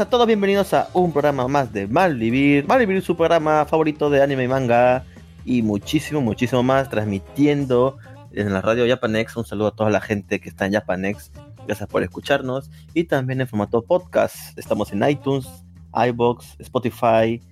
[0.00, 2.66] a todos, bienvenidos a un programa más de Malvivir.
[2.66, 5.04] Malvivir, su programa favorito de anime y manga.
[5.44, 7.98] Y muchísimo, muchísimo más, transmitiendo
[8.32, 9.36] en la radio Japanex.
[9.36, 11.32] Un saludo a toda la gente que está en Japanex.
[11.66, 12.70] Gracias por escucharnos.
[12.94, 14.58] Y también en formato podcast.
[14.58, 15.46] Estamos en iTunes,
[15.92, 17.42] iBox, Spotify,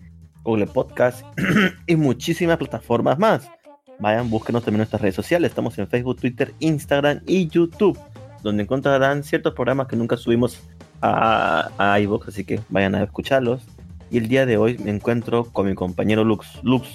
[0.43, 1.27] Google Podcast
[1.87, 3.46] y muchísimas plataformas más.
[3.99, 5.51] Vayan, búsquenos también en nuestras redes sociales.
[5.51, 7.99] Estamos en Facebook, Twitter, Instagram y YouTube,
[8.43, 10.62] donde encontrarán ciertos programas que nunca subimos
[11.02, 13.63] a, a iVoox, así que vayan a escucharlos.
[14.10, 16.46] Y el día de hoy me encuentro con mi compañero Lux.
[16.63, 16.88] Lux,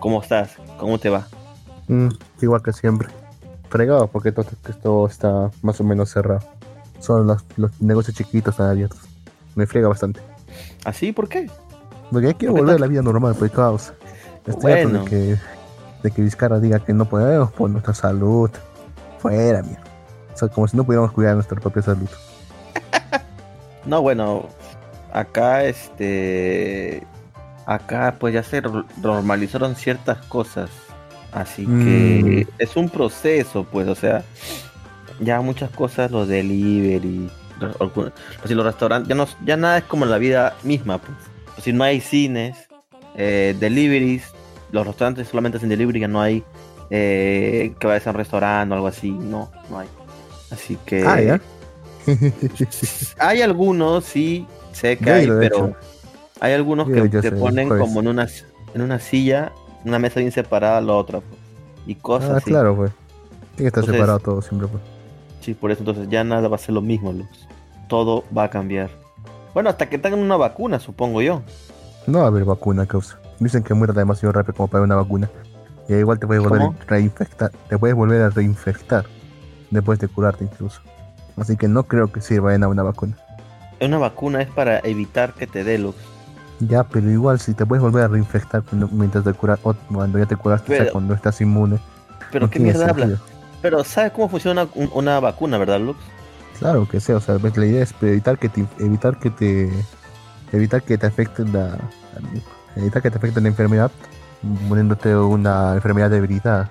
[0.00, 0.56] ¿cómo estás?
[0.78, 1.26] ¿Cómo te va?
[1.88, 2.08] Mm,
[2.42, 3.08] igual que siempre.
[3.68, 6.40] Fregado porque todo esto está más o menos cerrado.
[6.98, 8.98] Solo los, los negocios chiquitos están abiertos.
[9.54, 10.20] Me frega bastante.
[10.84, 11.12] ¿Así?
[11.12, 11.48] ¿Por qué?
[12.10, 13.92] Porque ya quiero ¿Por volver a la vida normal, pues caos.
[14.46, 15.04] Estoy harto Bueno.
[15.04, 15.36] de que,
[16.02, 18.50] de que Vizcarra diga que no podemos por nuestra salud.
[19.18, 19.82] Fuera, mierda.
[20.34, 22.08] O sea, como si no pudiéramos cuidar nuestra propia salud.
[23.86, 24.48] No, bueno,
[25.12, 27.02] acá este.
[27.66, 30.70] Acá pues ya se ro- normalizaron ciertas cosas.
[31.32, 34.22] Así que es un proceso, pues, o sea,
[35.20, 37.28] ya muchas cosas, los delivery,
[37.60, 37.76] los,
[38.42, 41.12] así, los restaurantes, ya, no, ya nada es como la vida misma, pues.
[41.62, 42.56] Si no hay cines,
[43.16, 44.32] eh, deliveries,
[44.72, 46.42] los restaurantes solamente hacen delivery, ya no hay
[46.88, 49.88] eh, que vayas a un restaurante o algo así, no, no hay.
[50.50, 51.40] Así que Ah, ya.
[53.18, 55.76] hay algunos, sí, sé que hay, pero hecho.
[56.40, 58.28] hay algunos Yo que te ponen como en una,
[58.74, 59.52] en una silla,
[59.84, 61.40] una mesa bien separada a la otra, pues,
[61.86, 62.50] y cosas Ah, así.
[62.50, 62.92] claro, pues.
[63.56, 64.82] Tiene que estar Entonces- separado todo siempre, pues.
[65.40, 67.26] Sí, por eso entonces ya nada va a ser lo mismo, Luz.
[67.88, 68.90] Todo va a cambiar.
[69.54, 71.42] Bueno, hasta que tengan una vacuna, supongo yo.
[72.06, 73.18] No va a haber vacuna, causa.
[73.38, 75.30] Dicen que muera demasiado rápido como para una vacuna.
[75.88, 76.74] Y igual te puedes volver ¿Cómo?
[76.80, 77.52] a reinfectar.
[77.68, 79.04] Te puedes volver a reinfectar.
[79.70, 80.80] Después de curarte incluso.
[81.36, 83.16] Así que no creo que sirva en una vacuna.
[83.80, 85.94] Una vacuna es para evitar que te dé, Luz.
[86.60, 90.18] Ya, pero igual si te puedes volver a reinfectar cuando, mientras te curas, o cuando
[90.18, 91.78] ya te curaste, o sea, Pero- cuando estás inmune.
[92.32, 93.08] Pero no qué mierda hablas.
[93.10, 93.18] sentido.
[93.60, 95.98] Pero ¿sabes cómo funciona una, un- una vacuna, verdad, Lux?
[96.58, 99.70] Claro que sea, o sea, la idea es evitar que te, evitar que te
[100.52, 101.76] evitar que te afecte la
[102.76, 103.90] evitar que te afecte la enfermedad
[104.68, 106.70] poniéndote una enfermedad debilitada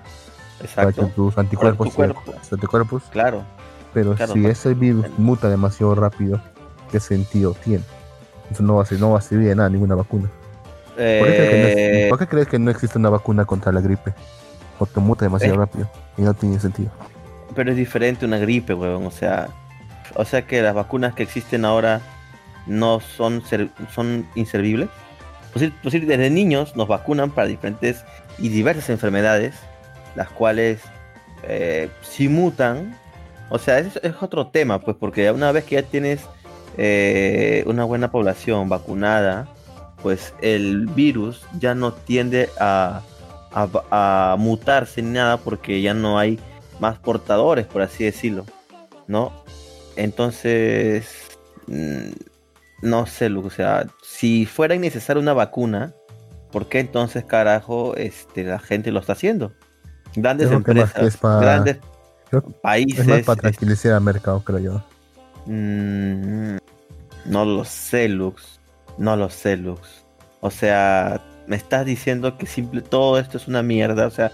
[0.75, 1.11] para que Exacto.
[1.15, 2.21] tus anticuerpos tu cuerpo.
[2.41, 3.43] tus anticuerpos Claro.
[3.95, 6.39] Pero Claro, si ese virus muta demasiado rápido
[6.91, 7.83] qué sentido tiene
[8.51, 10.29] eso no va a ser, no va a servir de nada ninguna vacuna
[10.95, 13.71] ¿Por qué, crees que no Eh, por qué crees que no existe una vacuna contra
[13.71, 14.13] la gripe?
[14.77, 15.57] Porque muta demasiado Eh.
[15.57, 16.91] rápido y no tiene sentido.
[17.55, 19.05] pero es diferente una gripe, weón.
[19.07, 19.47] O sea,
[20.15, 22.01] o sea que las vacunas que existen ahora
[22.67, 24.89] no son ser- son inservibles.
[25.53, 28.03] Pues pues desde niños nos vacunan para diferentes
[28.37, 29.55] y diversas enfermedades,
[30.15, 30.79] las cuales
[31.43, 32.97] eh, si mutan,
[33.49, 36.21] o sea, es, es otro tema, pues porque una vez que ya tienes
[36.77, 39.47] eh, una buena población vacunada,
[40.01, 43.01] pues el virus ya no tiende a,
[43.51, 46.39] a, a mutarse ni nada porque ya no hay
[46.79, 48.45] más portadores, por así decirlo,
[49.07, 49.31] ¿no?
[49.95, 52.11] Entonces, mm,
[52.81, 55.93] no sé, o sea, si fuera innecesaria una vacuna,
[56.51, 59.53] ¿por qué entonces, carajo, este, la gente lo está haciendo?
[60.15, 61.79] Grandes empresas, grandes
[62.29, 62.99] creo- países.
[63.01, 64.83] Es más para tranquilizar al mercado, creo yo.
[65.45, 66.57] Mm,
[67.25, 68.59] no lo sé, Lux.
[68.97, 70.05] No lo sé, Lux.
[70.41, 74.07] O sea, me estás diciendo que simple todo esto es una mierda.
[74.07, 74.31] O sea,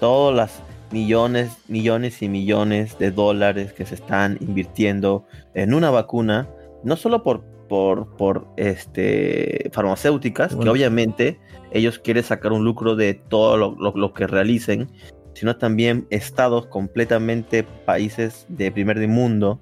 [0.00, 5.24] todas las millones, millones y millones de dólares que se están invirtiendo
[5.54, 6.48] en una vacuna,
[6.84, 11.40] no solo por, por, por este farmacéuticas, que obviamente
[11.72, 14.88] ellos quieren sacar un lucro de todo lo, lo- lo que realicen,
[15.34, 19.60] sino también estados completamente países de primer mundo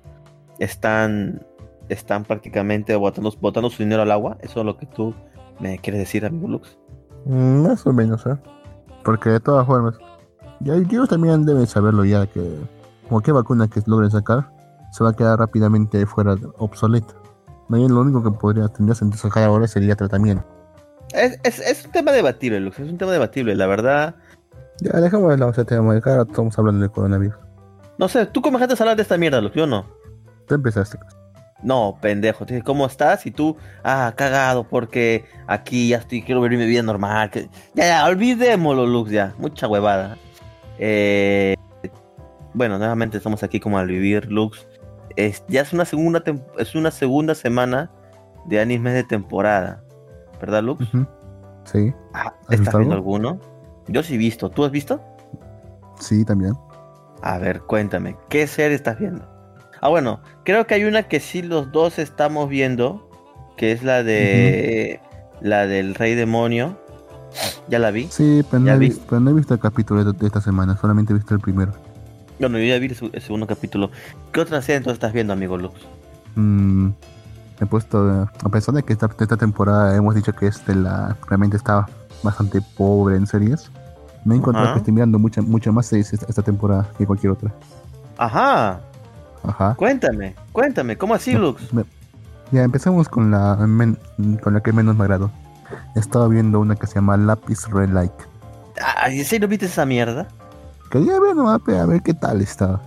[0.59, 1.45] están,
[1.89, 4.39] están prácticamente botando, botando su dinero al agua.
[4.43, 5.15] Eso es lo que tú
[5.59, 6.79] me quieres decir, amigo Lux.
[7.25, 8.37] Mm, Más o menos, ¿eh?
[9.05, 9.95] Porque de todas formas,
[10.61, 12.41] ya ellos también deben saberlo ya que
[13.09, 14.49] cualquier vacuna que logren sacar
[14.93, 17.15] se va a quedar rápidamente fuera de- obsoleta.
[17.69, 20.45] Más bien lo único que podría tendría sentido sacar ahora sería tratamiento.
[21.15, 22.79] Es, es, es un tema debatible, Lux.
[22.79, 23.55] Es un tema debatible.
[23.55, 24.15] La verdad,
[24.81, 27.37] Ya dejamos de ese tema, que ahora estamos hablando del coronavirus.
[27.99, 28.27] no sé.
[28.27, 29.55] ¿Tú dejaste de hablar de esta mierda, Lux?
[29.55, 29.87] Yo no.
[30.47, 30.99] Tú empezaste.
[31.63, 32.45] No, pendejo.
[32.45, 33.25] Te dije, ¿cómo estás?
[33.27, 37.31] Y tú, ah, cagado, porque aquí ya estoy, quiero vivir mi vida normal.
[37.31, 39.35] que- Ya, ya, olvidémoslo, Lux, ya.
[39.39, 40.17] Mucha huevada.
[40.79, 41.55] Eh,
[42.55, 44.67] bueno, nuevamente estamos aquí como al vivir, Lux.
[45.15, 46.23] Es, ya es una segunda
[46.59, 47.91] es una segunda semana
[48.47, 49.85] de animes de temporada.
[50.41, 50.85] ¿Verdad, Lux?
[51.65, 52.93] Sí, Ah, ¿Has ¿Estás viendo algo?
[52.95, 53.41] alguno?
[53.88, 54.50] Yo sí he visto.
[54.50, 55.00] ¿Tú has visto?
[56.00, 56.55] sí, también.
[57.23, 59.25] A ver, cuéntame, ¿qué serie estás viendo?
[59.81, 63.08] Ah, bueno, creo que hay una que sí los dos estamos viendo,
[63.56, 65.00] que es la de
[65.40, 66.76] la del Rey Demonio.
[67.69, 68.08] Ya la vi.
[68.11, 68.90] Sí, pero no, he vi.
[69.08, 71.73] pero no he visto el capítulo de, de esta semana, solamente he visto el primero.
[72.38, 73.90] Bueno, yo ya vi el, segundo capítulo.
[74.32, 75.81] ¿Qué otra serie entonces estás viendo, amigo Lux?
[76.34, 76.88] Mm,
[77.61, 81.56] he puesto, a pesar de que esta, esta temporada hemos dicho que este la realmente
[81.56, 81.88] estaba
[82.23, 83.71] bastante pobre en series,
[84.25, 84.75] me he encontrado Ajá.
[84.75, 87.53] que estoy mirando mucha, mucha más series esta, esta temporada que cualquier otra.
[88.19, 88.81] Ajá,
[89.45, 89.75] Ajá.
[89.77, 91.73] cuéntame, cuéntame, ¿cómo así, Lux?
[91.73, 91.85] Me-
[92.53, 93.99] Ya empezamos con la men-
[94.43, 95.31] con la que menos me agradó.
[95.97, 98.15] He estado viendo una que se llama Lapis Red Like.
[98.97, 100.29] Ay, ¿en serio viste esa mierda?
[100.91, 102.79] Quería ver nomás a ver qué tal está.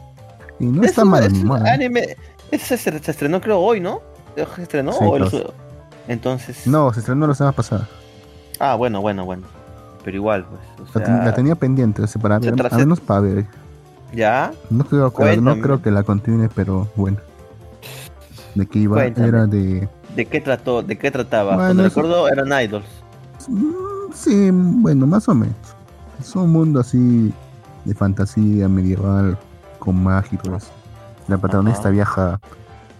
[0.59, 1.73] Y no está Es un- mal es animada.
[1.73, 2.15] anime.
[2.51, 4.01] Ese se, estrenó creo hoy, ¿no?
[4.35, 5.27] Se estrenó Sí, hoy.
[5.27, 5.53] claro.
[6.07, 6.67] Entonces.
[6.67, 7.87] No, se estrenó la semana pasada.
[8.59, 9.43] Ah, bueno, bueno, bueno.
[10.03, 10.61] Pero igual, pues.
[10.79, 12.99] O La, sea, ten- la tenía pendiente, o sea, para se ver, tra- al menos
[12.99, 13.45] para ver.
[14.13, 14.51] ¿Ya?
[14.69, 17.17] No creo, que, no creo que la continúe, pero bueno.
[18.53, 18.95] ¿De qué iba?
[18.97, 19.27] Cuéntame.
[19.27, 19.89] Era de...
[20.15, 20.81] ¿De qué trató?
[20.83, 21.55] ¿De qué trataba?
[21.55, 22.85] Bueno, Cuando eso- recuerdo eran idols.
[23.47, 25.55] Mm, Sí, bueno, más o menos.
[26.21, 27.33] Es un mundo así
[27.83, 29.37] de fantasía medieval
[29.79, 30.69] con magia y todo eso.
[31.27, 31.89] La protagonista Ajá.
[31.89, 32.39] viaja,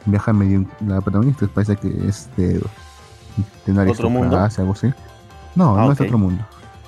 [0.06, 0.66] viaja medio.
[0.86, 2.60] La protagonista parece que es de,
[3.66, 4.36] de ¿Otro mundo?
[4.38, 4.92] algo así.
[5.56, 5.94] No, Ah, no ok.
[5.94, 6.44] es otro mundo.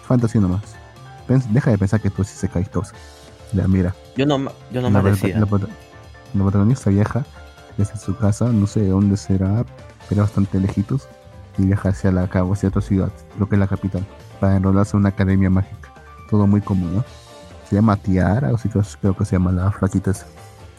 [0.07, 0.61] Fantasía nomás.
[1.27, 2.93] Pens- deja de pensar que tú sí se caes todos.
[3.53, 3.93] Ya, mira.
[4.15, 4.37] Yo no,
[4.71, 5.39] yo no la, me decía.
[5.39, 5.47] la
[6.33, 7.25] la protagonista viaja
[7.77, 9.65] desde su casa, no sé dónde será,
[10.09, 11.07] pero bastante lejitos,
[11.57, 14.05] y viaja hacia la cabo, hacia otra ciudad, lo que es la capital,
[14.39, 15.89] para enrolarse en una academia mágica.
[16.29, 17.05] Todo muy común, ¿no?
[17.69, 20.11] Se llama Tiara, o si creo, creo que se llama la flaquita.
[20.11, 20.25] esa.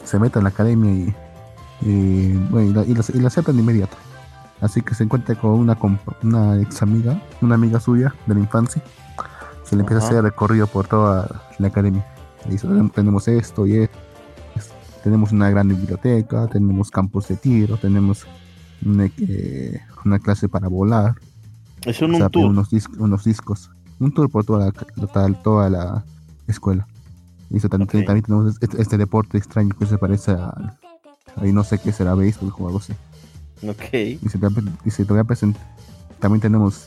[0.03, 1.15] Se mete en la academia y,
[1.81, 3.95] y, bueno, y la, y la- y la aceptan de inmediato.
[4.61, 5.77] Así que se encuentra con una,
[6.23, 8.81] una ex amiga, una amiga suya de la infancia.
[9.63, 10.07] Se le empieza Ajá.
[10.07, 12.05] a hacer recorrido por toda la academia.
[12.45, 13.97] Le dice, tenemos esto y esto.
[15.03, 18.25] Tenemos una gran biblioteca, tenemos campos de tiro, tenemos
[18.85, 21.15] una, eh, una clase para volar,
[21.85, 22.45] Es un, o sea, un tour.
[22.47, 23.71] Unos, dis- unos discos.
[23.99, 26.03] Un tour por toda la, toda, la
[26.47, 26.85] escuela.
[27.49, 30.77] Y eso también, tenemos este, este deporte extraño que se parece a,
[31.37, 32.93] ahí no sé qué será, béisbol o algo así.
[33.67, 33.93] Ok.
[33.93, 34.47] Y se te,
[34.85, 35.61] y se te voy a presentar.
[36.19, 36.85] También tenemos,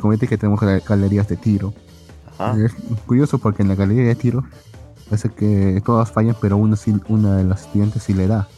[0.00, 1.72] como dije, tenemos gal- galerías de tiro.
[2.38, 2.56] Ajá.
[2.62, 2.72] Es
[3.06, 4.44] curioso porque en la galería de tiro
[5.08, 8.48] parece que todas fallan, pero una, sí- una de las estudiantes sí le da,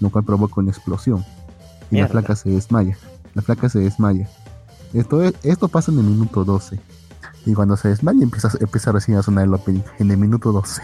[0.00, 1.24] lo cual provoca una explosión.
[1.90, 2.08] Y Mierda.
[2.08, 2.96] la flaca se desmaya.
[3.34, 4.28] La flaca se desmaya.
[4.92, 6.80] Esto, es- esto pasa en el minuto 12.
[7.46, 10.82] Y cuando se desmaya empieza, empieza recién a sonar el opening en el minuto 12.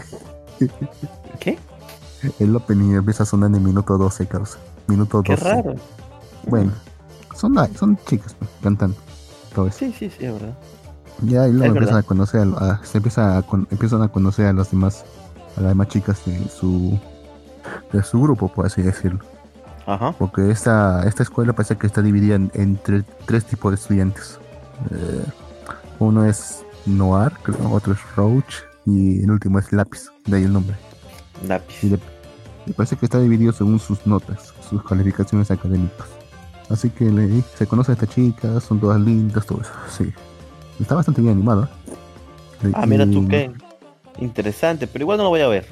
[1.39, 1.57] ¿Qué?
[2.39, 4.57] El opening empieza a sonar en el minuto 12, causa.
[4.89, 5.23] Minuto 12.
[5.23, 5.75] Qué raro.
[6.47, 6.71] Bueno,
[7.35, 8.95] son, son chicas pues, cantando.
[9.53, 9.77] Todo eso.
[9.79, 10.53] Sí, sí, sí, es verdad.
[11.21, 14.45] Ya, y luego empiezan a conocer, a, a- se empieza a con- empiezan a conocer
[14.47, 15.03] a las demás,
[15.57, 16.97] a las demás chicas de su,
[17.91, 19.19] de su grupo, por así decirlo.
[19.85, 20.13] Ajá.
[20.17, 24.39] Porque esta, esta escuela parece que está dividida en- entre tres tipos de estudiantes.
[24.91, 25.25] Eh,
[25.99, 28.53] uno es Noir, creo, otro es Roach
[28.85, 30.75] y el último es Lápiz, de ahí el nombre.
[31.47, 31.83] Lápiz.
[31.83, 31.99] Y le-
[32.77, 36.07] parece que está dividido según sus notas, sus calificaciones académicas.
[36.69, 39.71] Así que le- se conoce a esta chica, son todas lindas, todo eso.
[39.89, 40.11] Sí.
[40.79, 41.67] Está bastante bien animado.
[42.63, 42.71] ¿eh?
[42.73, 43.51] Ah, mira tú qué.
[44.19, 45.65] Interesante, pero igual no lo voy a ver.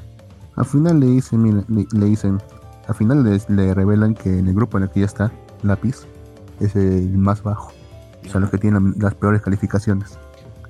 [0.56, 2.42] Al final le dicen, mira, le, le dicen,
[2.88, 5.32] al final le, le revelan que en el grupo en el que ya está,
[5.63, 6.06] Lápiz,
[6.60, 7.72] es el más bajo.
[8.25, 10.18] O sea, los que tienen la- las peores calificaciones.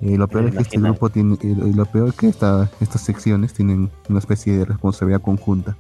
[0.02, 2.70] Y lo peor es que este grupo tiene, lo- y lo peor es que esta,
[2.82, 5.76] estas secciones tienen una especie de responsabilidad conjunta.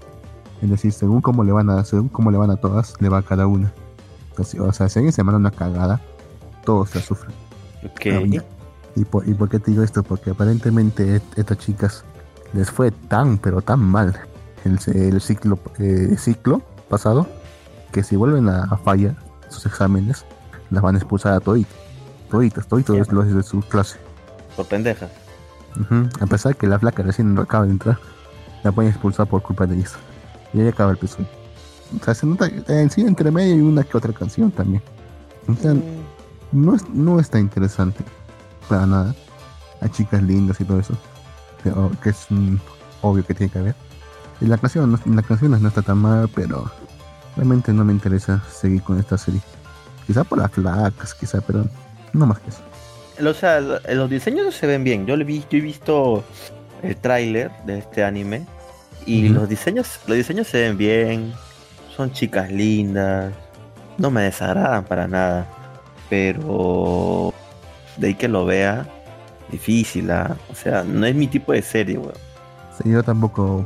[0.61, 3.19] Es decir, según cómo le van a, según cómo le van a todas, le va
[3.19, 3.71] a cada una.
[4.31, 6.01] Entonces, o sea, si alguien se manda una cagada,
[6.65, 7.33] todos la sufren.
[7.85, 8.29] Ok.
[8.29, 8.43] Ya.
[8.95, 10.01] ¿Y por, ¿Y por qué te digo esto?
[10.03, 12.03] Porque aparentemente est- estas chicas
[12.53, 14.19] les fue tan, pero tan mal
[14.65, 17.27] el, el ciclo, eh, ciclo pasado
[17.91, 19.15] que si vuelven a, a fallar
[19.49, 20.25] sus exámenes,
[20.71, 21.75] las van a expulsar a toditas.
[22.31, 23.97] Toditas, toditos los de su clase.
[24.55, 25.09] Por pendejas.
[26.19, 27.99] A pesar que la flaca recién acaba de entrar,
[28.63, 29.97] la pueden expulsar por culpa de eso.
[30.57, 31.27] Y ahí acaba el episodio.
[32.01, 34.81] O sea, se nota en sí entre medio y una que otra canción también.
[35.47, 35.83] O sea, Mm,
[36.51, 38.03] no, es, no está interesante
[38.67, 39.15] para nada.
[39.81, 40.95] Hay chicas lindas y todo eso.
[41.63, 42.55] Pero que es mm,
[43.03, 43.75] obvio que tiene que haber.
[44.41, 46.69] Y la canción, la canción no está tan mal, pero
[47.35, 49.41] realmente no me interesa seguir con esta serie.
[50.07, 51.65] Quizá por las flacas, quizá, pero
[52.13, 52.61] no más que eso.
[53.29, 55.05] O sea, lo- los diseños se ven bien.
[55.05, 56.23] Yo, le vi, yo he visto
[56.81, 58.45] el tráiler de este anime
[59.07, 61.33] y los diseños, los diseños se ven bien.
[61.95, 63.33] Son chicas lindas.
[63.97, 65.47] No me desagradan para nada.
[66.09, 67.33] Pero
[67.95, 68.85] de ahí que lo vea,
[69.49, 70.35] difícil, ¿ah?
[70.51, 72.13] O sea, no es mi tipo de serie, weón.
[72.77, 73.65] Sí, yo tampoco,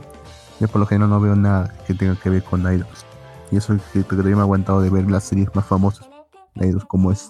[0.60, 3.06] yo por lo general no veo nada que tenga que ver con idols.
[3.52, 6.08] Y eso es que todavía me he aguantado de ver las series más famosas.
[6.54, 7.30] de idols como es,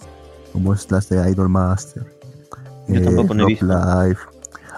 [0.52, 2.06] como es las de Idol Master,
[2.90, 4.26] Yo eh, tampoco no he Rock visto.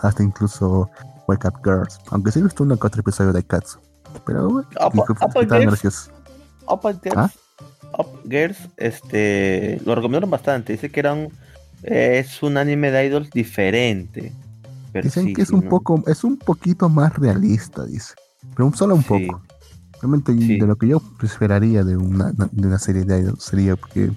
[0.02, 0.90] Hasta incluso
[1.28, 2.00] Wake Up Girls.
[2.12, 3.80] Aunque sí he visto uno que otro episodio de Cats.
[4.26, 4.68] Pero bueno,
[5.80, 6.12] Girls.
[7.16, 7.30] ¿Ah?
[7.98, 10.74] Up Girls, este, lo recomendaron bastante.
[10.74, 11.32] Dice que era un,
[11.84, 14.34] eh, es un anime de idols diferente.
[14.92, 15.70] Pero Dicen sí, que es un ¿no?
[15.70, 18.14] poco, es un poquito más realista, dice.
[18.56, 19.08] Pero solo un Sí.
[19.28, 19.42] poco.
[20.02, 20.60] Realmente Sí.
[20.60, 24.12] de lo que yo esperaría de una, de una serie de idols sería que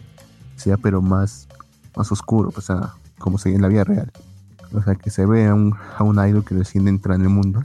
[0.57, 1.47] sea pero más,
[1.97, 4.11] más oscuro, o sea, como sería en la vida real.
[4.73, 7.29] O sea, que se vea a un, a un idol que recién entra en el
[7.29, 7.63] mundo,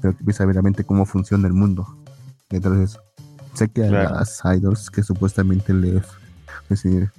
[0.00, 1.86] pero que empieza a ver realmente cómo funciona el mundo.
[2.48, 3.00] Detrás de eso.
[3.54, 4.14] Sé que a Claro.
[4.16, 6.04] las idols que supuestamente les...
[6.68, 7.10] Es decir,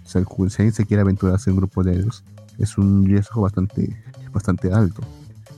[0.50, 2.24] si se quiere aventurarse en un grupo de idols,
[2.58, 4.02] es un riesgo bastante,
[4.34, 5.02] bastante alto.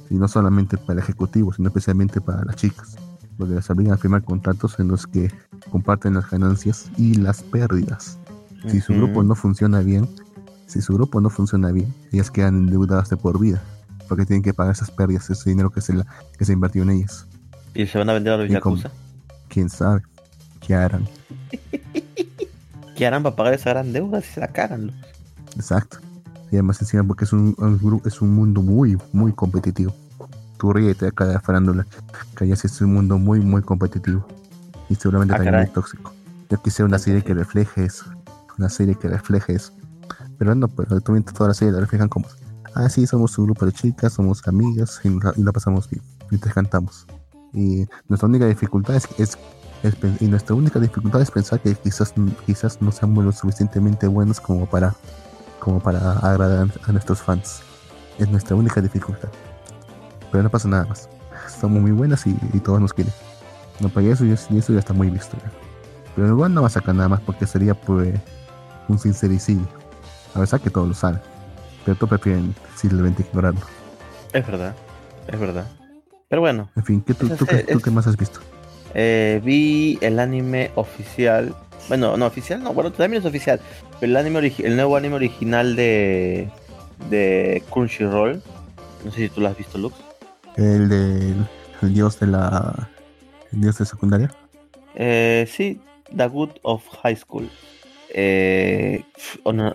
[0.10, 2.96] Y no solamente para el ejecutivo, sino especialmente para las chicas.
[3.38, 5.32] Donde las obligan a firmar contratos en los que
[5.72, 8.18] comparten las ganancias y las pérdidas.
[8.68, 9.02] Si su Ujú.
[9.04, 10.08] grupo no funciona bien,
[10.74, 13.62] si su grupo no funciona bien, ellas quedan endeudadas de por vida.
[14.10, 16.06] Porque tienen que pagar esas pérdidas, ese dinero que se, la-
[16.38, 17.26] que se invirtió en ellas.
[17.74, 18.92] Y se van a vender a los Yakuza.
[19.48, 20.02] Quién sabe
[20.60, 21.08] qué harán.
[22.96, 24.94] ¿Qué harán para pagar esa gran deuda si se la loco?
[25.56, 25.98] Exacto.
[26.52, 27.56] Y además encima porque es un,
[28.06, 29.96] es un mundo muy, muy competitivo.
[30.60, 31.86] Tú ríete acá de la farándula,
[32.38, 34.26] que ya sí es un mundo muy, muy competitivo.
[34.90, 35.66] Y seguramente Ah, también caray.
[35.68, 36.14] muy tóxico.
[36.50, 38.06] Yo quisiera una serie que refleje eso.
[38.60, 39.74] Una serie que refleje eso.
[40.44, 42.26] Pero no, pues actualmente toda la serie la reflejan como,
[42.76, 46.04] ah, sí, somos un grupo de chicas, somos amigas y, la- y la pasamos bien.
[46.30, 47.06] Mientras cantamos.
[47.54, 49.38] Y nuestra única dificultad es, es,
[49.84, 52.14] es y nuestra única dificultad es pensar que quizás,
[52.46, 54.94] quizás no seamos lo suficientemente buenos como para
[55.62, 57.62] como para agradar a nuestros fans.
[58.20, 59.30] Es nuestra única dificultad.
[60.30, 61.08] Pero no pasa nada más.
[61.62, 63.14] Somos muy buenas y, y todos nos quieren.
[63.80, 65.38] No, para eso, ya- y eso ya está muy visto.
[65.38, 65.50] ya.
[66.18, 68.20] Pero igual no va a sacar nada más porque sería pues
[68.90, 69.66] un sincericidio.
[70.36, 71.20] A pesar que todos lo saben.
[71.86, 73.62] Pero todos prefieren simplemente ignorarlo.
[74.32, 74.74] Es verdad,
[75.28, 75.68] es verdad.
[76.30, 78.18] Pero bueno, En fin, ¿qué tú, Eso tú, es- qué, tú es- qué más has
[78.18, 78.40] visto?
[78.96, 81.56] eh, vi el anime oficial.
[81.90, 83.60] Bueno, no oficial, no, bueno, también es oficial.
[84.00, 86.50] Pero el anime el nuevo anime original de
[87.10, 88.42] de Crunchyroll.
[89.04, 89.96] No sé si tú lo has visto, Lux.
[90.56, 91.46] El del
[91.82, 92.90] el dios de la.
[93.52, 94.32] El dios de secundaria.
[94.96, 95.82] Eh, sí,
[96.16, 97.50] The Good of High School.
[98.14, 99.04] Eh,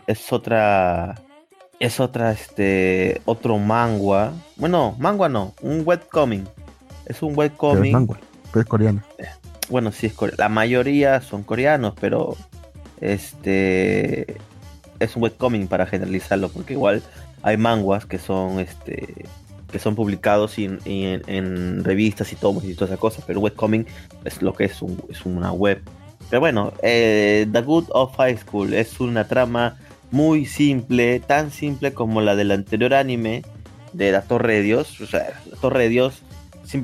[0.06, 1.16] es otra.
[1.80, 3.20] Es otra, este.
[3.24, 4.32] Otro manga.
[4.56, 6.46] Bueno, manga no, un webcomic.
[7.06, 7.92] Es un Pero es webcomic.
[7.92, 8.18] manga.
[8.52, 9.02] Pero es coreano.
[9.68, 12.36] Bueno, sí, es core- la mayoría son coreanos, pero.
[13.00, 14.36] Este.
[14.98, 17.02] Es un webcomic para generalizarlo, porque igual
[17.42, 19.14] hay manguas que son este
[19.70, 23.86] que son publicados en, revistas y tomos y toda esa cosa, pero webcomic
[24.24, 25.82] es lo que es, un- es una web.
[26.30, 29.76] Pero bueno, eh, The Good of High School es una trama
[30.10, 33.42] muy simple, tan simple como la del anterior anime
[33.92, 35.00] de la Torre de Dios.
[35.00, 36.22] O sea, la Torre de Dios,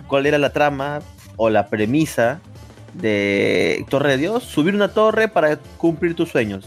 [0.07, 1.01] ¿cuál era la trama
[1.37, 2.41] o la premisa
[2.95, 4.45] de Torre de Dios?
[4.45, 6.67] Subir una torre para cumplir tus sueños.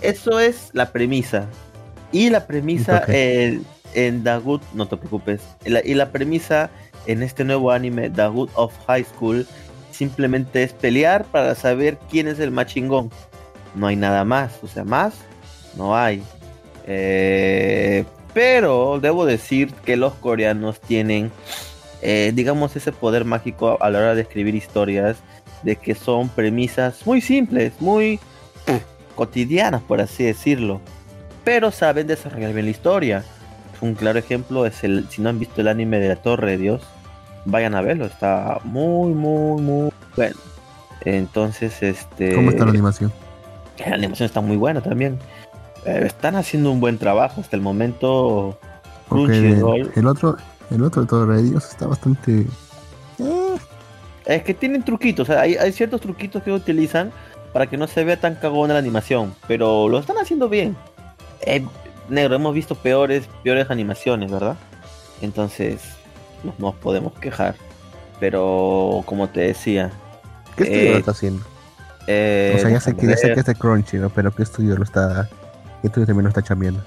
[0.00, 1.46] Eso es la premisa.
[2.12, 3.60] Y la premisa eh,
[3.94, 6.70] en The Good, no te preocupes, y la, y la premisa
[7.06, 9.46] en este nuevo anime, The Good of High School,
[9.94, 13.10] simplemente es pelear para saber quién es el más chingón.
[13.74, 15.14] No hay nada más, o sea, más
[15.76, 16.22] no hay.
[16.86, 21.30] Eh, pero debo decir que los coreanos tienen,
[22.02, 25.16] eh, digamos, ese poder mágico a la hora de escribir historias,
[25.62, 28.20] de que son premisas muy simples, muy
[29.14, 30.80] cotidianas, por así decirlo.
[31.44, 33.24] Pero saben desarrollar bien la historia.
[33.80, 36.58] Un claro ejemplo es el, si no han visto el anime de la Torre de
[36.58, 36.82] Dios,
[37.44, 40.36] vayan a verlo, está muy, muy, muy bueno.
[41.04, 42.34] Entonces, este...
[42.34, 43.12] ¿Cómo está la animación?
[43.78, 45.18] La animación está muy buena también.
[45.84, 48.58] Eh, están haciendo un buen trabajo hasta el momento.
[49.08, 49.92] Porque el, Crunchyroll.
[49.94, 50.36] el otro,
[50.70, 52.46] el otro de de Dios está bastante.
[53.18, 53.56] eh,
[54.24, 57.12] Es que tienen truquitos, hay, hay ciertos truquitos que utilizan
[57.52, 60.76] para que no se vea tan cagona la animación, pero lo están haciendo bien.
[61.42, 61.64] Eh,
[62.08, 64.56] negro, hemos visto peores, peores animaciones, ¿verdad?
[65.20, 65.80] Entonces,
[66.44, 67.54] no nos podemos quejar.
[68.20, 69.90] Pero, como te decía,
[70.56, 71.44] ¿Qué estudio Eh, lo está haciendo?
[72.06, 74.08] eh, o sea, ya sé, que, ya sé que es de Crunchy, ¿no?
[74.10, 75.28] Pero ¿qué estudio lo está.
[75.80, 76.82] ¿Qué estudio también lo está chambeando?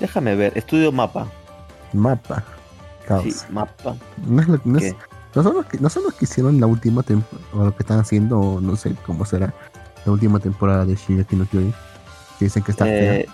[0.00, 1.26] déjame ver, estudio mapa.
[1.94, 2.42] Mapa.
[3.06, 3.22] Caos.
[3.24, 3.96] Sí, mapa.
[4.26, 4.96] No, es lo- no, es- ¿Qué?
[5.34, 7.82] no son los que, no son los que hicieron la última temporada, o lo que
[7.82, 9.54] están haciendo, o no sé cómo será,
[10.04, 11.72] la última temporada de Shingeki no Kyojin.
[12.38, 13.14] Que dicen que está fea.
[13.16, 13.26] Eh,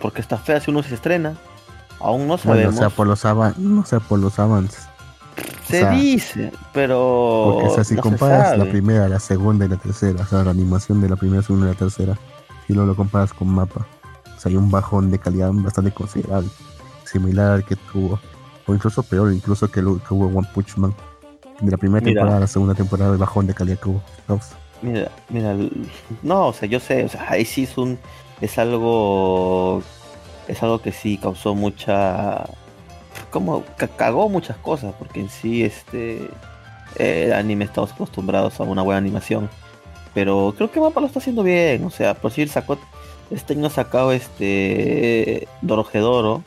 [0.00, 1.36] porque está fea si uno se estrena.
[2.02, 2.74] Aún no Bueno, sabemos.
[2.74, 4.88] o sea, por los avances, no sé, por los avances.
[5.68, 7.52] se o sea, dice, pero.
[7.54, 10.26] Porque o sea, si no se comparas la primera, la segunda y la tercera, o
[10.26, 12.18] sea, la animación de la primera, segunda y la tercera,
[12.66, 13.86] si lo, lo comparas con Mapa,
[14.36, 16.48] o sea, hay un bajón de calidad bastante considerable,
[17.04, 18.18] similar al que tuvo,
[18.66, 20.94] o incluso peor, incluso que, lo, que hubo One Punch Man.
[21.60, 22.14] De la primera Mira.
[22.14, 24.02] temporada a la segunda temporada, el bajón de calidad que hubo.
[24.82, 25.54] Mira, mira,
[26.22, 27.96] no, o sea, yo sé, o sea, ahí sí es un,
[28.40, 29.80] es algo,
[30.52, 32.44] es algo que sí causó mucha,
[33.30, 36.28] como, ca- cagó muchas cosas, porque en sí, este,
[36.98, 39.48] el anime estamos acostumbrados a una buena animación,
[40.14, 42.78] pero creo que Mapa lo está haciendo bien, o sea, por decir, sacó,
[43.30, 46.42] este año sacado este, Dorohedoro,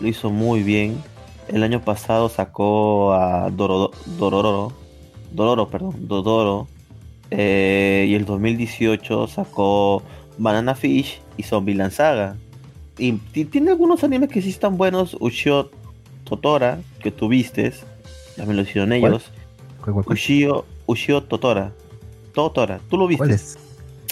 [0.00, 1.02] lo hizo muy bien,
[1.48, 4.72] el año pasado sacó a Doro, Dororo,
[5.30, 6.66] Dororo, perdón, Dodoro,
[7.30, 10.02] eh, y el 2018 sacó
[10.38, 12.36] Banana Fish y Zombieland Saga.
[12.98, 15.16] Y ti- tiene algunos animes que sí están buenos.
[15.20, 15.70] Ushio
[16.24, 17.72] Totora, que tuviste,
[18.36, 19.30] también lo hicieron ellos.
[19.82, 20.14] ¿Cuál, cuál, cuál?
[20.14, 21.72] Ushio, Ushio Totora.
[22.34, 23.36] Totora, tú lo viste.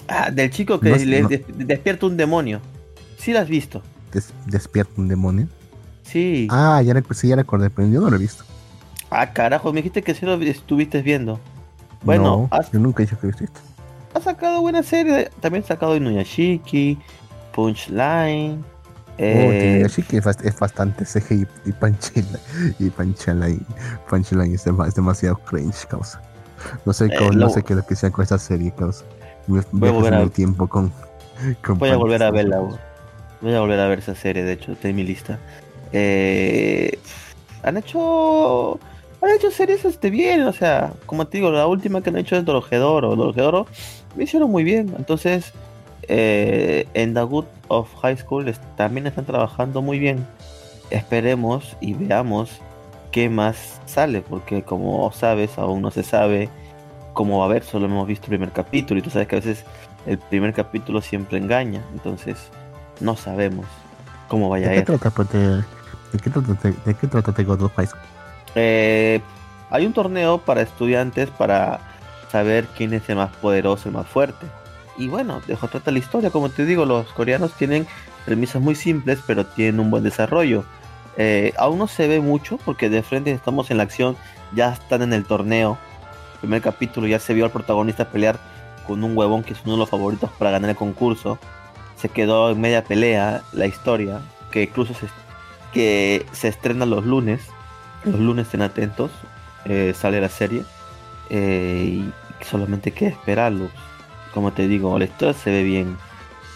[0.08, 1.28] Ah, del chico que No le no.
[1.28, 2.60] despierta un demonio.
[3.18, 3.82] Sí lo has visto.
[4.12, 5.48] Des- ¿Despierta un demonio?
[6.02, 6.46] Sí.
[6.50, 8.44] Ah, Ah, ya, sí, ya recordé, pero yo no lo he visto.
[9.32, 11.40] carajo, me dijiste que sí lo vi- estuviste viendo.
[12.02, 13.60] Bueno, no, has- yo nunca he dicho que he visto.
[14.14, 15.30] ha sacado buena serie.
[15.40, 16.98] También ha sacado Inuyashiki,
[17.52, 18.62] Punchline.
[19.16, 22.38] Oh, Eh, así que es, bast- es bastante CG y, y Panchela
[22.80, 23.64] y Panchline,
[24.10, 26.20] Panchline es, dema- es demasiado cringe, causa.
[26.84, 29.04] No sé, Eh, no sé qué es lo que sea con esta serie, causa.
[29.46, 30.92] Me- Voy a volver a- tiempo con,
[31.64, 32.60] con voy a volver a verla.
[33.40, 35.38] Voy a volver a ver esa serie, de hecho, está en mi lista.
[35.92, 36.98] Eh,
[37.62, 38.78] han hecho.
[39.22, 42.36] Han hecho series este bien, o sea, como te digo, la última que han hecho
[42.36, 43.16] es Dorohedoro.
[43.16, 43.66] Dorohedoro
[44.16, 44.92] me hicieron muy bien.
[44.98, 45.52] Entonces,
[46.08, 50.26] eh, en The Good of High School es- también están trabajando muy bien.
[50.90, 52.50] Esperemos y veamos
[53.10, 56.48] qué más sale, porque como sabes, aún no se sabe
[57.12, 59.38] cómo va a haber, solo hemos visto el primer capítulo y tú sabes que a
[59.38, 59.64] veces
[60.06, 62.36] el primer capítulo siempre engaña, entonces
[63.00, 63.66] no sabemos
[64.28, 64.98] cómo vaya a ¿De qué ir.
[64.98, 68.02] trata, pues, de, de qué trata, de, de qué trata The God of High School?
[68.56, 69.20] Eh,
[69.70, 71.80] hay un torneo para estudiantes para
[72.30, 74.46] saber quién es el más poderoso, el más fuerte.
[74.96, 76.30] Y bueno, de eso trata la historia.
[76.30, 77.86] Como te digo, los coreanos tienen
[78.24, 80.64] premisas muy simples, pero tienen un buen desarrollo.
[81.16, 84.16] Eh, aún no se ve mucho porque de frente estamos en la acción,
[84.54, 85.78] ya están en el torneo.
[86.34, 88.38] El primer capítulo ya se vio al protagonista pelear
[88.86, 91.38] con un huevón que es uno de los favoritos para ganar el concurso.
[91.96, 95.06] Se quedó en media pelea la historia, que incluso se,
[95.72, 97.40] que se estrena los lunes.
[98.04, 99.10] Los lunes estén atentos,
[99.64, 100.64] eh, sale la serie.
[101.30, 102.12] eh, y
[102.44, 103.70] solamente queda esperarlo.
[104.34, 105.96] Como te digo, la historia se ve bien.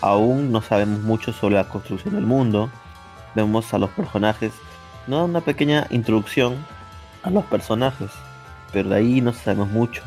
[0.00, 2.68] Aún no sabemos mucho sobre la construcción del mundo.
[3.34, 4.52] Vemos a los personajes.
[5.06, 6.56] No una pequeña introducción
[7.22, 8.10] a los personajes.
[8.72, 10.02] Pero de ahí no sabemos mucho.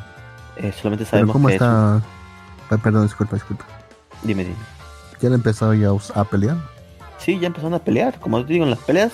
[0.58, 1.96] Eh, solamente sabemos ¿cómo que está?
[1.96, 3.66] Ah, Perdón, disculpa, disculpa.
[4.24, 4.56] Dime, dime.
[5.20, 6.58] ¿Ya han empezado ya a pelear?
[7.18, 8.20] Sí, ya empezaron a pelear.
[8.20, 9.12] Como te digo, en las peleas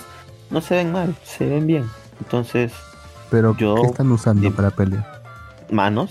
[0.50, 1.90] no se ven mal, se ven bien.
[2.20, 2.74] Entonces,
[3.30, 4.56] Pero Yo- ¿qué están usando dime.
[4.56, 5.22] para pelear?
[5.70, 6.10] manos,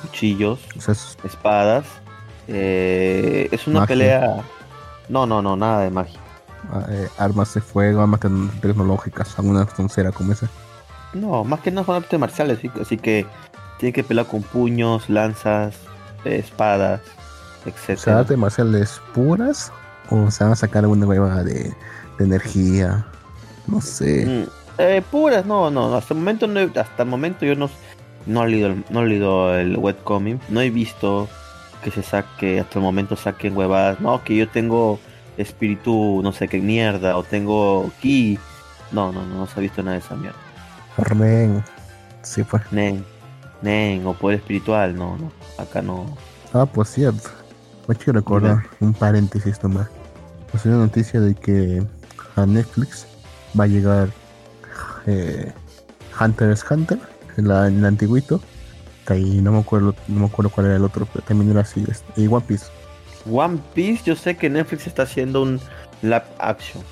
[0.00, 1.84] cuchillos, es- espadas.
[2.48, 3.86] eh, es una Magia.
[3.88, 4.36] pelea.
[5.08, 6.18] No, no, no, nada de magia.
[6.72, 10.48] ah, eh, armas de fuego, armas tec- tecnológicas, alguna toncera como esa.
[11.12, 13.26] No, más que nada son artes marciales, así, así que
[13.78, 15.76] tiene que pelear con puños, lanzas,
[16.24, 17.00] eh, espadas,
[17.64, 17.98] etc.
[17.98, 19.72] sea, artes marciales puras
[20.10, 21.72] o se van a sacar alguna hueva de,
[22.18, 23.06] de energía.
[23.66, 24.26] No sé.
[24.26, 27.70] Mm, eh, puras, no, no, hasta el momento no hasta el momento yo no,
[28.26, 31.28] no he leído el, no he leído el webcomic, no he visto
[31.82, 34.98] que se saque, hasta el momento saquen huevadas, no, que yo tengo
[35.36, 38.38] espíritu, no sé qué mierda, o tengo ki,
[38.92, 40.38] no, no, no, no se ha visto nada de esa mierda.
[40.96, 41.62] Armen.
[42.22, 42.62] Sí, pues.
[42.72, 43.04] Nen,
[43.62, 46.16] nen, o poder espiritual, no, no, acá no.
[46.52, 47.28] Ah, pues cierto.
[47.86, 49.88] Me quiero recordar un paréntesis nomás.
[50.50, 51.82] Pues una noticia de que
[52.34, 53.06] a Netflix
[53.58, 54.08] va a llegar
[55.06, 55.52] eh,
[56.20, 56.98] Hunter x Hunter,
[57.36, 58.40] en la, en el antiguito.
[59.06, 61.84] Ahí no me acuerdo, no me acuerdo cuál era el otro, pero también era así.
[61.88, 62.66] este, Y One Piece.
[63.30, 65.60] One Piece, yo sé que Netflix está haciendo un
[66.02, 66.82] live action.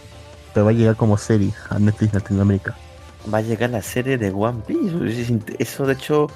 [0.53, 2.77] Pero va a llegar como serie a Netflix Latinoamérica.
[3.33, 5.41] Va a llegar la serie de One Piece.
[5.59, 6.29] Eso, de hecho,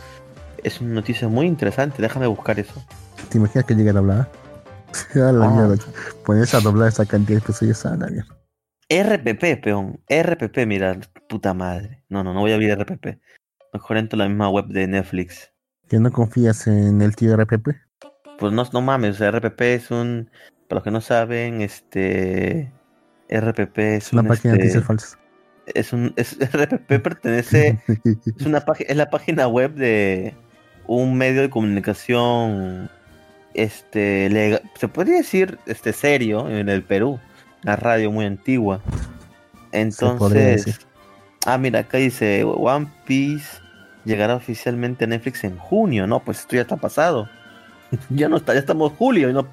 [0.64, 2.02] es una noticia muy interesante.
[2.02, 2.82] Déjame buscar eso.
[3.28, 4.30] ¿Te imaginas que lleguen a hablar?
[5.14, 5.50] a la Ah.
[5.50, 6.58] mierda.
[6.58, 8.34] A doblar esa cantidad de episodios a la mierda.
[8.90, 10.00] RPP, peón.
[10.08, 12.02] RPP, mira, puta madre.
[12.08, 13.20] No, no, no voy a abrir RPP.
[13.72, 15.52] Mejor entro a la misma web de Netflix.
[15.88, 17.68] ¿Que no confías en el tío RPP?
[18.38, 20.30] Pues no, no mames, o sea, RPP es un.
[20.68, 22.72] Para los que no saben, este.
[23.30, 24.28] RPP es, una un.
[24.28, 25.18] página de este, noticias falsas.
[25.66, 26.12] es un.
[26.16, 27.78] Es, RPP pertenece.
[28.36, 30.34] Es una es la página web de
[30.86, 32.90] un medio de comunicación
[33.54, 37.18] este, le- se podría decir, este, serio en el Perú.
[37.62, 38.80] La radio muy antigua.
[39.72, 40.80] Entonces.
[41.52, 43.58] Ah, mira, acá dice One Piece
[44.04, 46.06] llegará oficialmente a Netflix en junio.
[46.06, 47.28] No, pues esto ya está pasado.
[48.10, 49.46] ya no está, ya estamos julio y no,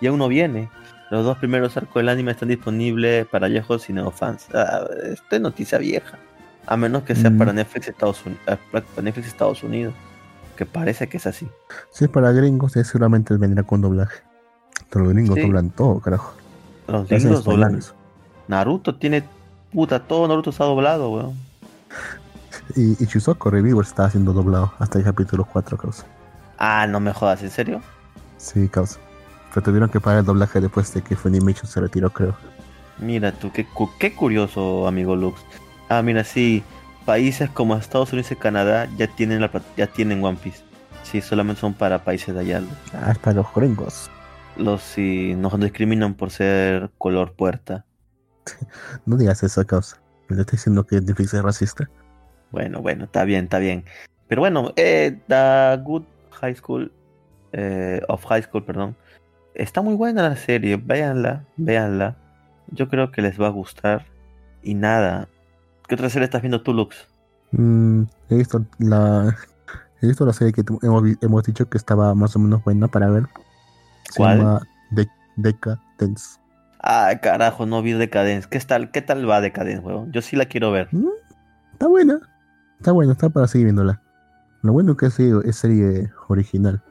[0.00, 0.68] y aún no viene.
[1.10, 4.46] Los dos primeros arcos del anime están disponibles para viejos y neofans.
[4.54, 6.18] Ah, esto es noticia vieja.
[6.66, 7.38] A menos que sea Mm.
[7.38, 9.94] para Netflix Estados, Uni- ah, para Netflix Estados Unidos.
[10.56, 11.48] Que parece que es así.
[11.90, 14.20] Si es para gringos, eh, seguramente vendrá con doblaje.
[14.90, 15.42] Pero los gringos Sí.
[15.42, 16.34] doblan todo, carajo.
[16.88, 17.80] Los gringos doblan.
[18.48, 19.24] Naruto tiene.
[19.72, 21.34] Puta, todo Naruto está doblado, weón.
[22.76, 23.06] Y, y
[23.50, 26.04] Reviewers está haciendo doblado hasta el capítulo 4, causa.
[26.58, 27.82] Ah, no me jodas, ¿en serio?
[28.36, 28.98] Sí, causa.
[29.52, 32.34] Pero tuvieron que pagar el doblaje después de que Funimation se retiró, creo.
[32.98, 35.40] Mira tú, qué, cu- qué curioso, amigo Lux.
[35.88, 36.62] Ah, mira, sí.
[37.04, 40.62] Países como Estados Unidos y Canadá ya tienen la ya tienen One Piece.
[41.02, 42.62] Sí, solamente son para países de allá.
[42.94, 44.08] Ah, es para los gringos.
[44.56, 47.84] Los sí nos discriminan por ser color puerta.
[49.06, 50.00] No digas eso, causa.
[50.28, 51.88] Me estoy diciendo que Netflix es racista.
[52.50, 53.84] Bueno, bueno, está bien, está bien.
[54.28, 56.04] Pero bueno, eh, The Good
[56.40, 56.92] High School,
[57.52, 58.96] eh, of High School, perdón.
[59.54, 62.16] Está muy buena la serie, véanla, véanla.
[62.68, 64.06] Yo creo que les va a gustar.
[64.62, 65.28] Y nada.
[65.88, 67.08] ¿Qué otra serie estás viendo tú, Lux?
[67.50, 69.36] Mm, he visto la.
[70.00, 73.08] He visto la serie que hemos, hemos dicho que estaba más o menos buena para
[73.10, 73.24] ver.
[74.10, 74.38] Se ¿Cuál?
[74.38, 76.38] llama De Decadence.
[76.82, 78.48] Ah, carajo, no vi Decadence.
[78.48, 80.10] ¿Qué tal, qué tal va Decadence, weón?
[80.12, 80.88] Yo sí la quiero ver.
[80.92, 81.06] Mm,
[81.72, 82.20] Está buena.
[82.78, 84.02] Está buena, está para seguir viéndola.
[84.62, 86.82] Lo bueno que es, es serie original.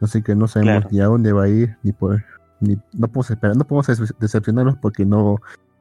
[0.00, 0.88] Así que no sabemos Claro.
[0.90, 2.24] ni a dónde va a ir, ni por.
[2.60, 3.86] Ni, no podemos esperar, no podemos
[4.18, 5.36] decepcionarnos porque no.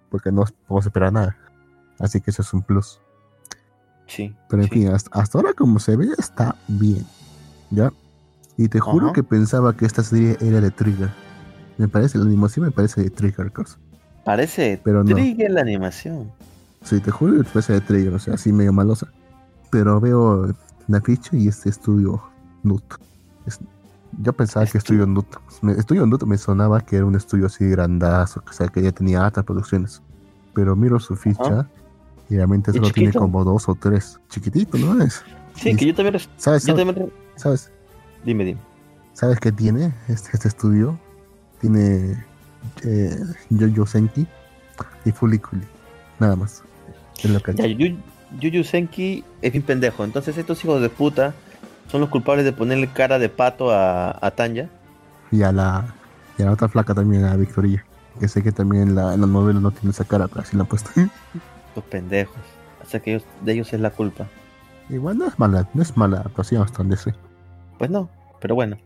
[0.09, 1.35] Porque no podemos esperar nada.
[1.99, 2.99] Así que eso es un plus.
[4.07, 4.35] Sí.
[4.49, 4.73] Pero en sí.
[4.75, 7.05] fin, hasta, hasta ahora como se ve está bien.
[7.71, 7.91] ¿Ya?
[8.57, 11.09] Y te juro que pensaba que esta serie era de Trigger.
[11.77, 13.77] Me parece, la animación me parece de Trigger, cosa.
[14.25, 15.09] Parece Pero no.
[15.15, 16.31] Trigger la animación.
[16.83, 19.07] Sí, te juro que parece de Trigger, o sea, así medio malosa.
[19.69, 20.53] Pero veo
[20.87, 22.21] la ficha y este estudio
[22.63, 22.83] Nut.
[23.45, 23.59] Es-
[24.21, 25.25] yo pensaba que Estu- estudio Nut.
[25.61, 28.91] Me, estudio Nut me sonaba que era un estudio así grandazo, o sea, que ya
[28.91, 30.01] tenía altas producciones.
[30.53, 31.67] Pero miro su ficha
[32.29, 34.19] y realmente Y solo tiene como dos o tres.
[34.29, 35.23] Chiquitito, ¿no es?
[35.55, 36.17] Sí, Y- que yo también.
[36.37, 36.63] ¿Sabes?
[36.65, 36.85] Yo ¿Sabes?
[36.85, 37.71] también re- ¿Sabes?
[38.23, 38.61] Dime, dime.
[39.13, 40.99] ¿Sabes qué tiene este, este estudio?
[41.63, 42.21] Tiene
[42.83, 43.17] eh,
[43.49, 44.27] Jojo Senki
[45.05, 45.63] y Fuliculi.
[46.19, 46.61] Nada más.
[47.23, 47.65] Es lo que Ya,
[48.39, 50.03] Yuyu Senki es bien pendejo.
[50.03, 51.33] Entonces, estos hijos de puta
[51.87, 54.69] son los culpables de ponerle cara de pato a, a Tanya.
[55.31, 55.85] Y a la,
[56.37, 57.85] y a la otra flaca también, a Victoria.
[58.19, 60.57] Que sé que también en la, en la novela no tiene esa cara, pero así
[60.57, 60.89] la han puesto.
[61.75, 62.35] Los pendejos.
[62.83, 64.27] O sea que ellos, de ellos es la culpa.
[64.89, 67.13] Igual no es mala, no es mala actuación hasta donde sé.
[67.79, 68.09] Pues no,
[68.41, 68.77] pero bueno.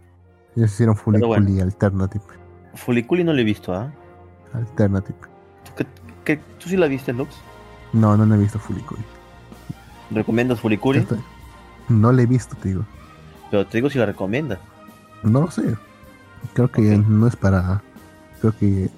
[0.55, 1.45] Ellos hicieron Pero bueno.
[1.45, 2.23] Fuliculi Alternative.
[2.77, 3.91] Fuliculi no lo he visto, ¿ah?
[4.53, 5.17] Alternative.
[5.65, 5.87] ¿Tú, qué-
[6.23, 7.35] qué- ¿Tú sí la viste, Lux?
[7.93, 9.01] No, no, no he visto Fuliculi.
[10.11, 10.99] ¿Recomiendas Fuliculi?
[10.99, 11.17] Esto-
[11.89, 12.85] No la he visto, te digo.
[13.51, 14.59] Pero te digo si la recomiendas.
[15.23, 15.75] No lo sé.
[16.53, 17.81] Creo que no es para.
[18.41, 18.89] Creo que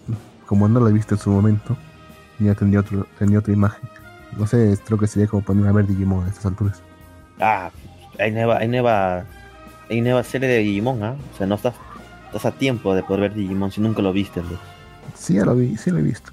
[0.45, 1.77] como no la he visto en su momento,
[2.39, 3.87] ya tendría, otro, tendría otra imagen.
[4.37, 6.81] No sé, creo que sería como poner a ver Digimon a estas alturas.
[7.39, 7.69] Ah,
[8.19, 9.23] hay nueva, hay nueva,
[9.89, 11.15] hay nueva serie de Digimon, ¿ah?
[11.33, 11.75] O sea, no estás,
[12.33, 14.59] estás a tiempo de poder ver Digimon si nunca lo viste, Lux.
[15.15, 16.31] Sí, ya lo vi, sí lo he visto.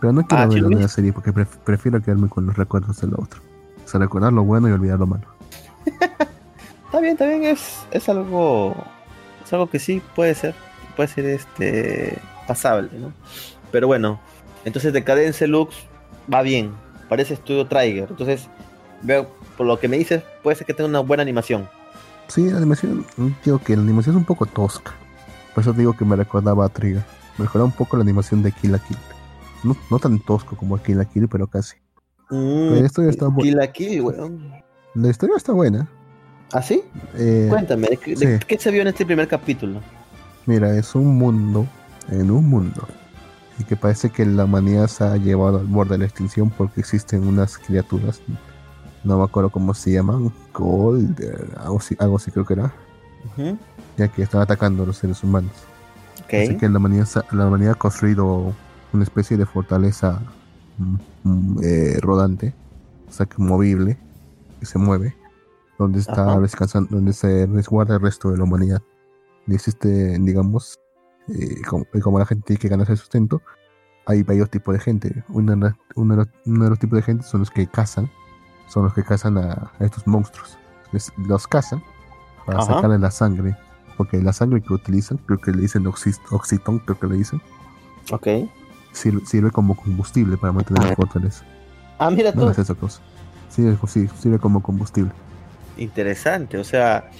[0.00, 2.46] Pero no quiero Ah, ¿sí ver lo la nueva serie porque pref- prefiero quedarme con
[2.46, 3.40] los recuerdos de la otra.
[3.84, 5.24] O sea, recordar lo bueno y olvidar lo malo.
[6.86, 8.74] Está bien, está bien, es, es algo,
[9.44, 10.54] es algo que sí puede ser,
[10.96, 13.12] puede ser este pasable, ¿no?
[13.70, 14.18] Pero bueno,
[14.64, 15.74] entonces Decadence Lux
[16.32, 16.70] va bien,
[17.10, 18.48] parece estudio Trigger, entonces
[19.02, 21.68] veo por lo que me dices puede ser que tenga una buena animación.
[22.28, 23.04] Sí, la animación,
[23.44, 24.92] digo que la animación es un poco tosca.
[25.58, 27.02] Por eso digo que me recordaba a Trigger.
[27.36, 28.96] Me recordaba un poco la animación de Kill la Kill.
[29.64, 31.74] No, no tan tosco como Kill la Kill, pero casi.
[32.30, 34.52] Mm, Pero esto ya está bu- Kill la Kill, weón.
[34.94, 35.88] La historia está buena.
[36.52, 36.84] ¿Ah, sí?
[37.16, 38.44] Eh, Cuéntame, ¿de, qué- de sí.
[38.46, 39.80] qué se vio en este primer capítulo?
[40.46, 41.66] Mira, es un mundo
[42.08, 42.86] en un mundo.
[43.58, 46.82] Y que parece que la humanidad se ha llevado al borde de la extinción porque
[46.82, 48.20] existen unas criaturas.
[49.02, 50.32] No me acuerdo cómo se llaman.
[50.54, 52.72] Golder, algo así, algo así creo que era.
[53.24, 53.58] Ujú,
[53.96, 55.52] Ya que están atacando a los seres humanos.
[56.24, 56.34] Ok.
[56.34, 58.54] Así que la humanidad, la humanidad ha construido
[58.92, 60.20] una especie de fortaleza
[60.78, 62.54] mm, mm, eh, rodante.
[63.08, 63.98] O sea, que movible.
[64.60, 65.16] Que se mueve.
[65.78, 66.40] Donde está Ajá.
[66.40, 68.82] descansando, donde se resguarda el resto de la humanidad.
[69.46, 70.78] Y existe, digamos,
[71.28, 73.40] eh, como, como la gente tiene que ganarse el sustento,
[74.06, 75.24] hay varios tipos de gente.
[75.28, 75.52] Uno,
[75.94, 78.10] uno uno de los tipos de gente son los que cazan,
[78.68, 80.58] son los que cazan a, a estos monstruos.
[80.92, 81.82] Les- los cazan
[82.48, 82.74] para Ajá.
[82.76, 83.54] sacarle la sangre
[83.98, 87.42] Porque la sangre que utilizan, creo que le dicen oxi- oxitón, creo que le dicen,
[88.12, 88.26] Ok.
[88.92, 91.44] sirve, sirve como combustible para mantener la fortaleza.
[91.98, 92.48] Ah, mira No tú.
[92.50, 93.00] es esa cosa.
[93.50, 95.10] Sirve, sí, sirve como combustible.
[95.76, 96.58] Interesante.
[96.58, 97.10] O sea,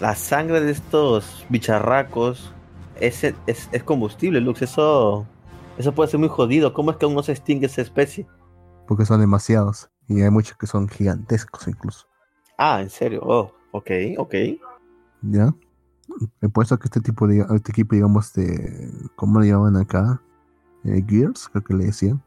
[0.00, 2.52] la sangre de estos bicharracos
[3.00, 4.60] es, es, es combustible, Lux.
[4.62, 5.24] Eso,
[5.78, 6.74] eso puede ser muy jodido.
[6.74, 8.26] ¿Cómo es que aún no se extingue esa especie?
[8.88, 9.88] Porque son demasiados.
[10.08, 12.06] Y hay muchos que son gigantescos incluso.
[12.58, 13.20] Ah, en serio.
[13.22, 14.34] Oh, ok, ok.
[15.30, 15.54] ¿Ya?
[16.40, 18.90] He puesto que este tipo de este equipo, digamos, de.
[19.16, 20.20] ¿Cómo le llaman acá?
[20.84, 22.22] Eh, Gears, creo que le decían.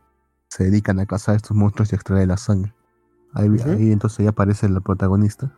[0.49, 2.73] Se dedican a cazar a estos monstruos y extraer la sangre.
[3.33, 3.69] Ahí, Ujú.
[3.69, 5.53] ahí entonces ya aparece la protagonista,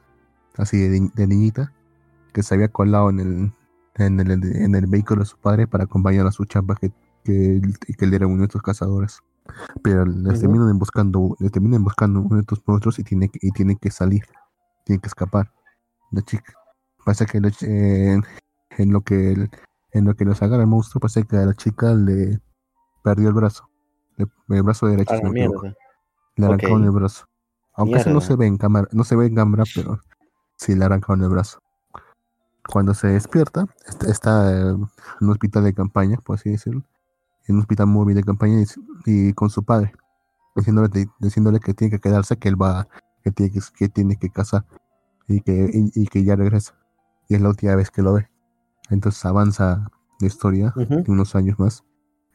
[0.58, 1.72] así de, ni- de niñita,
[2.34, 3.54] que se había colado en el,
[3.96, 6.92] en el, en el vehículo de su padre para acompañar a su chamba que,
[7.24, 7.62] que,
[7.98, 9.20] que él era uno de estos cazadores.
[9.84, 13.52] Pero les terminan buscando, les terminan buscando uno de estos monstruos y tiene, que- y
[13.52, 14.24] tiene que salir,
[14.84, 15.52] tiene que escapar.
[16.12, 16.54] La chica.
[17.10, 18.22] Pasa que eh,
[18.78, 19.50] en lo que el-
[19.94, 22.40] en lo que los agarra el monstruo, pasa que a la chica le
[23.04, 23.68] perdió el brazo.
[24.18, 25.32] Le- el brazo derecho, A si no.
[26.36, 26.86] Le arrancaron Ok.
[26.86, 27.26] el brazo.
[27.74, 30.00] Aunque eso no se ve en cámara, no se ve en cámara, pero
[30.56, 31.58] sí le arrancaron el brazo.
[32.72, 34.88] Cuando se despierta, está, está, eh, en
[35.22, 36.84] un hospital de campaña, por así decirlo,
[37.48, 38.66] en un hospital móvil de campaña y,
[39.08, 39.94] y con su padre,
[40.56, 42.88] diciéndole, diciéndole que tiene que quedarse, que él va,
[43.24, 44.64] que tiene que, que tiene que casar
[45.28, 46.76] y que, y, y que ya regresa.
[47.30, 48.28] Y es la última vez que lo ve.
[48.90, 49.90] Entonces avanza
[50.20, 51.86] la historia de unos años más,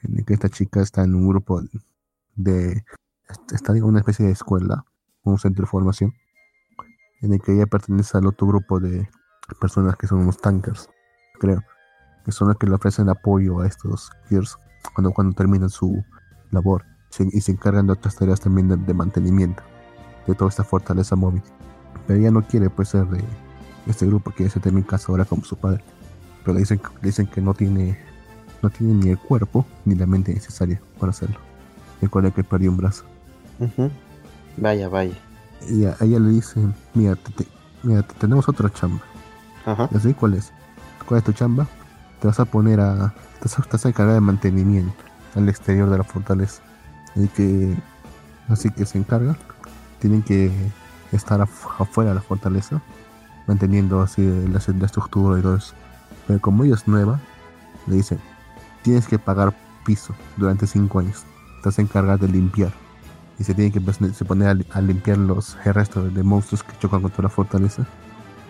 [0.03, 1.61] en el que esta chica está en un grupo
[2.37, 2.85] de,
[3.53, 4.85] está en una especie de escuela,
[5.25, 6.15] un centro de formación,
[7.21, 9.09] en el que ella pertenece al otro grupo de
[9.61, 10.89] personas que son unos tankers,
[11.41, 11.63] creo,
[12.25, 14.59] que son los que le ofrecen apoyo a estos Gears
[14.95, 16.03] cuando, cuando terminan su
[16.51, 16.85] labor
[17.19, 19.63] y se encargan de otras tareas también de, de mantenimiento
[20.27, 21.43] de toda esta fortaleza móvil.
[22.07, 23.23] Pero ella no quiere pues ser de
[23.87, 25.83] este grupo, quiere ser también cazadora como su padre.
[26.43, 27.99] Pero le dicen, le dicen que no tiene,
[28.63, 31.39] no tiene ni el cuerpo ni la mente necesaria para hacerlo.
[32.01, 33.05] Recuerda que perdió un brazo.
[34.57, 35.15] Vaya, vaya.
[35.69, 37.49] Y a ella le dicen, mira, te- te-
[37.83, 39.03] mira, te- tenemos otra chamba.
[39.65, 39.89] Ajá.
[39.91, 40.53] ¿Ya sé cuál es?
[41.07, 41.67] ¿Cuál es tu chamba?
[42.21, 43.15] Te vas a poner a...
[43.41, 44.95] Te vas a, te vas a encargar de mantenimiento
[45.35, 46.63] al exterior de la fortaleza.
[47.17, 47.75] Y que...
[48.49, 49.37] Así que se encarga.
[50.01, 50.51] Tienen que
[51.13, 52.83] estar af- afuera de la fortaleza.
[53.47, 55.75] Manteniendo así la, la estructura y todo eso.
[56.27, 57.21] Pero como ella es nueva,
[57.87, 58.19] le dicen,
[58.83, 59.55] tienes que pagar
[59.85, 61.25] piso durante 5 años.
[61.63, 62.73] Te vas a encargar de limpiar.
[63.39, 66.73] Y se tiene que pues, se poner a, a limpiar los restos de monstruos que
[66.79, 67.85] chocan contra la fortaleza.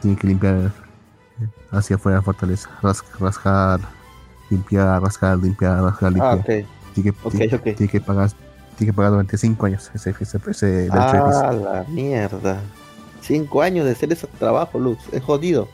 [0.01, 0.71] Tienen que limpiar
[1.73, 2.69] hacia afuera de la fortaleza.
[2.83, 3.81] Ras- rascar,
[4.51, 6.39] limpiar, rascar, limpiar, rascar, Ah, limpiar.
[6.39, 6.69] ok.
[6.95, 7.63] Tiene, que, Ok, tiene, ok.
[7.63, 8.31] tiene que pagar,
[8.77, 10.67] tiene que pagar durante 5 años ese, ese, ese piso.
[10.93, 12.61] Ah, la mierda.
[13.27, 15.03] Cinco años de hacer ese trabajo, Lux.
[15.13, 15.69] Es jodido.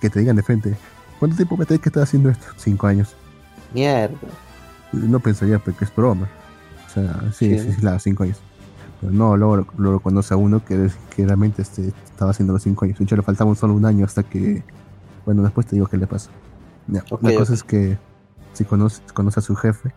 [0.00, 0.76] Que te digan de frente,
[1.18, 2.46] ¿cuánto tiempo me tenés que estar haciendo esto?
[2.56, 3.14] 5 años.
[3.72, 4.14] Mierda.
[4.92, 6.28] No pensaría porque es broma.
[6.86, 7.58] O sea, sí, Sí.
[7.58, 8.40] sí, sí, claro, 5 años.
[9.00, 12.84] Pero no, luego, luego conoce a uno que, que realmente este, estaba haciendo los 5
[12.84, 12.98] años.
[12.98, 14.62] De hecho, le faltaba solo un año hasta que.
[15.24, 16.30] Bueno, después te digo qué le pasa.
[16.88, 17.56] Ya, la cosa ok.
[17.56, 17.98] es que
[18.52, 19.92] si conoce, conoce a su jefe,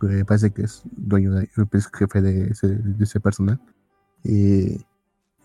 [0.00, 3.60] que parece que es dueño de, es jefe de ese, de ese personal.
[4.22, 4.84] Y,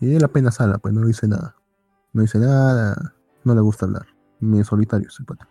[0.00, 1.54] y él apenas sala, pues no dice nada.
[2.12, 4.06] No dice nada, no le gusta hablar.
[4.40, 5.48] Ni solitario, ese pata.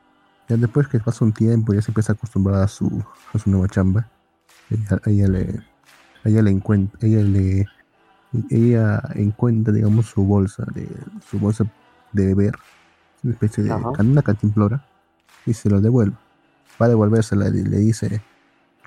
[0.48, 3.04] Ya después que pasa un tiempo, ya se empieza a acostumbrar a su,
[3.34, 4.10] a su nueva chamba.
[4.70, 5.64] Ella, ella le,
[6.24, 7.68] ella le encuentra, ella le,
[8.50, 10.88] ella encuentra, digamos, su bolsa de,
[11.30, 11.66] su bolsa
[12.12, 12.56] de beber,
[13.24, 13.92] una especie de Ajá.
[14.00, 14.86] una cantimplora,
[15.46, 16.16] y se lo devuelve.
[16.82, 18.22] Va a devolvérsela y le dice,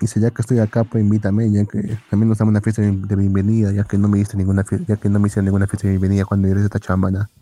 [0.01, 3.15] dice, ya que estoy acá, pues invítame, ya que también nos damos una fiesta de
[3.15, 5.87] bienvenida, ya que no me diste ninguna fiesta, ya que no me hicieron ninguna fiesta
[5.87, 7.29] de bienvenida cuando eres esta chamba, nada.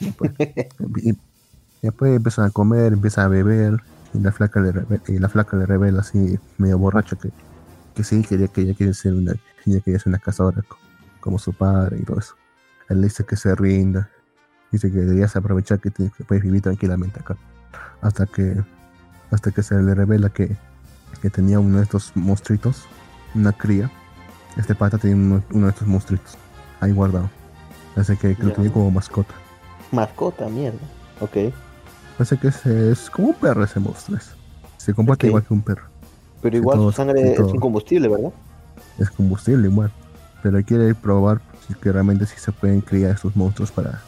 [0.00, 0.32] Y pues,
[1.04, 1.18] y-
[1.82, 3.76] después empiezan a comer, empiezan a beber,
[4.14, 7.30] y la flaca le, reve- y la flaca le revela así, medio borracha, que,
[7.94, 9.32] que sí, quería que ella quiere ser una,
[9.64, 10.78] ella quería ser una cazadora co-
[11.20, 12.34] como su padre y todo eso.
[12.88, 14.08] Él le dice que se rinda,
[14.70, 17.36] dice que deberías aprovechar que, te- que puedes vivir tranquilamente acá.
[18.00, 18.62] Hasta que,
[19.30, 20.56] hasta que se le revela que,
[21.18, 22.84] que tenía uno de estos monstruitos,
[23.34, 23.90] una cría.
[24.56, 26.36] Este pata tenía uno, uno de estos monstruitos
[26.80, 27.30] ahí guardado.
[27.96, 29.34] Así que, que lo tenía como mascota.
[29.90, 30.78] Mascota, mierda.
[31.20, 31.52] Ok.
[32.18, 34.18] Parece que es, es como un perro ese monstruo.
[34.18, 34.34] es.
[34.76, 35.24] Se Ok.
[35.24, 35.84] igual que un perro.
[36.42, 37.54] Pero igual su sangre es todo.
[37.54, 38.32] incombustible, ¿verdad?
[38.98, 39.90] Es combustible igual.
[40.42, 44.02] Pero quiere probar si que realmente sí se pueden criar estos monstruos para,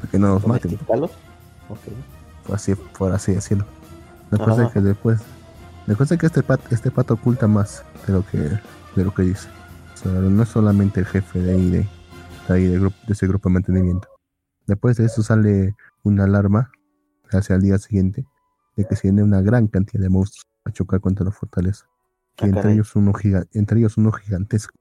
[0.00, 0.70] para que no los maten.
[0.70, 1.10] ¿Domesticarlos?
[1.68, 1.78] Ok.
[2.46, 3.64] Por así, por así decirlo.
[4.30, 5.20] La cosa es que después.
[5.96, 9.22] Cosa es que este pato, este pato oculta más de lo que, de lo que
[9.22, 9.48] dice.
[9.94, 11.78] O sea, no es solamente el jefe de ahí, de,
[12.48, 14.08] de ahí de, grupo, de ese grupo de mantenimiento.
[14.66, 16.70] Después de eso sale una alarma,
[17.30, 18.24] hacia el día siguiente
[18.76, 21.84] de que se viene una gran cantidad de monstruos a chocar contra la fortaleza.
[22.38, 24.74] Ah, Y entre ellos, uno giga- entre ellos uno gigantesco,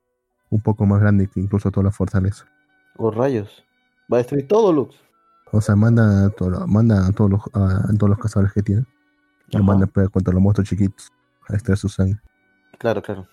[0.49, 2.45] un poco más grande que incluso toda la fortaleza.
[2.97, 3.63] Oh, rayos.
[4.11, 4.95] Va a destruir todo, Lux.
[5.51, 8.63] O sea, manda a, todo- manda a todos los, a, a todos los cazadores que
[8.63, 8.85] tiene.
[9.53, 9.67] Lo Ajá.
[9.67, 11.11] manda a pelear contra los monstruos chiquitos,
[11.49, 12.19] a extraer su sangre.
[12.79, 13.27] Claro, claro.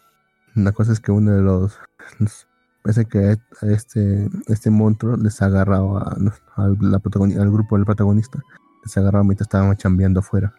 [0.54, 1.78] La cosa es que uno de los.
[2.18, 2.46] los-
[2.82, 6.16] parece que a este, este monstruo les ha agarrado a,
[6.56, 8.40] al, la protagoni- al grupo del protagonista.
[8.84, 10.54] Les ha agarrado mientras estaban chambeando afuera.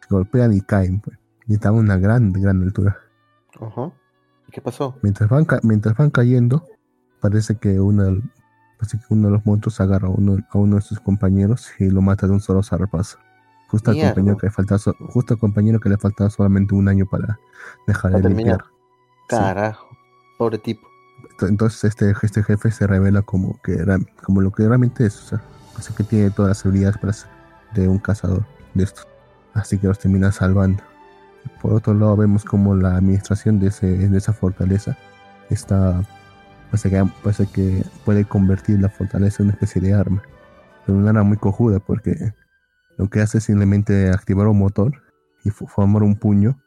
[0.00, 1.18] Se golpean y caen, pues.
[1.46, 2.96] Y estaban a una gran, gran altura.
[3.60, 3.92] Ajá.
[4.48, 4.96] ¿Y qué pasó?
[5.02, 6.64] Mientras van, mientras van cayendo,
[7.20, 8.22] parece que uno, del-
[8.78, 11.90] parece que uno de los monstruos agarra a uno, a uno de sus compañeros y
[11.90, 13.18] lo mata de un solo zarpazo.
[13.74, 16.88] Justo al, compañero que le faltaba, so- justo al compañero que le faltaba solamente un
[16.88, 17.38] año para
[17.86, 18.58] dejar de terminar.
[18.58, 18.64] limpiar.
[19.28, 19.86] Carajo.
[20.38, 20.86] Pobre tipo.
[21.38, 25.16] Ent- Entonces este, este jefe se revela como que era, como lo que realmente es,
[25.22, 25.42] o sea,
[25.76, 27.30] así que tiene todas las habilidades para ser
[27.74, 29.06] de un cazador de estos.
[29.54, 30.82] Así que los termina salvando.
[31.60, 34.96] Por otro lado vemos como la administración de, ese, de esa fortaleza
[35.50, 36.02] está
[36.70, 40.22] parece que, parece que puede convertir la fortaleza en una especie de arma.
[40.84, 42.32] Pero una arma muy cojuda porque
[42.96, 44.92] lo que hace es simplemente activar un motor
[45.44, 46.58] y fo- formar un puño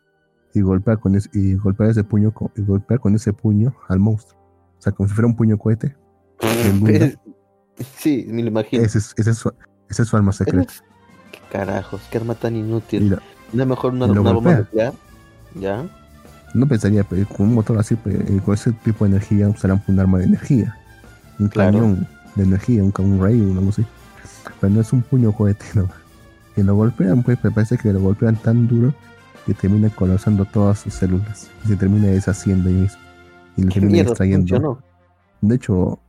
[0.54, 4.00] y golpear con ese, y golpear ese puño con, y golpear con ese puño al
[4.00, 4.40] monstruo.
[4.78, 5.96] O sea, como si fuera un puño cohete.
[7.96, 8.82] Sí, me lo imagino.
[8.84, 9.54] Ese es, ese es su,
[9.88, 10.74] ese es su arma secreta.
[11.32, 12.02] ¿Qué carajos?
[12.10, 13.12] ¿Qué arma tan inútil?
[13.12, 13.22] la-
[13.54, 14.94] ¿No es mejor una, lo una bomba nuclear?
[15.56, 15.86] ¿Ya?
[16.54, 20.00] no pensaría, pero con un motor así, eh, con ese tipo de energía usarán un
[20.00, 20.76] arma de energía.
[21.40, 21.72] Un Claro.
[21.74, 23.86] cañón de energía, un, un ray o algo así.
[24.60, 25.88] Pero no es un puño cohete, no.
[26.58, 28.91] Que lo golpean, pues me parece que lo golpean tan duro
[29.46, 31.52] que termina colapsando todas sus células.
[31.63, 33.00] Y se termina deshaciendo ahí mismo.
[33.58, 34.39] Y lo ¿Qué termina extrayendo.
[34.39, 34.80] funcionó?
[35.41, 36.00] De hecho,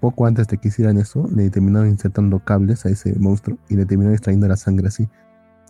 [0.00, 3.86] poco antes de que hicieran eso, le terminaron insertando cables a ese monstruo y le
[3.86, 5.08] terminaron extrayendo la sangre así.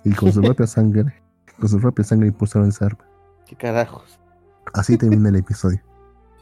[0.02, 1.14] Y con su propia sangre,
[1.60, 3.04] con su propia sangre impulsaron esa arma.
[3.46, 4.18] ¿Qué carajos?
[4.74, 5.80] Así termina el episodio.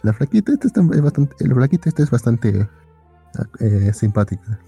[0.00, 2.66] La flaquita esta es bastante, el flaquita esta es bastante
[3.60, 4.58] eh, simpática.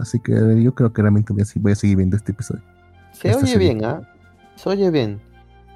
[0.00, 0.32] Así que
[0.62, 2.62] yo creo que realmente voy a, voy a seguir viendo este episodio.
[3.12, 3.74] Se Esta oye serie.
[3.74, 4.00] bien, ¿ah?
[4.56, 5.20] Se oye bien.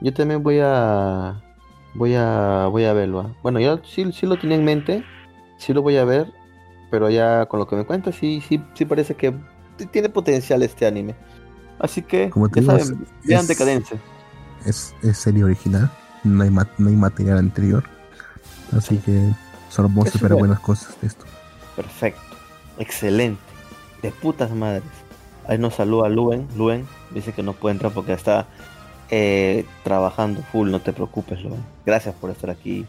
[0.00, 1.40] Yo también voy a.
[1.94, 2.66] Voy a.
[2.70, 3.20] Voy a verlo.
[3.20, 3.36] ¿ah?
[3.42, 5.04] Bueno, yo sí, sí lo tenía en mente.
[5.58, 6.32] Sí lo voy a ver.
[6.90, 9.34] Pero ya con lo que me cuentas, sí, sí, sí parece que
[9.90, 11.14] tiene potencial este anime.
[11.78, 13.98] Así que, Como te ya digo, saben, vean Decadencia.
[14.64, 15.90] Es, es serie original,
[16.22, 17.82] no hay, ma- no hay material anterior.
[18.76, 19.28] Así que
[19.70, 21.24] solo vamos a esperar buenas cosas de esto.
[21.74, 22.20] Perfecto.
[22.78, 23.40] Excelente.
[24.04, 24.84] De putas madres.
[25.48, 26.46] Ahí nos saluda Luen.
[26.58, 28.46] Luen dice que no puede entrar porque está
[29.08, 30.70] eh, trabajando full.
[30.70, 31.64] No te preocupes, Luen.
[31.86, 32.86] Gracias por estar aquí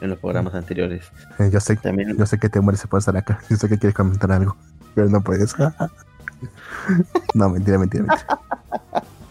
[0.00, 1.12] en los programas anteriores.
[1.38, 3.38] Eh, yo, sé, También yo sé que te mueres por estar acá.
[3.50, 4.56] Yo sé que quieres comentar algo,
[4.94, 5.54] pero no puedes.
[7.34, 8.40] no, mentira, mentira, mentira.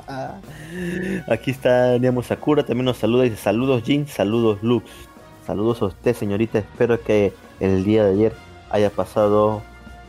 [1.28, 4.86] Aquí está Nemo Sakura, también nos saluda y dice saludos Jin, saludos Lux,
[5.48, 8.34] saludos a usted señorita, espero que el día de ayer
[8.70, 9.64] haya pasado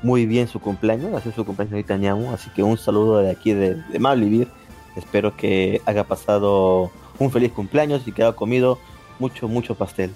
[0.06, 3.52] muy bien su cumpleaños, hace su cumpleaños ahorita Ñamu, así que un saludo de aquí
[3.52, 4.48] de, de Malvivir,
[4.94, 8.78] espero que haya pasado un feliz cumpleaños y que haya comido
[9.18, 10.12] mucho, mucho pastel.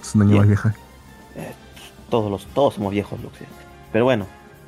[0.00, 0.74] Es una niña más vieja.
[2.08, 3.36] Todos los, todos somos viejos, Lux.
[3.92, 4.26] Pero bueno,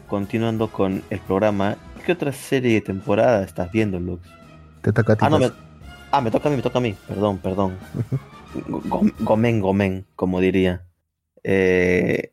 [0.08, 4.28] continuando con el programa, ¿qué otra serie de temporada estás viendo, Lux?
[4.82, 5.24] Te toca a ti.
[5.24, 5.60] Ah, no, me, pues.
[6.10, 6.94] ah, me toca a mí, me toca a mí.
[7.06, 7.78] Perdón, perdón.
[8.68, 10.82] Go- Gomen, gomen, como diría.
[11.44, 12.32] Eh,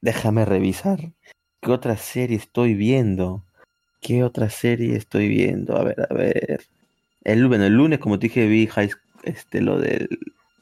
[0.00, 1.12] déjame revisar.
[1.60, 3.42] ¿Qué otra serie estoy viendo?
[4.00, 5.76] ¿Qué otra serie estoy viendo?
[5.76, 6.60] A ver, a ver.
[7.24, 8.90] El, bueno, el lunes, como te dije, vi high,
[9.24, 10.08] este, lo, del,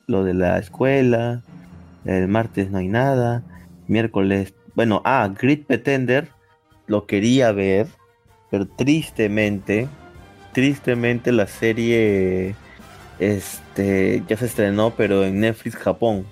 [0.07, 1.42] lo de la escuela.
[2.05, 3.42] El martes no hay nada.
[3.88, 6.28] Miércoles, bueno, ah, Grid Pretender.
[6.86, 7.88] Lo quería ver,
[8.51, 9.88] pero tristemente,
[10.53, 12.55] tristemente la serie
[13.18, 16.26] este ya se estrenó pero en Netflix Japón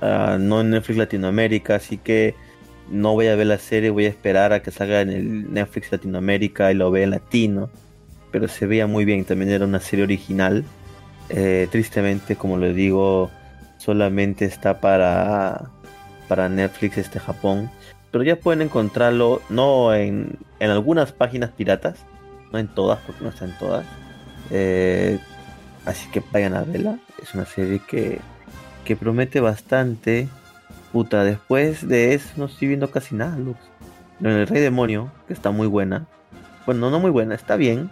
[0.00, 2.34] Ah, no en Netflix Latinoamérica así que
[2.90, 5.92] no voy a ver la serie voy a esperar a que salga en el Netflix
[5.92, 7.70] Latinoamérica y lo vea en latino
[8.30, 10.64] pero se veía muy bien también era una serie original
[11.30, 13.30] Eh, tristemente como le digo
[13.76, 15.70] solamente está para
[16.26, 17.70] para Netflix este Japón
[18.10, 21.96] pero ya pueden encontrarlo no en, en algunas páginas piratas
[22.50, 23.84] no en todas porque no está en todas
[24.50, 25.18] Eh,
[25.88, 26.98] Así que vayan a verla.
[27.22, 28.20] Es una serie que,
[28.84, 30.28] que promete bastante.
[31.04, 33.58] Después de eso no estoy viendo casi nada, Lux.
[34.20, 36.06] En El Rey Demonio, que está muy buena.
[36.66, 37.88] Bueno, no muy buena, está bien.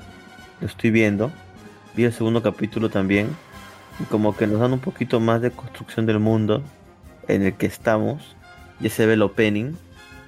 [0.61, 1.31] Lo estoy viendo.
[1.95, 3.29] Vi el segundo capítulo también.
[4.01, 6.63] Y como que nos dan un poquito más de construcción del mundo
[7.29, 8.37] en el que estamos.
[8.81, 9.75] Ya se ve el opening.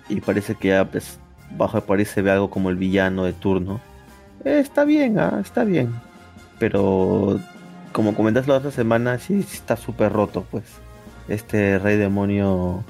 [0.09, 1.19] Y parece que ya pues,
[1.57, 3.81] bajo de se ve algo como el villano de turno.
[4.45, 5.93] Eh, está bien, ah, está bien.
[6.59, 7.41] Pero
[7.93, 10.65] como comentaste la otra semana, sí, sí está súper roto, pues.
[11.29, 12.83] Este rey demonio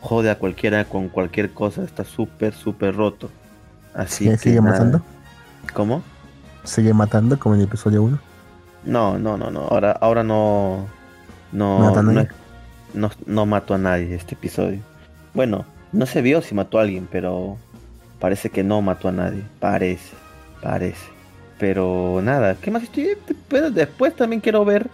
[0.00, 3.30] jode a cualquiera con cualquier cosa, está súper, súper roto.
[3.94, 5.02] Así ¿Sí- que ¿Sigue matando?
[5.74, 6.02] ¿Cómo?
[6.64, 8.18] ¿Sigue matando como en el episodio 1?
[8.84, 9.60] No, no, no, no.
[9.62, 10.86] Ahora, ahora no.
[11.52, 12.28] No, ¿Mata a no, nadie?
[12.94, 14.80] no, no mató a nadie este episodio.
[15.34, 17.56] Bueno, no se vio si mató a alguien, pero
[18.18, 19.42] parece que no mató a nadie.
[19.60, 20.14] Parece,
[20.62, 21.04] parece.
[21.58, 23.10] Pero nada, ¿qué más estoy?
[23.48, 24.88] Pero después también quiero ver.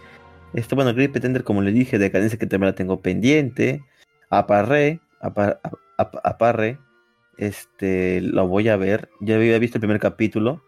[0.54, 3.82] Este, bueno, Grip Pretender, como le dije, Decadencia que también la tengo pendiente.
[4.30, 5.60] Aparré, apar-
[5.96, 6.78] ap- aparré.
[7.36, 9.08] Este, lo voy a ver.
[9.20, 10.62] Ya había visto el primer capítulo.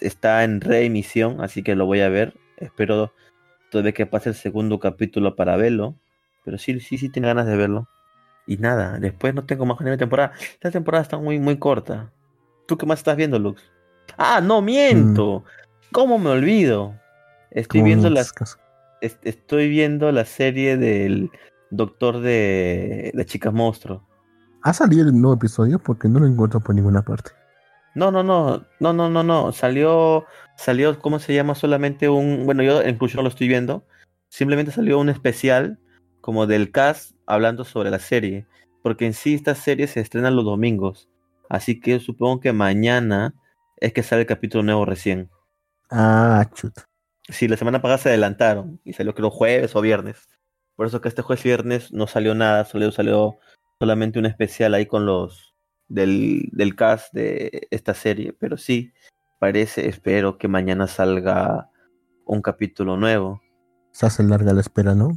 [0.00, 2.34] Está en reemisión, así que lo voy a ver.
[2.58, 3.12] Espero
[3.70, 5.96] todavía que pase el segundo capítulo para verlo.
[6.44, 7.88] Pero sí, sí, sí tengo ganas de verlo.
[8.46, 10.32] Y nada, después no tengo más anime de temporada.
[10.54, 12.12] Esta temporada está muy, muy corta.
[12.66, 13.62] ¿Tú qué más estás viendo, Lux?
[14.16, 15.44] Ah, no, miento.
[15.92, 16.94] ¿Cómo me olvido?
[17.50, 18.20] Estoy viendo en la,
[19.02, 21.30] estoy viendo la serie del
[21.70, 24.06] doctor de, de Chicas Monstruo.
[24.62, 25.78] ¿Ha salido el nuevo episodio?
[25.78, 27.32] Porque no lo encuentro por ninguna parte.
[27.94, 29.52] No, no, no, no, no, no, no.
[29.52, 30.24] Salió,
[30.56, 31.54] salió, ¿cómo se llama?
[31.54, 33.84] Solamente un, bueno, yo incluso no lo estoy viendo.
[34.28, 35.78] Simplemente salió un especial
[36.20, 38.46] como del cast hablando sobre la serie.
[38.82, 41.08] Porque en sí esta serie se estrena los domingos.
[41.48, 43.34] Así que supongo que mañana
[43.76, 45.28] es que sale el capítulo nuevo recién.
[45.90, 46.72] Ah, chut.
[47.28, 50.28] Sí, la semana pasada se adelantaron y salió creo jueves o viernes.
[50.76, 53.38] Por eso que este jueves viernes no salió nada, solo salió
[53.78, 55.54] solamente un especial ahí con los
[55.88, 58.32] del, del cast de esta serie.
[58.32, 58.92] Pero sí,
[59.38, 61.70] parece, espero que mañana salga
[62.24, 63.40] un capítulo nuevo.
[63.92, 65.10] Se hace larga la espera, ¿no?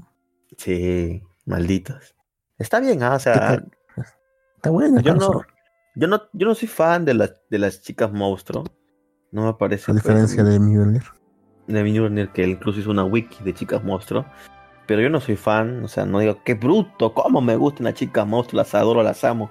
[0.57, 2.15] Sí, malditos.
[2.57, 3.63] Está bien, ah, o sea,
[4.65, 5.43] Está buena, yo no,
[5.95, 8.63] yo no, yo no soy fan de las de las chicas monstruo.
[9.31, 9.83] No me parece.
[9.83, 11.03] A pues, diferencia de Mjolnir.
[11.67, 14.25] De Mjolnir, que incluso hizo una wiki de chicas monstruo.
[14.87, 17.95] Pero yo no soy fan, o sea, no digo, qué bruto, cómo me gustan las
[17.95, 19.49] chicas monstruo, las adoro, las amo.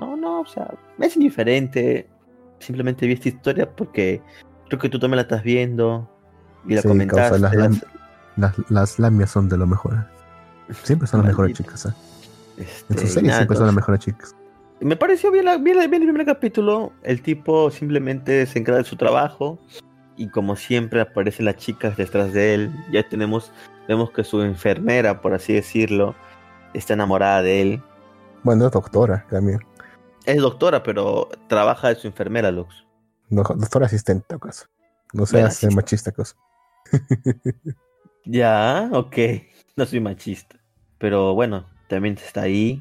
[0.00, 2.08] No, no, o sea, me es indiferente.
[2.58, 4.22] Simplemente vi esta historia porque
[4.68, 6.08] creo que tú también la estás viendo
[6.66, 7.30] y la Sí, comentaste.
[7.30, 7.84] causa, las, las- lam-
[8.36, 10.06] las, las lamias son de lo mejor.
[10.84, 11.84] Siempre son las mejores chicas.
[11.86, 11.92] ¿eh?
[12.56, 14.34] este, En sus y series nada, siempre son las mejores chicas.
[14.80, 16.92] Me pareció bien, la- bien, bien el primer capítulo.
[17.02, 19.58] El tipo simplemente se encarga de su trabajo.
[20.16, 22.70] Y como siempre aparecen las chicas detrás de él.
[22.90, 23.52] Ya tenemos,
[23.88, 26.14] vemos que su enfermera, por así decirlo,
[26.74, 27.82] está enamorada de él.
[28.42, 29.60] Bueno, es doctora también.
[30.26, 32.84] Es doctora, pero trabaja de su enfermera, Lux.
[33.28, 34.66] Do- Doctora asistente, acaso.
[35.14, 36.36] No Bueno, seas asist- machista, cosa.
[38.24, 39.16] Ya, ok.
[39.76, 40.56] No soy machista.
[40.98, 42.80] Pero bueno, también está ahí.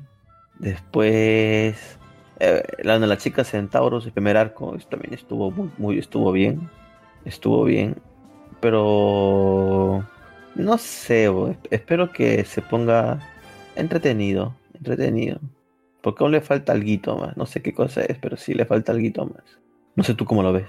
[0.60, 1.98] Después.
[2.40, 6.70] eh, la de las chicas centauros, el primer arco, también estuvo muy, muy, estuvo bien.
[7.26, 7.96] Estuvo bien.
[8.60, 10.04] Pero.
[10.56, 13.20] No sé, bo, espero que se ponga
[13.76, 14.56] entretenido.
[14.74, 15.40] Entretenido.
[16.02, 17.38] Porque aún le falta algo más.
[17.38, 19.44] No sé qué cosa es, pero sí le falta algo más.
[19.96, 20.66] No sé tú cómo lo ves.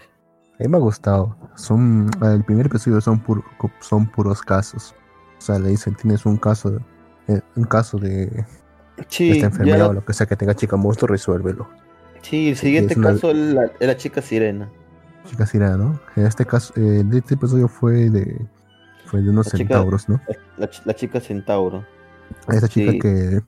[0.58, 1.36] A mí me ha gustado.
[1.56, 3.44] Son, el primer episodio son, puro-
[3.80, 4.94] son puros casos.
[5.38, 6.80] O sea, le dicen, tienes un caso, de-
[7.28, 8.44] eh, un caso de
[9.08, 11.68] Sí, esta enfermedad ya- o lo que sea que tenga chica monstruo, resuélvelo.
[12.20, 14.70] sí el siguiente una- caso es la, es la chica sirena.
[15.26, 16.00] Chica Sirena, ¿no?
[16.16, 18.46] En este caso, eh, este episodio fue de,
[19.06, 20.20] fue de unos La chica- centauros, ¿no?
[20.58, 21.84] La, ch- la chica centauro.
[22.48, 22.98] Esta chica Sí.
[22.98, 23.42] que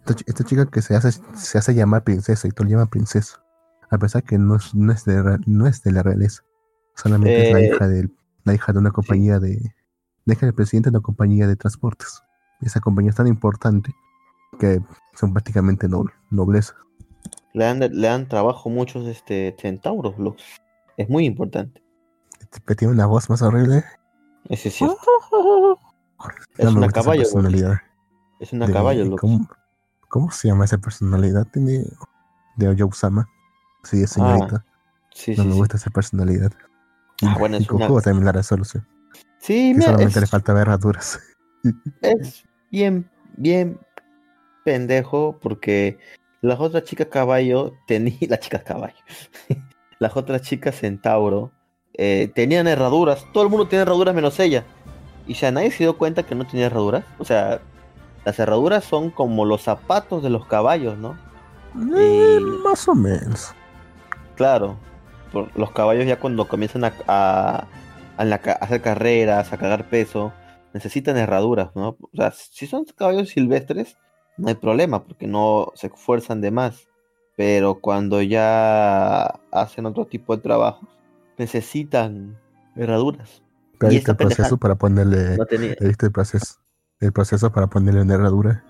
[0.00, 2.86] esta, chi- esta chica que se hace se hace llamar princesa y todo le llama
[2.86, 3.42] princesa,
[3.90, 6.42] a pesar que no es, no es de no es de la realeza,
[6.96, 8.08] solamente es la Eh, hija de
[8.44, 9.74] la hija de una compañía de
[10.24, 12.22] la hija del presidente de una compañía de transportes.
[12.60, 13.94] Esa compañía es tan importante
[14.58, 14.80] que
[15.14, 16.74] son prácticamente noble, nobleza.
[17.52, 20.42] Le dan, le dan trabajo muchos este, centauros, Lux.
[21.00, 21.82] Es muy importante.
[22.40, 23.84] Este, Tiene una voz más horrible.
[24.50, 24.98] Ese es cierto.
[26.58, 27.78] Es una caballo, personalidad.
[28.38, 29.18] Es una de- caballo, Lux.
[29.20, 29.48] ¿cómo,
[30.10, 31.46] cómo se llama esa personalidad?
[31.50, 31.84] Tiene
[32.56, 33.26] de Oyou-sama.
[33.82, 34.62] Sí, es señorita.
[35.14, 35.58] Sí, no sí, me sí.
[35.60, 36.52] gusta esa personalidad.
[37.22, 38.86] Ah, bueno, y es una- Goku también la resolución.
[39.38, 41.18] Sí, mira, solamente es, le falta ver herraduras.
[42.02, 43.80] es bien, bien
[44.66, 45.98] pendejo porque
[46.42, 48.96] las otras chicas caballo tenían, las chicas caballo,
[50.00, 51.52] las otras chicas centauro
[51.94, 54.64] eh, tenían herraduras, todo el mundo tiene herraduras menos ella.
[55.26, 57.04] Y ya nadie se dio cuenta que no tenía herraduras.
[57.18, 57.60] O sea,
[58.24, 61.16] las herraduras son como los zapatos de los caballos, ¿no?
[61.96, 63.52] Eh, Y- más o menos.
[64.36, 64.76] Claro,
[65.32, 67.66] por- los caballos ya cuando comienzan a, a-
[68.16, 70.32] a la a hacer carreras, a cagar peso,
[70.72, 71.96] necesitan herraduras, ¿no?
[72.00, 73.96] O sea, si son caballos silvestres,
[74.38, 76.86] no hay problema, porque no se esfuerzan de más.
[77.40, 80.86] Pero cuando ya hacen otro tipo de trabajos,
[81.38, 82.36] necesitan
[82.76, 83.42] herraduras.
[83.78, 85.38] Pero Y proceso para ponerle.
[85.38, 85.74] No tenía.
[85.80, 86.56] ¿He visto el proceso?
[87.00, 88.62] El proceso para ponerle una herradura.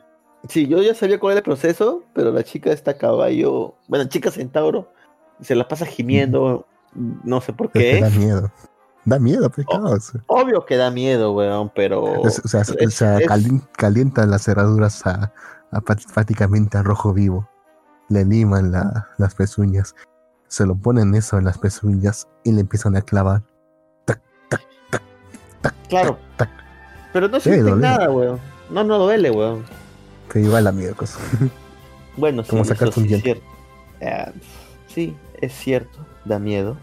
[0.48, 4.30] Sí, yo ya sabía cuál era el proceso, pero la chica está caballo, bueno, chica
[4.30, 4.92] centauro,
[5.40, 6.64] se la pasa gimiendo,
[6.94, 8.00] no sé por Es que qué.
[8.00, 8.52] da miedo.
[9.04, 10.12] Da miedo, caos.
[10.28, 12.24] Obvio que da miedo, weón, pero...
[12.24, 15.32] Es- o sea, es- o sea, es- cali- calientan las cerraduras a,
[15.72, 17.48] a prácticamente a rojo vivo.
[18.10, 19.94] Le liman la- las pezuñas.
[20.48, 23.42] Se lo ponen eso en las pezuñas y le empiezan a clavar.
[25.88, 26.48] Claro, tac.
[27.12, 27.78] pero no Debe sienten doler.
[27.90, 28.38] nada, weón.
[28.70, 29.64] No, no duele, weón.
[30.32, 30.94] Que igual da miedo.
[30.94, 31.18] cosa.
[32.16, 33.42] Bueno, sí, eso sí es cierto.
[34.00, 34.32] Eh,
[34.88, 36.76] sí, es cierto, da miedo.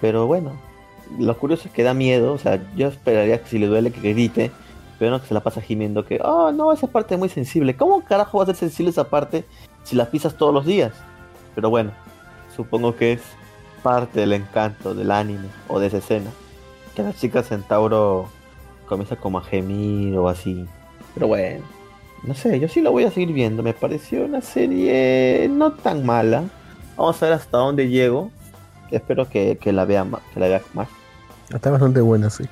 [0.00, 0.52] Pero bueno,
[1.18, 2.32] lo curioso es que da miedo.
[2.32, 4.50] O sea, yo esperaría que si le duele que grite,
[4.98, 7.76] pero no que se la pasa gimiendo que, oh, no, esa parte es muy sensible.
[7.76, 9.44] ¿Cómo carajo va a ser sensible esa parte
[9.84, 10.92] si la pisas todos los días?
[11.54, 11.92] Pero bueno,
[12.54, 13.22] supongo que es
[13.82, 16.30] parte del encanto del anime o de esa escena.
[16.94, 18.28] Que la chica centauro
[18.86, 20.66] comienza como a gemir o así.
[21.14, 21.64] Pero bueno,
[22.24, 23.62] no sé, yo sí la voy a seguir viendo.
[23.62, 26.44] Me pareció una serie no tan mala.
[26.96, 28.30] Vamos a ver hasta dónde llego.
[28.90, 30.88] Espero que, que la vea más, que la vea más.
[31.50, 32.44] Está bastante buena, sí.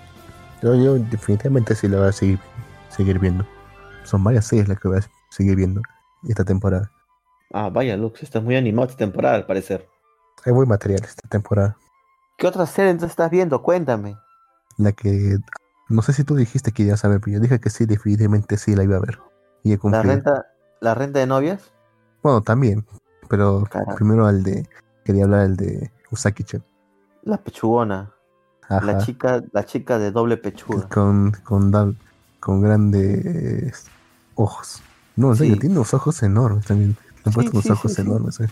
[0.62, 2.38] Yo, yo definitivamente sí la voy a seguir,
[2.88, 3.46] seguir viendo.
[4.04, 5.82] Son varias series las que voy a seguir viendo
[6.28, 6.90] esta temporada.
[7.52, 9.88] Ah, vaya, Lux, estás muy animado esta temporada al parecer.
[10.44, 11.76] Hay buen material esta temporada.
[12.38, 13.62] ¿Qué otra serie entonces estás viendo?
[13.62, 14.16] Cuéntame.
[14.78, 15.38] La que.
[15.88, 18.56] No sé si tú dijiste que ibas a ver, pero yo dije que sí, definitivamente
[18.56, 19.18] sí la iba a ver.
[19.64, 20.46] Y he ¿La renta,
[20.80, 21.72] la renta de novias?
[22.22, 22.86] Bueno, también.
[23.28, 23.64] Pero
[23.96, 24.66] primero al de.
[25.04, 26.62] Quería hablar del de Usaki-chan.
[27.22, 28.12] La pechugona.
[28.68, 28.84] Ajá.
[28.86, 30.88] La chica, la chica de doble pechuga.
[30.88, 31.96] Con, con, dal-
[32.38, 33.86] con grandes
[34.36, 34.80] ojos.
[35.16, 35.60] No, en serio, Sí.
[35.60, 36.96] tiene unos ojos enormes también.
[37.24, 38.02] Han Sí, puesto unos sí, ojos sí, sí.
[38.02, 38.40] enormes.
[38.40, 38.48] eh.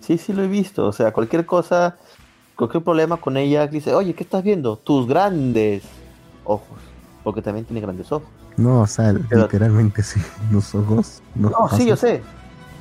[0.00, 0.86] Sí, sí lo he visto.
[0.86, 1.96] O sea, cualquier cosa,
[2.56, 4.76] cualquier problema con ella, dice, oye, ¿qué estás viendo?
[4.76, 5.82] Tus grandes
[6.44, 6.78] ojos.
[7.24, 8.28] Porque también tiene grandes ojos.
[8.56, 10.20] No, o sea, Pero- literalmente sí.
[10.50, 11.22] Los ojos.
[11.34, 12.22] No, sí, yo sé.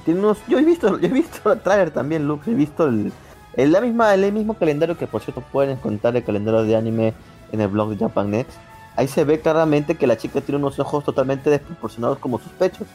[0.03, 2.49] Tiene unos, yo he visto, yo he visto el trailer también, Luke.
[2.49, 3.13] He visto el,
[3.53, 7.13] el, la misma, el mismo calendario que por cierto pueden encontrar el calendario de anime
[7.51, 8.57] en el blog de Japan Next.
[8.95, 12.87] Ahí se ve claramente que la chica tiene unos ojos totalmente desproporcionados como sus pechos.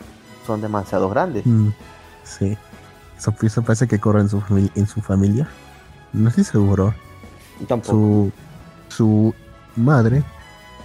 [0.47, 1.47] Son demasiado grandes.
[1.47, 1.68] Mm,
[2.27, 2.57] sí.
[3.16, 5.49] Eso, eso parece que corre en su, fami- en su familia.
[6.12, 6.95] No estoy seguro.
[7.66, 7.91] Tampoco.
[7.91, 8.33] Su,
[8.89, 9.35] su
[9.77, 10.22] madre,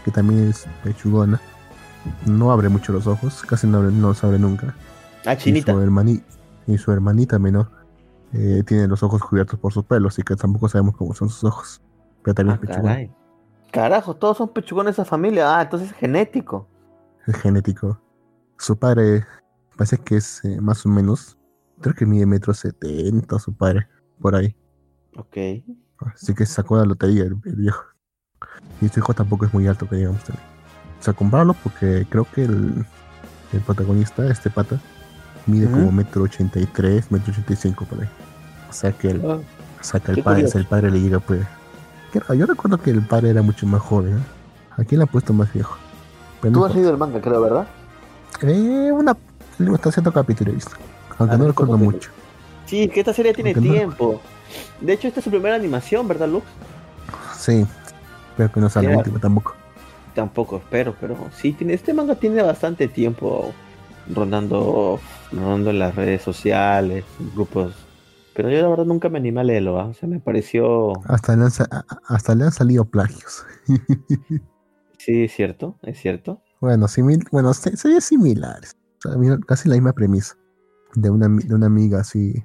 [0.06, 1.42] que también es pechugona,
[2.26, 3.42] no abre mucho los ojos.
[3.48, 4.74] Casi no, abre, no los abre nunca.
[5.26, 5.74] Ah, Y chinita.
[5.74, 6.24] su, hermani-
[6.68, 7.70] y su hermanita menor
[8.34, 11.44] eh, tiene los ojos cubiertos por su pelo, así que tampoco sabemos cómo son sus
[11.44, 11.82] ojos.
[12.24, 12.94] Pero también Ah, es pechugona.
[12.94, 13.12] caray.
[13.72, 15.58] Carajo, todos son pechugones de esa familia.
[15.58, 16.68] Ah, entonces es genético.
[17.28, 18.00] Es genético.
[18.58, 19.26] Su padre
[19.82, 21.40] parece que es eh, más o menos,
[21.80, 23.88] creo que mide metro setenta su padre,
[24.20, 24.56] por ahí.
[25.18, 25.38] Ok.
[26.14, 27.84] Así que sacó la lotería el, el viejo.
[28.80, 30.46] Y su hijo tampoco es muy alto, que digamos también.
[31.00, 32.86] O sea, comprarlo porque creo que el,
[33.54, 34.80] el protagonista, este pata,
[35.48, 38.10] mide como metro ochenta y tres, metro ochenta y cinco por ahí.
[38.70, 41.44] O sea que el, Ah, que el padre, el padre le llega pues.
[42.38, 44.20] Yo recuerdo que el padre era mucho más joven.
[44.20, 44.22] ¿eh?
[44.78, 45.76] Aquí le han puesto más viejo.
[46.40, 47.68] Pero Tú no has leído el manga, creo, ¿verdad?
[48.42, 48.48] importa.
[48.48, 49.18] Eh, una,
[50.14, 50.72] capítulo he visto.
[51.18, 52.12] Aunque Ah, no recuerdo ¿cómo que- mucho.
[52.66, 54.22] Sí, que esta serie tiene no- tiempo.
[54.80, 56.46] De hecho, esta es su primera animación, ¿verdad, Lux?
[57.38, 57.66] Sí,
[58.38, 59.56] pero que no sea la última tampoco.
[60.16, 63.54] Tampoco espero, pero sí tiene este manga tiene bastante tiempo
[64.14, 65.00] rondando,
[65.32, 67.74] rondando en las redes sociales, grupos.
[68.34, 69.86] Pero yo la verdad nunca me animé a leerlo, ¿ah?
[69.86, 71.52] o sea, me pareció, Hasta le han,
[72.08, 73.46] hasta le han salido plagios.
[74.98, 76.42] sí, es cierto, es cierto.
[76.60, 78.76] Bueno, simil, bueno, se- serían similares.
[79.04, 80.38] O sea, mira, casi la misma premisa.
[80.94, 82.44] De una, de una amiga así,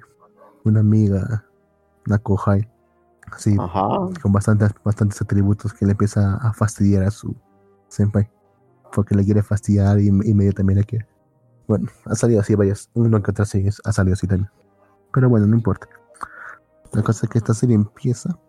[0.63, 1.45] una amiga,
[2.07, 2.67] una kohai,
[3.31, 4.09] así, Ajá.
[4.21, 7.35] con bastantes, bastantes atributos que le empieza a fastidiar a su
[7.89, 8.29] senpai.
[8.93, 11.07] Porque le quiere fastidiar y, y medio también le quiere.
[11.67, 14.49] Bueno, ha salido así varias, uno que otra serie ha salido así también.
[15.13, 15.87] Pero bueno, no importa.
[16.93, 18.39] La cosa es que esta serie empieza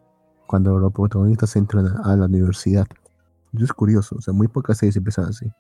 [0.47, 2.87] cuando los protagonistas entran a, la universidad.
[3.53, 5.51] Eso es curioso, o sea, muy pocas series empiezan así,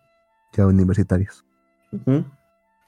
[0.52, 1.44] ya universitarios.
[1.92, 2.24] Ujú.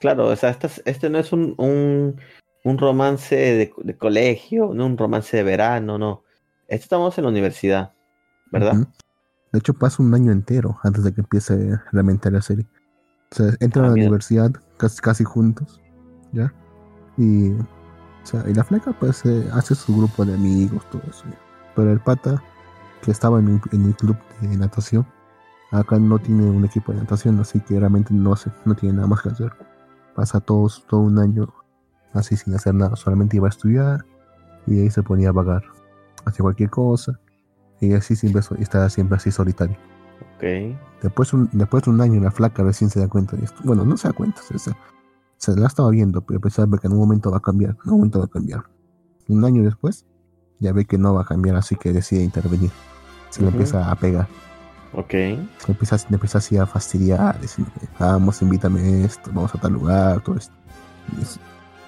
[0.00, 2.20] Claro, o sea, este, es- este no es un, un,
[2.64, 6.24] un romance de, de colegio, no un romance de verano, no.
[6.68, 7.92] Esto estamos en la universidad,
[8.50, 8.76] ¿verdad?
[9.52, 12.66] De hecho, pasa un año entero antes de que empiece realmente la serie.
[13.32, 14.06] O sea, entran Ah, a la mira.
[14.06, 15.80] universidad casi, casi juntos,
[16.32, 16.52] ¿ya?
[17.18, 17.66] Y, o
[18.24, 21.24] sea, y la flaca pues eh, hace su grupo de amigos, todo eso.
[21.28, 21.38] ¿ya?
[21.76, 22.42] Pero el pata
[23.02, 25.06] que estaba en, un- en el club de natación,
[25.72, 29.08] acá no tiene un equipo de natación, así que realmente no hace, no tiene nada
[29.08, 29.52] más que hacer.
[30.20, 31.48] Pasa todos, todo un año
[32.12, 34.04] así sin hacer nada, solamente iba a estudiar
[34.66, 35.62] y ahí se ponía a vagar.
[36.26, 37.18] Hacía cualquier cosa
[37.80, 39.78] Y así siempre so- está siempre así solitario.
[40.36, 40.76] Ok.
[41.02, 43.62] Después, un, después de un año la flaca recién se da cuenta de esto.
[43.64, 44.72] Bueno, no se da cuenta, se, se,
[45.38, 47.96] se la estaba viendo, pero pensaba que en un momento va a cambiar, en un
[47.96, 48.64] momento va a cambiar.
[49.26, 50.04] Un año después,
[50.58, 52.70] ya ve que no va a cambiar, así que decide intervenir.
[53.30, 53.56] Se le Ujú.
[53.56, 54.28] empieza a pegar,
[54.92, 55.12] Ok.
[55.12, 60.52] le empieza así a fastidiar, diciendo, vamos, invítame esto, vamos a tal lugar, todo esto.
[61.12, 61.40] Y dice,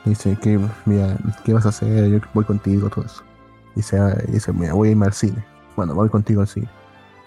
[0.04, 2.08] dice que, mira, ¿qué vas a hacer?
[2.10, 3.22] Yo voy contigo, todo eso.
[3.74, 5.44] Dice, ah, dice mira, voy a irme al cine.
[5.76, 6.68] Bueno, voy contigo al cine.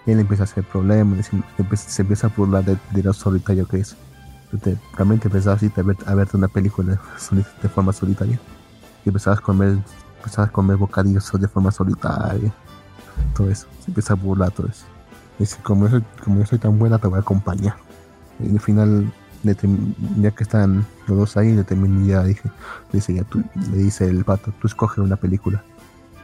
[0.06, 1.42] Y él empieza a hacer problemas, dice-
[1.76, 3.96] se empieza a burlar de, de lo solitario que es.
[4.62, 6.98] Te- realmente empezabas a, ver, a verte una película
[7.62, 8.38] de forma solitaria.
[9.04, 9.76] Y empezabas a comer,
[10.18, 12.52] empezabas a comer bocadillos de forma solitaria.
[13.34, 13.66] Todo eso.
[13.84, 14.84] Se empieza a burlar todo eso.
[15.38, 17.76] Dice, como soy, como yo soy tan buena, te voy a acompañar.
[18.40, 19.12] Y al final,
[19.42, 19.56] le
[20.20, 22.50] ya que están los dos ahí, le terminé ya, dije,
[22.92, 25.62] dice, ya tú, le dice el pato, tú escoge una película.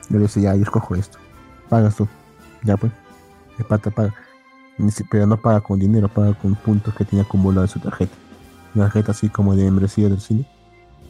[0.09, 1.19] Yo le dice, ya, yo escojo esto.
[1.69, 2.09] Pagas tú.
[2.63, 2.93] Ya pues.
[3.59, 4.15] El pata paga.
[4.91, 8.15] Si- Pero no paga con dinero, paga con puntos que tiene acumulado en su tarjeta.
[8.75, 10.47] Una tarjeta así como de membresía del cine.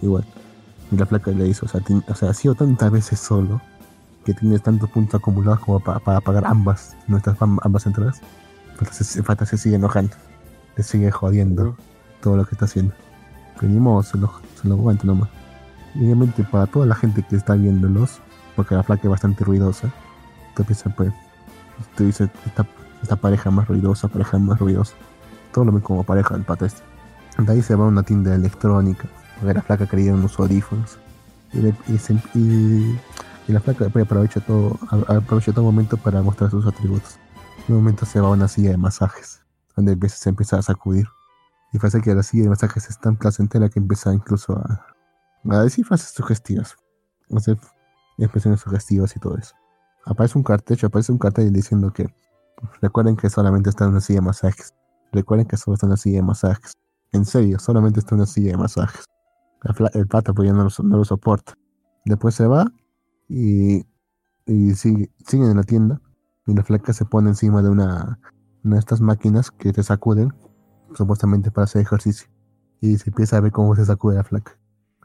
[0.01, 0.25] Igual.
[0.91, 1.69] Y la placa le hizo, o
[2.11, 3.61] o sea, ha sido tantas veces solo
[4.25, 8.21] que tienes tantos puntos acumulados como pa- para pagar ambas, nuestras am- ambas entradas.
[8.77, 10.15] Fata se, Fata se sigue enojando.
[10.77, 11.77] Le sigue jodiendo
[12.21, 12.95] todo lo que está haciendo.
[13.59, 15.29] Pero ni modo, se lo, se lo aguanta nomás.
[15.95, 18.21] Y obviamente para toda la gente que está viéndolos,
[18.57, 19.91] porque la placa es bastante ruidosa,
[20.57, 21.13] tú piensas, pues,
[21.97, 22.67] tú dices, esta,
[23.03, 24.95] esta pareja más ruidosa, pareja más ruidosa.
[25.53, 26.81] Todo lo ven como pareja del pata este.
[27.39, 29.05] De ahí se va a una tienda de electrónica,
[29.39, 30.99] porque la placa quería unos audífonos.
[31.53, 32.99] Y, le- y se- y-
[33.53, 34.79] la después aprovecha todo,
[35.09, 37.19] aprovecha todo momento para mostrar sus atributos.
[37.69, 39.43] En un momento se va a una silla de masajes,
[39.77, 41.07] donde se empieza a sacudir.
[41.73, 44.87] Y parece que la silla de masajes es tan placentera que empieza incluso a,
[45.51, 46.77] a decir frases sugestivas.
[47.35, 47.57] Hacer
[48.19, 49.55] expresiones sugestivas y todo eso.
[50.05, 52.13] Aparece un cartel, aparece un cartel diciendo que
[52.81, 54.75] recuerden que solamente está en una silla de masajes.
[55.13, 56.73] Recuerden que solo está en una silla de masajes.
[57.13, 59.05] En serio, solamente está en una silla de masajes.
[59.75, 61.55] Fla- el pata pues ya no lo, no lo soporta.
[62.05, 62.67] Después se va
[63.29, 63.87] y,
[64.47, 66.01] y sigue, sigue en la tienda.
[66.47, 68.19] Y la flaca se pone encima de una,
[68.65, 70.33] una de estas máquinas que te sacuden,
[70.95, 72.29] supuestamente para hacer ejercicio.
[72.81, 74.59] Y se empieza a ver cómo se sacude la flaca.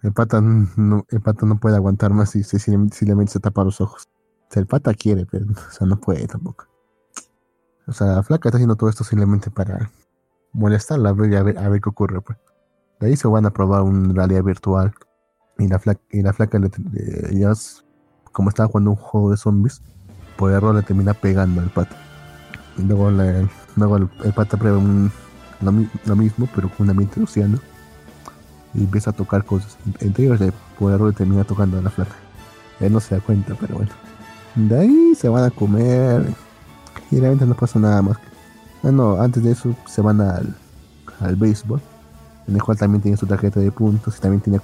[0.04, 3.82] El pata no, el pata no puede aguantar más y se, simplemente se tapa los
[3.82, 4.08] ojos.
[4.50, 6.66] O sea, el pata quiere, pero o sea, no puede tampoco.
[7.88, 9.92] O sea, la flaca está haciendo todo esto simplemente para
[10.54, 12.22] molestarla a ver, a ver, qué ocurre.
[12.22, 12.38] Pues.
[13.00, 14.94] De ahí se van a probar un realidad virtual.
[15.60, 16.70] Y la flaca, y la flaca le-
[18.38, 19.82] como estaba jugando un juego de zombies,
[20.38, 21.96] por error le termina pegando al pata.
[22.78, 23.10] Y luego,
[23.76, 25.12] luego el, el pata prueba un-
[25.60, 27.58] lo, mi- lo mismo, pero con un ambiente océano.
[28.76, 29.76] Y empieza a tocar cosas.
[30.02, 30.40] Entre ellos,
[30.78, 32.14] por le termina tocando a la flaca.
[32.80, 33.90] Él no se da cuenta, pero bueno.
[34.54, 36.32] De ahí se van a comer.
[37.10, 38.18] Y realmente no pasa nada más.
[38.84, 40.56] Ah, no, antes de eso se van al,
[41.22, 41.82] al béisbol.
[42.48, 44.60] En el cual también tiene su tarjeta de puntos y también tiene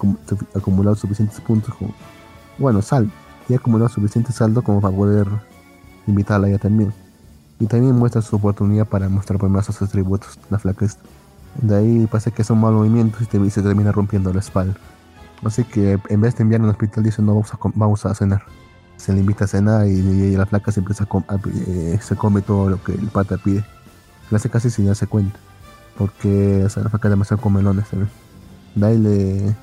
[0.53, 1.73] acumulado suficientes puntos.
[2.59, 3.09] Bueno, sal.
[3.49, 5.27] Y ha acumulado suficiente saldo como para poder
[6.07, 6.93] invitarla a también.
[7.59, 11.01] Y también muestra su oportunidad para mostrar más sus atributos, la flaca esta.
[11.61, 14.75] De ahí pasa que son malos movimientos y, te- y se termina rompiendo la espalda.
[15.45, 18.43] Así que en vez de enviarla al hospital dice no vamos a, vamos a cenar.
[18.97, 21.23] Se le invita a cenar y, y la flaca se empieza a, com-
[21.67, 23.63] eh, se come todo lo que el pata pide.
[24.31, 25.37] Lo hace casi sin darse cuenta.
[25.97, 28.07] Porque o la flaca es demasiado comelona, ¿sabes?
[28.73, 29.55] De ahí le,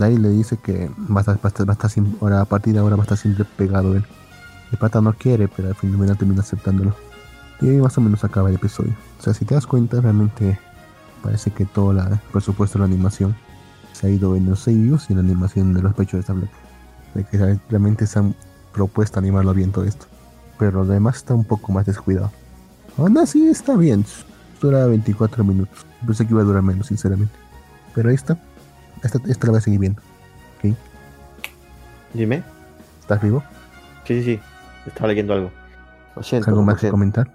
[0.00, 3.18] ahí le dice que va a sin- ahora, a partir de ahora va a estar
[3.18, 4.04] siempre pegado él.
[4.70, 6.94] El pata no quiere, pero al final termina aceptándolo.
[7.60, 8.94] Y ahí más o menos acaba el episodio.
[9.20, 10.58] O sea, si te das cuenta, realmente
[11.22, 13.36] parece que todo la- el presupuesto de la animación
[13.92, 16.52] se ha ido en los sellos y la animación de los pechos de esta placa.
[17.14, 18.34] De que re- realmente se han
[18.72, 20.06] propuesto animarlo bien todo esto.
[20.58, 22.32] Pero lo demás está un poco más descuidado.
[22.96, 24.04] Aún así está bien.
[24.60, 25.84] Dura 24 minutos.
[26.06, 27.34] Pensé que iba a durar menos, sinceramente.
[27.94, 28.38] Pero ahí está.
[29.02, 30.00] Esta, esta la voy a seguir viendo.
[32.14, 32.42] Dime.
[33.00, 33.42] ¿Estás vivo?
[34.04, 34.40] Sí, sí, sí.
[34.86, 35.50] Estaba leyendo algo.
[36.14, 36.50] Lo siento.
[36.50, 37.30] ¿Algo más que comentar?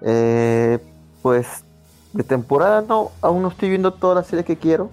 [0.00, 0.78] Eh,
[1.22, 1.64] pues
[2.12, 4.90] de temporada no, aún no estoy viendo todas las series que quiero,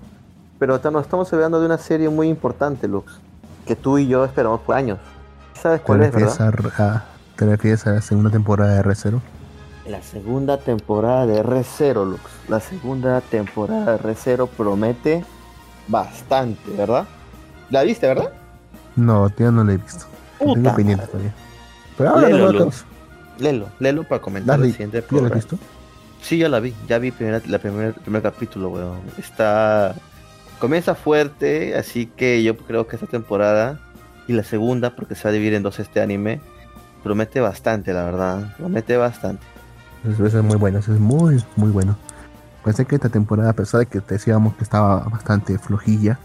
[0.57, 3.19] pero nos estamos hablando de una serie muy importante, Lux,
[3.67, 4.97] que tú y yo esperamos por años.
[5.61, 6.71] ¿Sabes ¿Te cuál es, verdad?
[6.77, 7.05] a-
[7.35, 9.19] ¿Te refieres a la segunda temporada de R0?
[9.87, 12.21] La segunda temporada de R0, Lux.
[12.47, 15.23] La segunda temporada de R0 promete
[15.89, 17.05] bastante, ¿verdad?
[17.69, 18.31] ¿La viste, verdad?
[18.95, 20.05] No, todavía no la he visto.
[20.37, 21.33] Puta tengo pendiente todavía.
[21.97, 22.29] Pero ahora.
[22.29, 22.85] Luz.
[23.39, 25.57] Léelo, léelo para comentar Dale, el siguiente ¿Ya la has visto?
[26.21, 28.99] Sí, ya la vi, ya vi primera, la primer, primer capítulo, weón.
[29.17, 29.95] Está.
[30.59, 33.79] Comienza fuerte, así que yo creo que esta temporada
[34.27, 36.41] y la segunda, porque se va a dividir en dos este anime,
[37.01, 38.55] promete bastante, la verdad.
[38.57, 39.43] Promete bastante.
[40.07, 41.97] Eso, es muy bueno, eso es muy, muy bueno.
[42.63, 46.19] Parece que esta temporada, a pesar de que te decíamos que estaba bastante flojilla,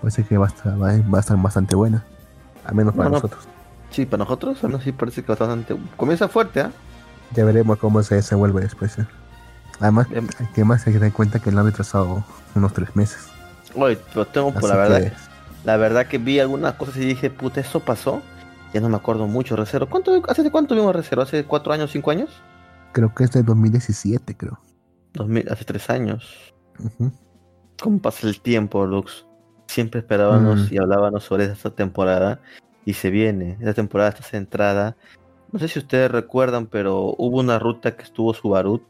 [0.00, 2.04] parece que va a estar, va a estar bastante buena.
[2.64, 3.46] Al menos para nosotros.
[3.90, 5.76] Sí, para nosotros, bueno, sí parece que bastante.
[5.96, 6.72] Comienza fuerte, ¿ah?
[7.34, 8.98] Ya veremos cómo se desenvuelve después.
[8.98, 9.06] ¿eh?
[9.80, 10.26] Además, em.
[10.38, 12.24] hay que más hay que tener en cuenta que lo han retrasado
[12.54, 13.28] unos tres meses.
[13.74, 15.12] Oye, pero tengo por la verdad.
[15.64, 18.22] La verdad que vi algunas cosas y dije, puta, ¿eso pasó?
[18.72, 19.88] Ya no me acuerdo mucho, Recero.
[19.88, 21.22] ¿Cuánto, ¿Hace cuánto vimos Recero?
[21.22, 22.30] ¿Hace cuatro años, cinco años?
[22.92, 24.58] Creo que es de 2017, creo.
[25.18, 26.54] 2000, hace tres años.
[27.80, 29.26] ¿Cómo pasa el tiempo, Lux?
[29.66, 30.74] Siempre esperábamos mm.
[30.74, 32.40] y hablábamos sobre esta temporada
[32.84, 33.56] y se viene.
[33.60, 34.96] Esta temporada está centrada.
[35.52, 38.82] No sé si ustedes recuerdan, pero hubo una ruta que estuvo Subaru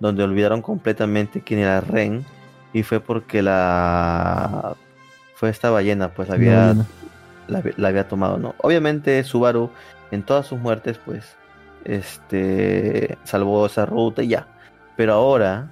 [0.00, 2.24] donde olvidaron completamente quién era Ren
[2.72, 4.74] y fue porque la
[5.34, 6.74] fue esta ballena pues había
[7.48, 7.58] la,
[7.88, 8.54] había tomado, ¿no?
[8.58, 9.70] Obviamente Subaru
[10.10, 11.36] en todas sus muertes pues
[11.84, 14.48] este salvó esa ruta y ya.
[14.96, 15.70] Pero ahora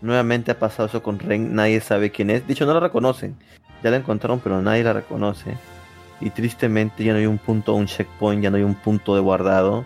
[0.00, 2.46] nuevamente ha pasado eso con Ren, nadie sabe quién es.
[2.46, 3.36] Dicho, no la reconocen.
[3.82, 5.56] Ya la encontraron, pero nadie la reconoce.
[6.20, 9.20] Y tristemente ya no hay un punto, un checkpoint, ya no hay un punto de
[9.20, 9.84] guardado.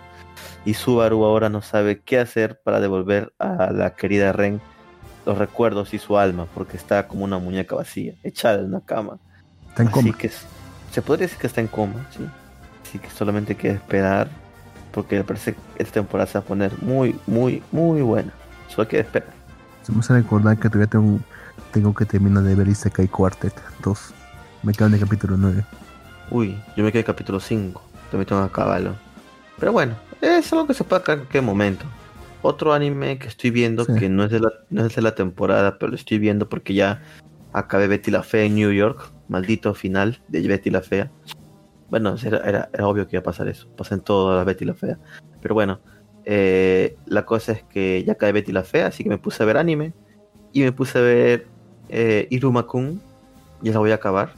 [0.65, 4.59] Y Subaru ahora no sabe qué hacer para devolver a la querida Ren
[5.25, 9.17] los recuerdos y su alma, porque está como una muñeca vacía, echada en una cama.
[9.69, 10.17] Está en coma.
[10.17, 10.29] que
[10.91, 12.25] se podría decir que está en coma, sí.
[12.83, 14.29] Así que solamente queda esperar,
[14.91, 18.31] porque me parece que esta temporada se va a poner muy, muy, muy buena.
[18.67, 19.29] Solo que esperar.
[19.87, 21.19] Vamos a recordar que todavía tengo,
[21.71, 23.53] tengo que terminar de ver Isekai Quartet
[23.83, 24.13] 2.
[24.63, 25.63] Me quedo en el capítulo 9.
[26.31, 27.81] Uy, yo me quedé en el capítulo 5.
[28.09, 28.95] También tengo que acabarlo.
[29.59, 31.85] Pero bueno, es algo que se puede acabar en cualquier momento.
[32.41, 35.77] Otro anime que estoy viendo, que no es, de la, no es de la temporada,
[35.77, 37.01] pero lo estoy viendo porque ya
[37.53, 39.11] acabé Betty la Fea en New York.
[39.27, 41.11] Maldito final de Betty la Fea.
[41.89, 43.67] Bueno, era, obvio que iba a pasar eso.
[43.75, 44.99] Pasa en toda la Betty la Fea.
[45.41, 45.79] Pero bueno,
[46.25, 49.45] eh, la cosa es que ya acabé Betty la Fea, así que me puse a
[49.45, 49.93] ver anime.
[50.51, 51.47] Y me puse a ver
[51.89, 52.99] eh, Iruma-kun.
[53.61, 54.33] Ya la voy a acabar.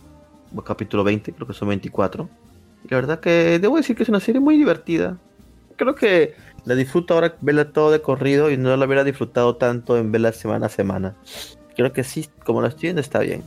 [0.66, 2.30] Capítulo 20, creo que son 24.
[2.84, 5.18] Y la verdad que debo decir que es una serie muy divertida.
[5.76, 6.34] Creo que
[6.66, 10.32] la disfruto ahora verla todo de corrido y no la hubiera disfrutado tanto en verla
[10.32, 11.16] semana a semana.
[11.76, 13.44] Creo que sí, como la estoy viendo está bien.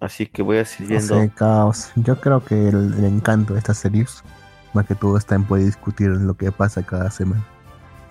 [0.00, 1.34] Así que voy a seguir viendo.
[1.34, 1.90] caos.
[1.96, 4.22] Yo creo que el, encanto de estas series,
[4.74, 7.42] más que todo, está en poder discutir lo que pasa cada semana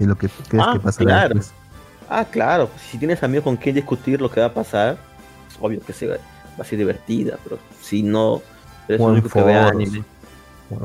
[0.01, 1.41] y lo que crees ah, que pasará claro.
[2.09, 2.69] Ah, claro.
[2.89, 4.97] Si tienes amigos con quien discutir lo que va a pasar,
[5.47, 6.17] es obvio que se va,
[6.57, 8.41] a ser divertida, pero si no,
[8.87, 10.03] eres el único que ve anime.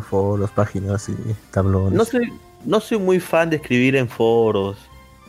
[0.09, 1.15] Foros, páginas y
[1.51, 1.95] tablones.
[1.95, 2.33] No soy,
[2.65, 4.77] no soy muy fan de escribir en foros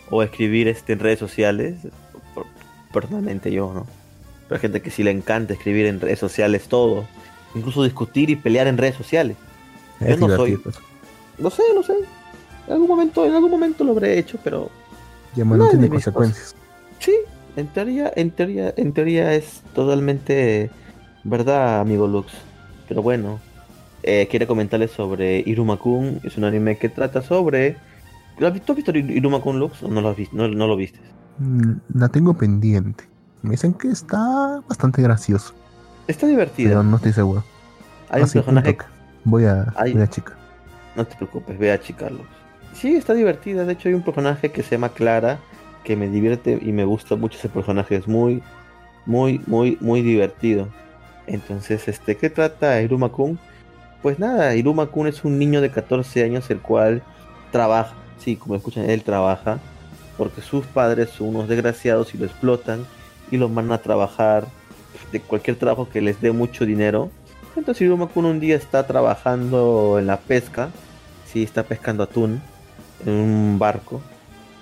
[0.10, 1.76] o escribir este, en redes sociales.
[2.92, 3.88] Personalmente yo, ¿no?
[4.48, 7.06] Pero hay gente que sí le encanta escribir en redes sociales todo.
[7.56, 9.38] Incluso discutir y pelear en redes sociales.
[10.02, 10.58] yo no soy.
[10.58, 10.76] Pues.
[11.38, 11.94] No sé, no sé.
[12.68, 14.70] En algún momento, en algún momento lo habré hecho, pero.
[15.36, 16.56] Ya no, tiene consecuencias.
[17.00, 17.16] Sí,
[17.56, 20.70] en teoría, en teoría, en teoría es totalmente
[21.24, 22.34] verdad, amigo Lux.
[22.88, 23.40] Pero bueno,
[24.04, 26.22] eh, quiere comentarles sobre Iruma-kun.
[26.24, 27.78] Es un anime que trata sobre.
[28.38, 31.00] ¿Tú has visto Iruma-kun Lux o no lo, has visto, no, lo viste?
[31.40, 33.06] Mm, la tengo pendiente.
[33.42, 35.54] Me dicen que está bastante gracioso.
[36.08, 36.70] Está divertido.
[36.70, 37.44] Pero no estoy seguro.
[38.10, 38.78] Hay un personaje.
[39.24, 40.34] Voy a, voy a chica.
[40.96, 42.24] No te preocupes, ve a chicarlo.
[42.80, 43.66] Sí, está divertida.
[43.66, 45.40] De hecho, hay un personaje que se llama Clara
[45.84, 47.96] que me divierte y me gusta mucho ese personaje.
[47.96, 48.44] Es muy,
[49.08, 50.68] muy, muy, muy divertido.
[51.26, 53.40] Entonces, este, ¿qué trata Iruma-kun?
[54.04, 57.02] Pues nada, Iruma Kun es un niño de 14 años el cual
[57.52, 59.58] trabaja, sí, como escuchan, él trabaja,
[60.16, 62.86] porque sus padres son unos desgraciados y lo explotan
[63.32, 64.46] y lo mandan a trabajar
[65.12, 67.10] de cualquier trabajo que les dé mucho dinero.
[67.56, 70.70] Entonces Iruma Kun un día está trabajando en la pesca,
[71.26, 72.40] sí, está pescando atún
[73.06, 74.02] en un barco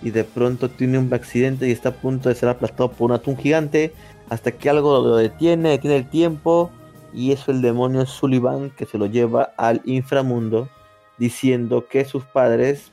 [0.01, 3.15] y de pronto tiene un accidente y está a punto de ser aplastado por un
[3.15, 3.93] atún gigante
[4.29, 6.71] hasta que algo lo detiene, detiene el tiempo
[7.13, 10.69] y es el demonio Sullivan que se lo lleva al inframundo
[11.17, 12.91] diciendo que sus padres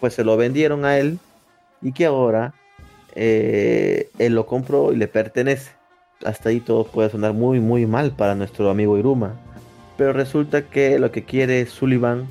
[0.00, 1.18] pues se lo vendieron a él
[1.82, 2.54] y que ahora
[3.14, 5.72] eh, él lo compró y le pertenece.
[6.24, 9.34] Hasta ahí todo puede sonar muy muy mal para nuestro amigo Iruma.
[9.96, 12.28] Pero resulta que lo que quiere Sullivan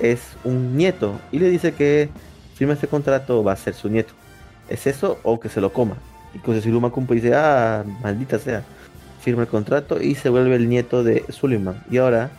[0.00, 2.08] es un nieto y le dice que
[2.54, 4.12] firma este contrato va a ser su nieto.
[4.68, 5.96] ¿Es eso o que se lo coma?
[6.32, 8.64] Y entonces Iruma cumple y dice, ah, maldita sea
[9.20, 11.82] firma el contrato y se vuelve el nieto de Suleiman.
[11.90, 12.30] Y ahora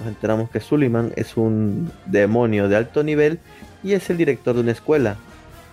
[0.00, 3.38] nos enteramos que Suleiman es un demonio de alto nivel
[3.82, 5.16] y es el director de una escuela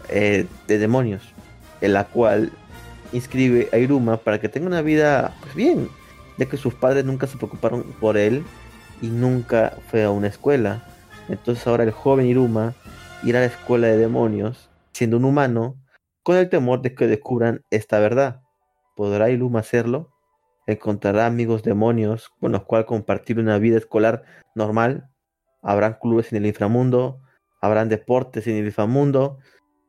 [0.10, 1.24] eh, de demonios,
[1.82, 2.52] en la cual
[3.12, 5.90] inscribe a Iruma para que tenga una vida pues bien,
[6.38, 8.44] ya que sus padres nunca se preocuparon por él
[9.02, 10.84] y nunca fue a una escuela.
[11.30, 12.76] Entonces ahora el joven Iruma
[13.24, 15.78] irá a la escuela de demonios, siendo un humano,
[16.24, 18.42] con el temor de que descubran esta verdad.
[18.96, 20.12] ¿Podrá Iruma hacerlo?
[20.68, 24.24] ¿Encontrará amigos demonios con los cuales compartir una vida escolar
[24.56, 25.10] normal?
[25.62, 27.22] ¿Habrán clubes en el inframundo?
[27.62, 29.40] ¿Habrán deportes en el inframundo?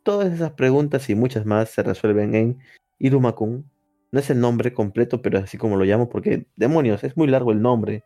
[0.03, 2.59] Todas esas preguntas y muchas más se resuelven en
[2.99, 3.71] Iruma-kun.
[4.13, 7.27] No es el nombre completo, pero es así como lo llamo, porque demonios, es muy
[7.27, 8.05] largo el nombre.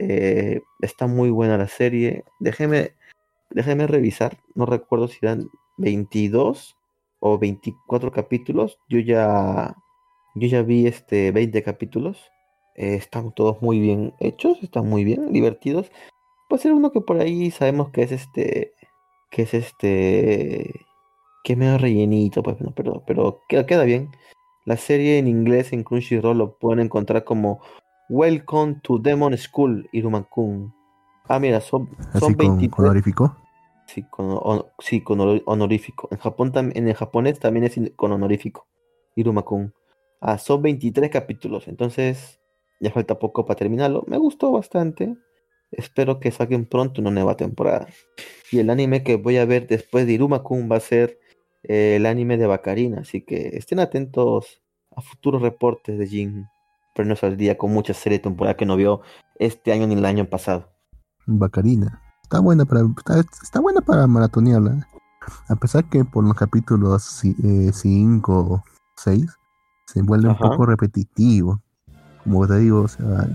[0.00, 2.24] Eh, está muy buena la serie.
[2.38, 2.92] Déjeme,
[3.50, 4.38] déjeme revisar.
[4.54, 6.76] No recuerdo si eran 22
[7.20, 8.78] o 24 capítulos.
[8.88, 9.76] Yo ya,
[10.36, 12.30] yo ya vi este 20 capítulos.
[12.76, 15.90] Eh, están todos muy bien hechos, están muy bien, divertidos.
[16.48, 18.72] Puede ser uno que por ahí sabemos que es este,
[19.30, 20.86] que es este,
[21.42, 24.10] que me medio rellenito, pues no, pero, pero queda bien.
[24.64, 27.60] La serie en inglés en Crunchyroll lo pueden encontrar como
[28.10, 30.72] Welcome to Demon School, Irumakun.
[31.28, 33.36] Ah, mira, son, son ¿Así con honorífico?
[33.86, 36.08] Sí, con, sí, con honorífico.
[36.10, 38.66] En Japón en el japonés también es con honorífico.
[39.14, 39.74] Irumakun.
[40.22, 42.40] Ah, son 23 capítulos, entonces
[42.80, 44.04] ya falta poco para terminarlo.
[44.06, 45.14] Me gustó bastante.
[45.70, 47.88] Espero que saquen pronto una nueva temporada.
[48.50, 51.18] Y el anime que voy a ver después de Irumakun va a ser
[51.62, 54.62] eh, el anime de Bacarina, así que estén atentos
[54.96, 56.46] a futuros reportes de Jin.
[56.98, 59.02] Pero no al día con muchas series de temporada que no vio
[59.38, 60.68] este año ni el año pasado.
[61.26, 62.02] Bacarina.
[62.24, 62.80] Está buena para,
[63.40, 64.88] está, buena para maratonearla.
[65.46, 68.64] A pesar que por los capítulos 5 o
[68.96, 69.26] 6
[69.86, 71.62] se vuelve un poco repetitivo.
[72.24, 73.28] Como te digo, o sea,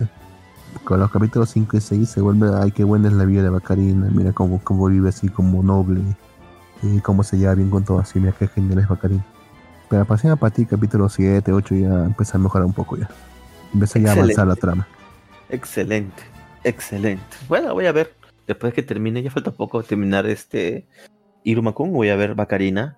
[0.84, 3.50] con los capítulos 5 y 6 se vuelve, ay, qué buena es la vida de
[3.50, 6.02] Bacarina, mira cómo, cómo vive así como noble,
[6.82, 9.26] y cómo se lleva bien con todo, así, mira qué genial es Bacarina.
[9.90, 13.08] Pero a partir para ti, capítulo 7, 8 ya empieza a mejorar un poco ya.
[13.74, 14.88] Empieza ya a avanzar la trama.
[15.50, 16.24] Excelente,
[16.64, 17.24] excelente.
[17.48, 18.14] Bueno, voy a ver,
[18.48, 20.88] después de que termine, ya falta poco terminar este
[21.44, 22.98] Irumakun, voy a ver Bacarina.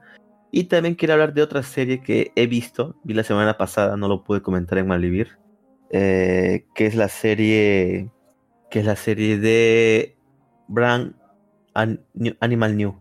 [0.52, 4.08] Y también quiero hablar de otra serie que he visto, vi la semana pasada, no
[4.08, 5.38] lo pude comentar en Malvivir
[5.98, 8.10] eh, que es la serie
[8.70, 10.18] que es la serie de
[10.68, 11.16] Brand
[11.74, 13.00] Animal New,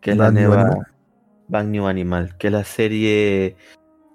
[0.00, 0.88] que es la nueva
[1.48, 3.56] Brand New Animal, que es la serie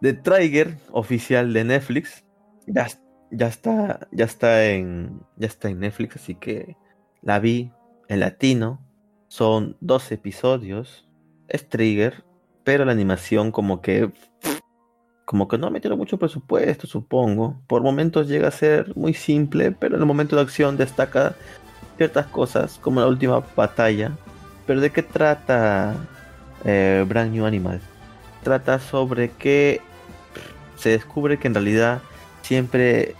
[0.02, 2.26] de Trigger oficial de Netflix.
[2.68, 2.88] Ya,
[3.32, 6.78] ya está, ya está en, ya está en Netflix, así que
[7.22, 7.72] la vi
[8.08, 8.84] en latino.
[9.30, 11.10] Son dos episodios.
[11.48, 12.24] Es Trigger,
[12.64, 14.12] pero la animación como que
[15.28, 17.62] como que no metieron mucho presupuesto, supongo.
[17.68, 21.36] Por momentos llega a ser muy simple, pero en el momento de acción destaca
[21.98, 24.14] ciertas cosas, como la última batalla.
[24.66, 25.96] Pero ¿de qué trata
[26.64, 27.82] eh, Brand New Animal?
[28.42, 29.82] Trata sobre que
[30.78, 32.02] se descubre que en realidad
[32.48, 33.16] siempre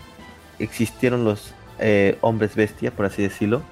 [0.58, 3.62] existieron los eh, hombres bestia, por así decirlo,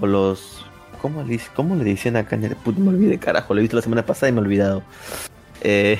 [0.00, 0.66] o los...
[1.00, 2.36] ¿Cómo le, cómo le dicen acá?
[2.36, 4.84] me olvidé, carajo, lo he visto la semana pasada y me he olvidado.
[5.60, 5.98] Eh,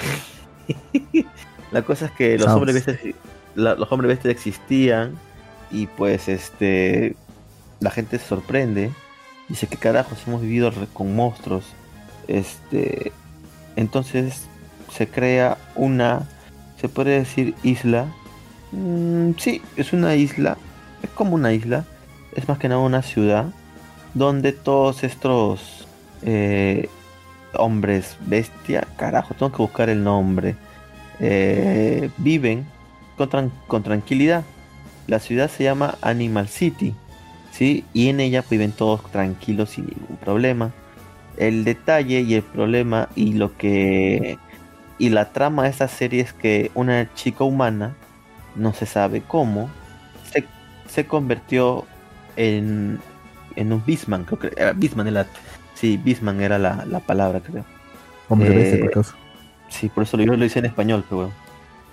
[1.73, 3.15] La cosa es que los hombres bestias,
[3.55, 5.19] los hombres bestias existían
[5.71, 7.17] y pues este
[7.81, 8.91] la gente se sorprende.
[9.49, 11.65] Dice que carajos hemos vivido con monstruos.
[12.29, 13.13] Este
[13.77, 14.43] entonces
[14.93, 16.29] se crea una
[16.79, 18.07] se puede decir isla.
[18.73, 20.57] Mm, sí, es una isla.
[21.03, 21.85] Es como una isla.
[22.35, 23.47] Es más que nada una ciudad
[24.15, 25.87] donde todos estos
[26.23, 26.89] eh,
[27.55, 30.57] hombres bestia, carajo, tengo que buscar el nombre
[31.21, 32.67] eh, viven
[33.17, 34.45] con, tranquilidad.
[35.07, 36.95] La ciudad se llama Animal City,
[37.53, 37.85] ¿sí?
[37.93, 40.73] Y en ella viven todos tranquilos sin ningún problema.
[41.37, 44.39] El detalle y el problema y lo que
[44.99, 47.95] y la trama de esta serie es que una chica humana,
[48.57, 49.71] no se sabe cómo,
[50.89, 51.87] se, convirtió
[52.37, 53.01] en,
[53.57, 55.27] en un Bisman, creo que era Bisman, era,
[55.75, 57.65] sí, Bisman era la, palabra, creo.
[58.29, 58.91] Hombre, eh,
[59.69, 61.33] Sí, por eso yo lo hice en español, pero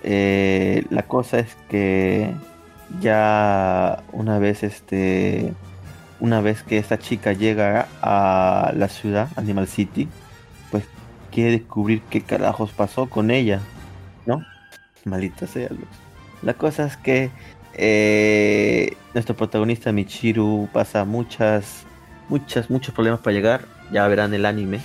[0.02, 2.34] eh, la cosa es que
[3.00, 5.54] ya una vez este
[6.20, 10.08] una vez que esta chica llega a la ciudad, Animal City,
[10.70, 10.84] pues
[11.32, 13.60] quiere descubrir qué carajos pasó con ella,
[14.26, 14.44] ¿no?
[15.04, 15.70] Maldita sea.
[16.42, 17.30] La cosa es que
[17.74, 21.84] eh, nuestro protagonista Michiru pasa muchas,
[22.28, 23.64] muchas, muchos problemas para llegar.
[23.92, 24.80] Ya verán el anime.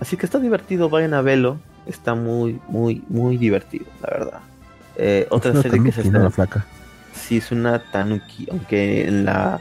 [0.00, 4.40] Así que está divertido, vayan a verlo está muy, muy, muy divertido, la verdad.
[4.96, 6.18] Eh, otra serie que se está...
[6.18, 6.64] La flaca.
[7.14, 9.60] Sí, es una tanuki, aunque en la,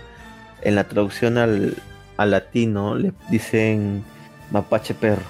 [0.62, 1.76] en la traducción al,
[2.18, 4.04] al latino le dicen
[4.52, 5.22] mapache perro.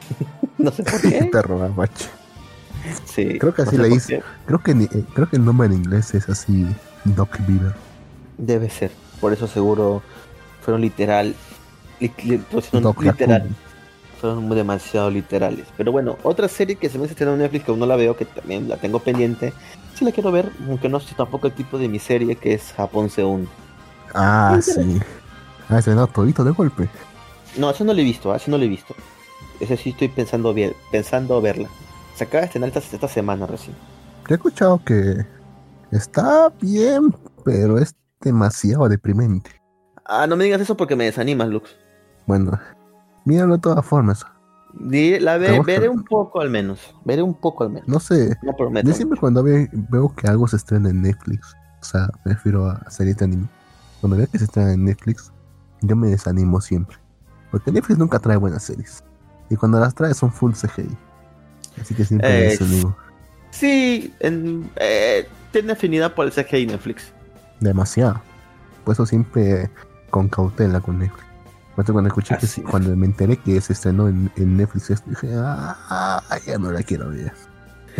[0.58, 1.28] no sé por qué.
[1.30, 2.08] perro mapache.
[3.04, 4.22] Sí, creo que así le dice.
[4.46, 6.66] Creo que, eh, creo que el nombre en inglés es así,
[7.04, 7.74] Doc Beaver.
[8.38, 8.90] Debe ser.
[9.20, 10.02] Por eso seguro
[10.62, 11.34] fueron literal
[12.00, 12.38] li- li-
[12.70, 13.48] fueron literal,
[14.20, 15.66] fueron demasiado literales.
[15.76, 18.16] Pero bueno, otra serie que se me hace en Netflix que aún no la veo,
[18.16, 19.52] que también la tengo pendiente,
[19.94, 22.72] sí la quiero ver, aunque no sé tampoco el tipo de mi serie que es
[22.76, 23.48] Japón se hunde.
[24.14, 25.00] Ah, sí.
[25.68, 26.88] Ah, se no todito de golpe.
[27.56, 28.94] No, eso no lo he visto, eso no lo he visto.
[29.60, 31.68] Ese sí estoy pensando bien, pensando verla.
[32.14, 33.74] Se acaba de estrenar esta, esta semana recién.
[34.28, 35.26] He escuchado que
[35.90, 39.50] está bien, pero es demasiado deprimente.
[40.04, 41.76] Ah, no me digas eso porque me desanimas, Lux.
[42.26, 42.58] Bueno,
[43.24, 44.24] míralo de todas formas.
[44.74, 46.94] La ve- veré un poco al menos.
[47.04, 47.88] Veré un poco al menos.
[47.88, 48.88] No sé, No prometo.
[48.88, 52.66] yo siempre cuando ve- veo que algo se estrena en Netflix, o sea, me refiero
[52.66, 53.48] a series de anime,
[54.00, 55.30] cuando veo que se estrena en Netflix,
[55.82, 56.96] yo me desanimo siempre.
[57.50, 59.02] Porque Netflix nunca trae buenas series.
[59.50, 60.88] Y cuando las trae son full CGI.
[61.80, 62.96] Así que siempre Eh, desanimo.
[63.50, 67.12] Sí, en- eh, tiene afinidad por el CGI Netflix.
[67.60, 68.20] Demasiado.
[68.84, 69.70] Por eso siempre
[70.10, 71.24] con cautela con Netflix.
[71.74, 72.70] Cuando escuché que Así sí- es.
[72.70, 77.08] cuando me enteré que se estrenó en, en Netflix, dije, ah, ya no la quiero
[77.10, 77.32] ver.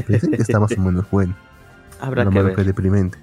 [0.07, 1.35] Pensé que está más o menos bueno.
[2.01, 2.55] Habrá que ver.
[2.55, 3.18] que es deprimente.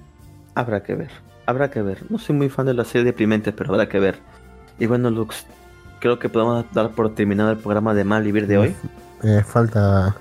[0.56, 1.10] Habrá que ver.
[1.46, 2.04] Habrá que ver.
[2.10, 4.20] No soy muy fan de las series deprimentes, pero habrá que ver.
[4.80, 5.46] Y bueno, Lux,
[6.00, 8.76] creo que podemos dar por terminado el programa de Mal Vivir de hoy.
[9.24, 10.16] Eh, falta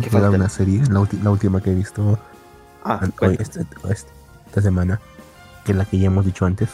[0.00, 2.18] ¿Qué falta una serie, la, última que he visto
[2.84, 4.10] Ah, hoy, este- este-
[4.46, 5.00] esta semana,
[5.64, 6.68] que es la que ya hemos dicho antes,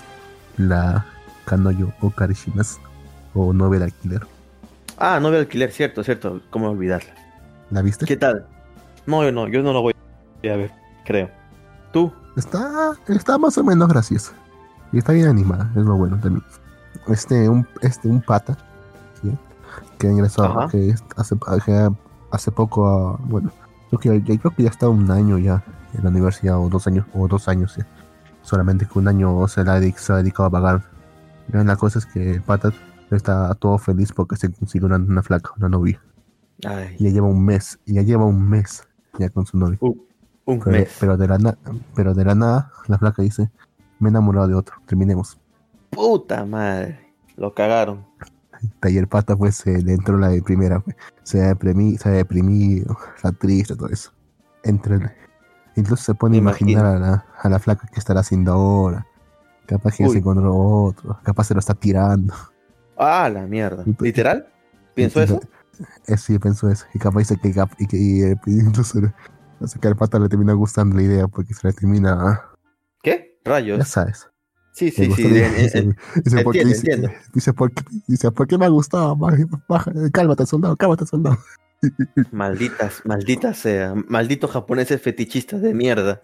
[0.57, 1.05] la
[1.45, 2.79] Kanoyo Okarishimas
[3.35, 4.27] o Novela Killer.
[4.99, 6.41] ah, no veo alquiler, cierto, cierto.
[6.51, 7.15] ¿Cómo olvidarla?
[7.71, 8.05] ¿La viste?
[8.07, 8.47] ¿Qué tal?
[9.07, 9.95] No, yo no, yo no lo voy
[10.45, 10.73] a ver,
[11.05, 11.31] creo.
[11.93, 12.13] ¿Tú?
[12.37, 14.33] Está, está más o menos graciosa.
[14.93, 16.45] Y está bien animada, es lo bueno también.
[17.09, 18.59] Este, un, este, un pata,
[19.23, 19.33] ¿sí?
[19.99, 20.69] que ha ingresado, Ajá.
[20.71, 21.91] que hace, que
[22.31, 23.51] hace poco, a- bueno,
[23.91, 25.63] creo que, ya, creo que ya está un año ya
[25.95, 27.87] en la universidad, o dos años, o dos años ya.
[28.43, 30.83] Solamente que un año se, la se ha dedicado a vagar.
[31.53, 32.73] Ya, La cosa es que el pata
[33.11, 36.01] está todo feliz porque se consiguió una, una flaca, una novia.
[36.65, 38.87] Ay, Y ya lleva un mes, y ya lleva un mes
[39.19, 39.79] ya con su novia.
[39.81, 40.97] un Pero, mes.
[41.01, 41.59] pero de la na-
[41.95, 43.51] pero de la nada, la flaca dice,
[43.99, 45.39] me he enamorado de otro, terminemos.
[45.91, 47.13] Puta madre.
[47.37, 48.05] Lo cagaron.
[48.83, 50.97] El pata pues se le entró la de primera, pues.
[51.23, 54.13] se ha deprimido, se deprimido, está triste, todo eso.
[54.63, 54.99] Entre
[55.77, 59.07] incluso se pone a imaginar a la, a la flaca que estará haciendo ahora.
[59.67, 60.15] Capaz que ya Uy.
[60.15, 62.35] se encontró otro, capaz se lo está tirando.
[62.97, 63.85] Ah, la mierda.
[63.85, 64.47] Pues, ¿Literal?
[64.95, 65.41] ¿Pienso eso?
[66.07, 66.85] Eh, sí, pensó eso.
[66.93, 67.49] Y capaz dice que,
[67.79, 69.01] y que y, eh, incluso
[69.81, 72.51] que al pata le termina gustando la idea porque se le termina, ah,
[73.03, 73.39] ¿Qué?
[73.45, 73.89] ya Rayos.
[73.89, 74.29] sabes.
[74.73, 75.23] Sí, sí, sí.
[75.25, 77.09] dice, ¿por qué- entiendo, dice- entiendo.
[77.35, 79.17] dice, ¿por qué, dice, ¿por qué me ha gustado?
[79.17, 81.39] Baja- cálmate, soldado, cálmate, soldado.
[82.33, 83.95] Malditas, malditas sea.
[84.09, 86.21] Malditos japoneses fetichistas de mierda.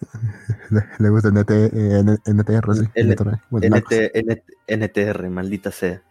[0.71, 2.85] Le, le gusta NT, eh, N- NTR, sí.
[2.95, 3.41] L- NTR.
[3.51, 6.03] Bueno, NT, NT, NTR, maldita sea.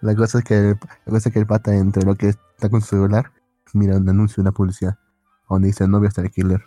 [0.00, 0.68] la cosa es que el,
[1.04, 3.32] la cosa es que el pata entre lo que está con su celular,
[3.74, 4.96] mira un anuncio, una publicidad,
[5.48, 6.62] donde dice novio hasta el killer.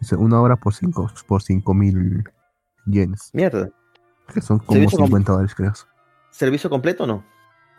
[0.00, 2.24] Dice una hora por cinco, por cinco mil
[2.86, 3.70] yenes, Mierda.
[4.32, 5.72] Que son como Servicio com- 50 dólares, creo.
[6.30, 7.24] ¿Servicio completo o no?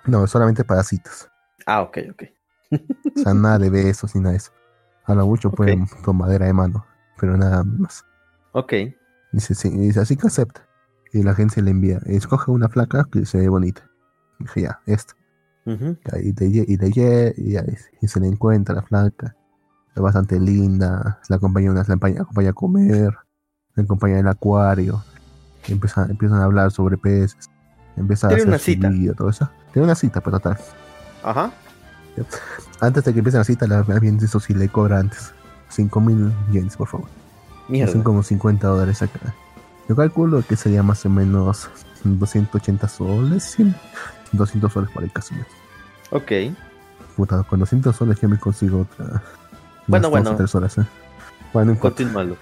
[0.05, 1.29] No, solamente para citas.
[1.65, 2.23] Ah, ok, ok.
[3.15, 4.51] O sea, nada de besos ni nada de eso.
[5.05, 5.55] A lo mucho Ok.
[5.57, 6.85] pueden tomadera de mano,
[7.19, 8.03] pero nada más.
[8.53, 8.73] Ok.
[9.31, 10.67] Dice, sí, dice, así que acepta.
[11.13, 13.89] Y la agencia le envía, escoge una flaca que se ve bonita.
[14.39, 15.13] Dije, ya, esta.
[15.65, 15.73] Y
[16.33, 19.35] lle- y, lle- y, y se le encuentra la flaca.
[19.95, 21.19] Es bastante linda.
[21.29, 23.13] La acompaña, una, la acompaña, acompaña a comer.
[23.75, 25.03] La acompaña al acuario.
[25.67, 27.49] Empiezan, empiezan a hablar sobre peces.
[27.95, 28.89] Empieza a hacer una cita.
[28.89, 29.49] vida, todo eso.
[29.73, 30.57] Tiene una cita, pero total.
[31.23, 31.51] Ajá.
[32.79, 35.33] Antes de que empiece la cita, la bien eso sí le cobra antes.
[35.69, 37.07] 5 mil yens, por favor.
[37.67, 37.93] Mierda.
[37.93, 39.33] Son como 50 dólares acá.
[39.87, 41.69] Yo calculo que sería más o menos
[42.03, 43.43] 280 soles.
[43.43, 43.75] 100,
[44.33, 45.33] 200 soles para el caso.
[46.11, 46.31] Ok.
[47.15, 49.21] Puta, con 200 soles yo me consigo otra.
[49.87, 50.35] Bueno, bueno.
[50.35, 50.85] tres horas, ¿eh?
[51.53, 51.77] Bueno.
[51.77, 52.37] Continúalo.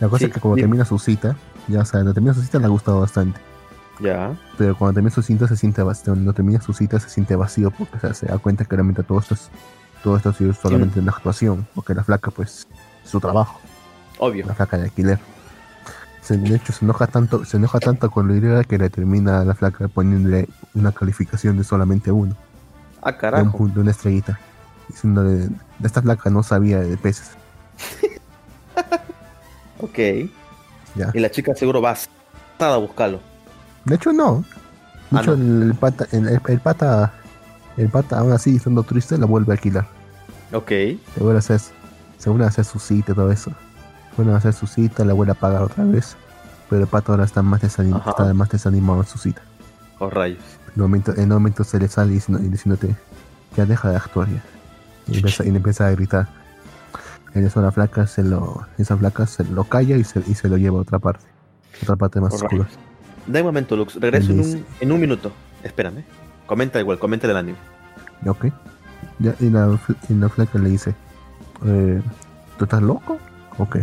[0.00, 1.36] La, co- la cosa Sí, es que cuando termina su cita,
[1.68, 3.40] ya o sea, cuando termina su cita le ha gustado bastante.
[4.00, 4.34] Ya.
[4.58, 6.12] Pero cuando termina su cita se siente vacío.
[6.12, 9.02] Cuando termina su cita se siente vacío porque o sea, se da cuenta que realmente
[9.02, 9.48] todo esto es,
[10.02, 11.66] todo esto ha sido solamente una actuación.
[11.74, 12.66] Porque la flaca, pues,
[13.04, 13.58] es su trabajo.
[14.18, 14.46] Obvio.
[14.46, 15.18] la flaca de alquiler.
[16.22, 19.40] Se, de hecho, se enoja tanto, se enoja tanto con la idea que le termina
[19.40, 22.34] a la flaca poniéndole una calificación de solamente uno,
[23.02, 23.56] Ah, de un carajo.
[23.58, 24.38] punto, una estrellita,
[24.88, 27.30] diciéndole, de esta flaca no sabía de peces,
[29.80, 29.98] Ok.
[30.94, 31.10] ya.
[31.14, 31.96] Y la chica seguro va
[32.58, 33.20] a buscarlo.
[33.84, 34.44] De hecho, no.
[35.10, 35.64] De Ah, hecho, no.
[35.66, 37.12] el pata, el, el pata,
[37.76, 39.86] el pata, aún así, estando triste, la vuelve a alquilar.
[40.52, 40.68] Ok.
[40.68, 41.60] Se vuelve a hacer,
[42.18, 43.52] se vuelve a hacer su cita y todo eso.
[44.16, 46.16] Vuelve a hacer su cita, la vuelve a pagar otra vez.
[46.70, 48.10] Pero el pata ahora está más, desanim- Ajá.
[48.10, 49.42] está más desanimado en su cita.
[49.98, 50.42] Oh, rayos.
[50.74, 52.96] En un momento, en un momento se le sale diciendo, diciéndote,
[53.56, 54.42] ya deja de actuar ya.
[55.08, 56.28] Y empieza, y empieza a gritar.
[57.34, 60.48] En eso la flaca se lo, esa flaca se lo calla y se, y se
[60.48, 61.24] lo lleva a otra parte.
[61.82, 62.66] Otra parte más oscura.
[63.26, 63.96] Da un momento, Lux.
[63.96, 65.32] Regreso en un, en un minuto.
[65.62, 66.04] Espérame.
[66.46, 67.58] Comenta igual, comenta el anime.
[68.26, 68.46] Ok.
[69.18, 70.94] Ya, y, la, y la flaca le dice,
[71.64, 72.00] eh,
[72.56, 73.18] ¿tú estás loco?
[73.58, 73.78] Ok.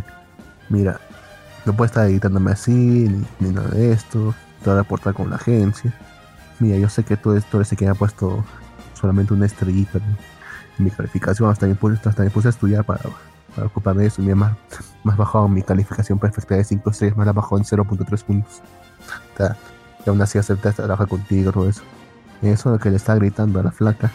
[0.70, 1.00] Mira,
[1.66, 4.34] no puedes estar editándome así, ni, ni nada de esto.
[4.64, 5.94] Te voy a reportar con la agencia.
[6.60, 8.44] Mira, yo sé que tú eres, tú eres el que me ha puesto
[8.94, 10.18] solamente una estrellita en,
[10.80, 11.50] en mi calificación.
[11.50, 13.02] Hasta me puse, hasta me puse a estudiar para,
[13.56, 14.22] para ocuparme de eso.
[14.22, 14.58] Mira, más,
[15.04, 18.62] más bajado mi calificación perfecta de 5 estrellas, más la bajado en 0.3 puntos.
[19.38, 19.56] Sea,
[20.06, 21.82] y aún así acepté trabajar contigo, todo eso.
[22.42, 24.12] Y eso es lo que le está gritando a la flaca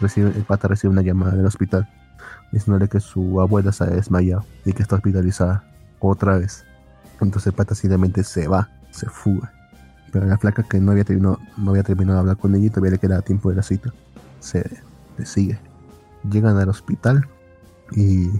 [0.00, 1.88] recibe, el pata recibe una llamada del hospital
[2.52, 5.64] diciéndole que su abuela se ha desmayado y que está hospitalizada
[5.98, 6.64] otra vez.
[7.20, 9.52] Entonces el pata simplemente se va, se fuga.
[10.12, 12.70] Pero la flaca que no había terminado, no había terminado de hablar con ella y
[12.70, 13.92] todavía le quedaba tiempo de la cita,
[14.40, 14.64] se
[15.18, 15.58] le sigue.
[16.30, 17.26] Llegan al hospital
[17.92, 18.30] y,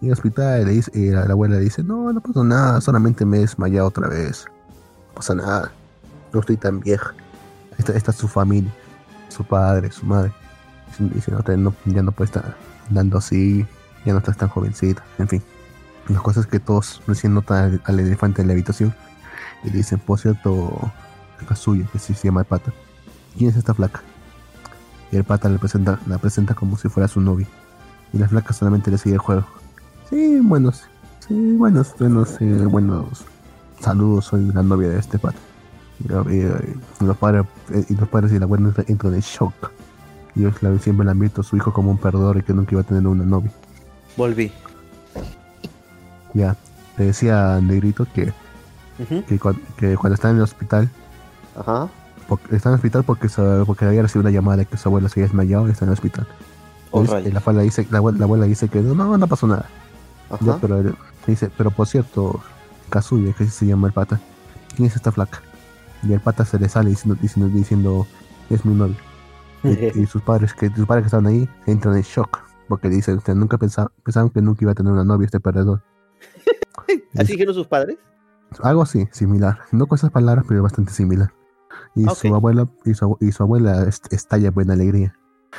[0.00, 2.80] y el hospital le dice, y la, la abuela le dice, no, no pasa nada,
[2.80, 4.46] solamente me he desmayado otra vez.
[5.08, 5.72] No pasa nada,
[6.32, 7.14] no estoy tan vieja.
[7.78, 8.72] Esta, esta es su familia,
[9.28, 10.32] su padre, su madre.
[10.98, 12.56] Dice, no, ya no puede estar
[12.88, 13.66] andando así,
[14.04, 15.42] ya no estás tan jovencita, en fin.
[16.08, 18.94] Las cosas que todos recién notan al, elefante en la habitación
[19.64, 20.92] y dicen, por cierto,
[21.48, 22.72] Kazuya, que sí se llama el pata,
[23.36, 24.02] ¿quién es esta flaca?
[25.10, 27.46] Y el pata le presenta, la presenta como si fuera su novia.
[28.12, 29.46] Y la flaca solamente le sigue el juego.
[30.10, 30.82] Sí, buenos,
[31.26, 33.24] sí, buenos, buenos, eh, buenos
[33.80, 35.38] saludos, soy la novia de este pata.
[36.00, 36.40] Y, y-
[37.00, 39.52] y los padres, eh, y los padres y la abuela entran en shock.
[40.34, 42.72] Y ellos la- siempre han visto a su hijo como un perdedor y que nunca
[42.72, 43.50] iba a tener una novia.
[44.16, 44.52] Volví.
[46.34, 46.56] Ya,
[46.98, 48.32] le decía Negrito que,
[49.28, 50.88] que, cuan- que cuando está en el hospital,
[51.56, 51.88] Ajá.
[52.28, 53.28] porque, está en el hospital porque,
[53.66, 55.90] porque había recibido una llamada de que su abuela se había desmayado y está en
[55.90, 56.26] el hospital.
[56.90, 59.66] Oh, la, abuela dice, la, abuela, la abuela dice que no, no, no pasó nada.
[60.40, 60.94] Ya, pero él-
[61.26, 62.40] dice, pero por cierto,
[62.90, 64.20] Kazuya, que se llama el pata,
[64.76, 65.42] ¿quién es esta flaca?
[66.02, 68.06] Y el pata se le sale diciendo, diciendo, diciendo
[68.50, 68.96] es mi novia.
[69.62, 69.68] Y,
[70.02, 73.38] y sus padres que sus padres que estaban ahí entran en shock porque dicen, "Ustedes
[73.38, 75.82] nunca pensaban, pensaban que nunca iba a tener una novia este perdedor.
[77.16, 77.96] ¿Así dijeron sus padres?
[78.62, 79.60] Algo así, similar.
[79.72, 81.32] No con esas palabras, pero bastante similar.
[81.94, 82.14] Y Ok.
[82.16, 85.14] su abuela, y su, y su abuela est- estalla en buena alegría,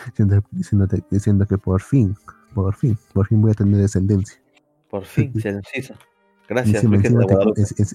[0.08, 2.16] diciendo, diciéndote- diciendo que por fin,
[2.54, 4.38] por fin, por fin voy a tener descendencia.
[4.96, 5.94] Por fin, se nos hizo.
[6.48, 7.88] Gracias, encima, encima, te, en-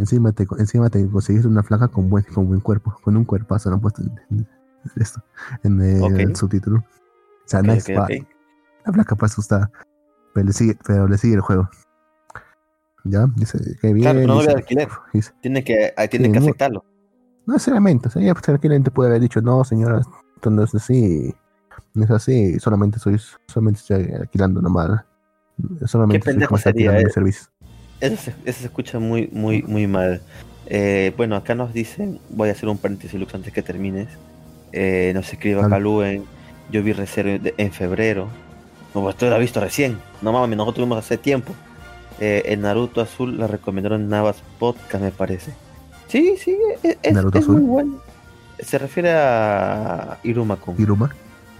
[0.00, 3.68] encima, te, encima te conseguiste una flaca con buen, con buen cuerpo, con un cuerpazo,
[3.70, 4.48] lo han puesto en, en
[4.96, 5.22] esto,
[5.62, 6.78] en el, subtítulo.
[6.78, 6.84] O
[7.48, 8.20] sea, nice ok, body.
[8.20, 8.28] ok.
[8.86, 9.70] La flaca pues asustada.
[10.34, 11.68] Pero le sigue, pero le sigue el juego.
[13.04, 14.02] Ya, dice, qué bien.
[14.02, 14.88] Claro, pero no dice, de alquiler.
[15.12, 16.84] dice, Tiene que, tiene que aceptarlo.
[17.46, 20.00] no necesariamente, o sea, ella pues, tranquilamente puede haber dicho, no señora,
[20.34, 21.32] esto no es así,
[21.94, 23.16] no es así, solamente soy,
[23.46, 25.04] solamente estoy alquilando nomás.
[25.86, 27.04] Solamente pendejo sería, eh.
[28.00, 30.20] Eso se, eso se escucha muy, muy, muy mal.
[30.66, 34.08] Eh, bueno, acá nos dicen, voy a hacer un paréntesis, Lux, antes que termines.
[34.72, 36.24] Eh, nos escribe acá Luen,
[36.70, 38.28] yo vi reserva de- en febrero.
[38.94, 39.98] No, pues tú la has visto recién.
[40.22, 41.54] No mames, nosotros vimos hace tiempo.
[42.20, 45.52] Eh, el Naruto Azul la recomendaron en Navas Podcast, me parece.
[46.08, 47.98] Sí, sí, es, es- ¿Naruto es muy bueno.
[48.58, 50.74] Se refiere a Iruma-kun.
[50.78, 51.14] Iruma,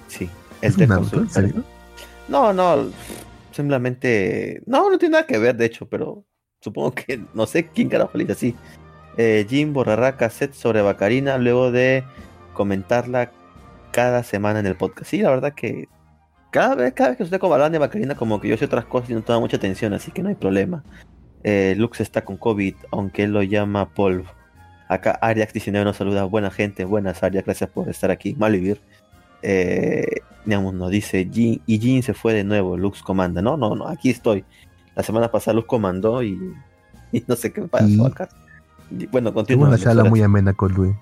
[0.08, 0.28] Sí,
[0.62, 1.08] el ¿es Deku Naruto?
[1.08, 1.22] Azul.
[1.24, 1.64] ¿En serio?
[2.28, 2.88] No, no,
[3.56, 4.62] simplemente.
[4.66, 6.24] No, no tiene nada que ver, de hecho, pero
[6.60, 8.56] supongo que no sé quién carajo le dice así.
[9.16, 12.04] Eh, Jim borrará cassette sobre Bacarina luego de
[12.52, 13.32] comentarla
[13.92, 15.10] cada semana en el podcast.
[15.10, 15.88] Sí, la verdad que
[16.50, 18.84] cada vez, cada vez que ustedes como hablan de Bacarina, como que yo sé otras
[18.84, 20.84] cosas y no toma mucha atención, así que no hay problema.
[21.44, 24.26] Eh, Lux está con COVID, aunque él lo llama polvo.
[24.88, 26.24] Acá Ariax 19 nos saluda.
[26.24, 28.34] Buena gente, buenas Ariax, gracias por estar aquí.
[28.34, 28.80] Mal vivir.
[29.42, 33.42] Eh, digamos, nos dice Jin, y Jin se fue de nuevo, Lux comanda.
[33.42, 34.44] No, no, no, aquí estoy.
[34.94, 36.54] La semana pasada Lux comandó y,
[37.12, 38.28] y no sé qué pasó Y- acá.
[38.90, 39.68] Y bueno, continúa.
[39.68, 40.94] una charla muy amena con Luis.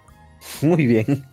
[0.62, 1.06] Muy bien.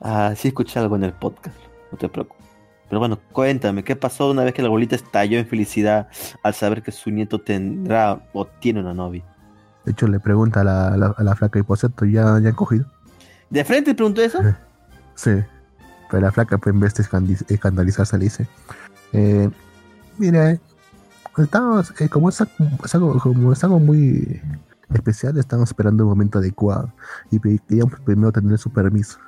[0.00, 1.56] ah, sí escuché algo en el podcast,
[1.90, 2.44] no te preocupes.
[2.88, 6.08] Pero bueno, cuéntame, ¿qué pasó una vez que la abuelita estalló en felicidad
[6.42, 9.24] al saber que su nieto tendrá o tiene una novia?
[9.84, 12.38] De hecho, le pregunta a la, a la, a la flaca, y por cierto, ¿ya,
[12.40, 12.86] ya han cogido?
[13.50, 14.38] ¿De frente te preguntó eso?
[15.14, 15.30] Sí.
[16.10, 17.04] Pero la flaca, pues, en vez de
[17.54, 18.48] escandalizarse, le dice:
[19.12, 19.50] eh,
[20.18, 20.60] Mira, eh,
[21.38, 24.40] estamos, eh, como, es, algo- es algo, como es algo muy
[24.92, 26.92] especial, estamos esperando un momento adecuado.
[27.30, 29.18] Y queríamos primero tener su permiso.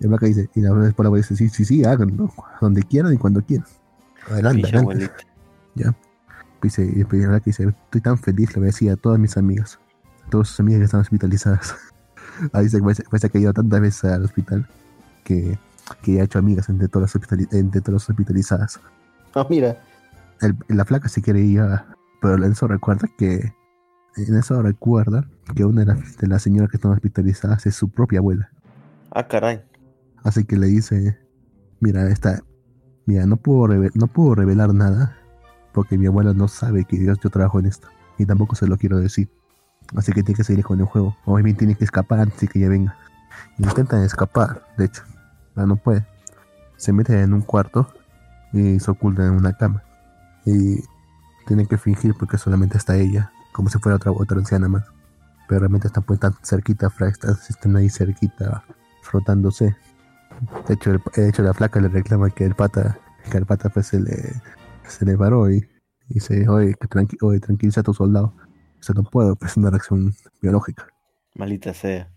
[0.00, 2.32] Y la flaca dice: Y la abuela dice: Sí, sí, sí, háganlo.
[2.60, 3.66] Donde quieran y cuando quieran.
[4.30, 4.78] Adelante, adelante.
[4.78, 5.14] abuelita.
[6.62, 9.36] Dice, y la flaca dice: Estoy tan feliz, le voy a decir a todas mis
[9.36, 9.78] amigas.
[10.30, 11.74] todas sus amigas que están hospitalizadas.
[12.52, 12.68] Ahí
[13.10, 14.66] parece que ha ido tantas veces al hospital
[15.24, 15.58] que,
[16.02, 18.80] que ha hecho amigas entre todas las, entre todas las hospitalizadas.
[19.34, 19.76] Ah, mira.
[20.40, 21.86] El- la flaca se quiere ir, a-
[22.20, 23.52] pero en eso recuerda que
[24.16, 25.24] en eso recuerda
[25.54, 28.50] que una de las, de las señoras que están hospitalizadas es su propia abuela.
[29.10, 29.62] Ah, caray.
[30.22, 31.18] Así que le dice,
[31.80, 32.42] mira, esta,
[33.06, 35.16] mira, no puedo, reve- no puedo revelar nada
[35.72, 37.88] porque mi abuela no sabe que yo, yo trabajo en esto
[38.18, 39.30] y tampoco se lo quiero decir.
[39.96, 41.16] Así que tiene que seguir con el juego.
[41.24, 42.96] O bien tiene que escapar antes de que ella venga.
[43.58, 45.02] Intentan escapar, de hecho,
[45.54, 46.06] pero no puede.
[46.76, 47.92] Se mete en un cuarto
[48.52, 49.82] y se oculta en una cama.
[50.44, 50.82] Y
[51.46, 54.84] tienen que fingir porque solamente está ella, como si fuera otra, otra anciana más.
[55.48, 56.90] Pero realmente están pues tan cerquita,
[57.48, 58.64] están, ahí cerquita,
[59.02, 59.76] frotándose.
[60.66, 62.98] De hecho, el, hecho, la flaca le reclama que el pata,
[63.30, 64.40] que el pata pues se le,
[64.86, 65.56] se le paró y,
[66.08, 68.34] y dice, oye, tranqui tranquiliza a tu soldado.
[68.80, 70.86] Eso no puedo, pues es una reacción biológica.
[71.34, 72.11] Maldita sea.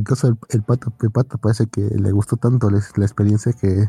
[0.00, 3.86] Entonces el, el pato, el pato parece que le gustó tanto la, la experiencia que,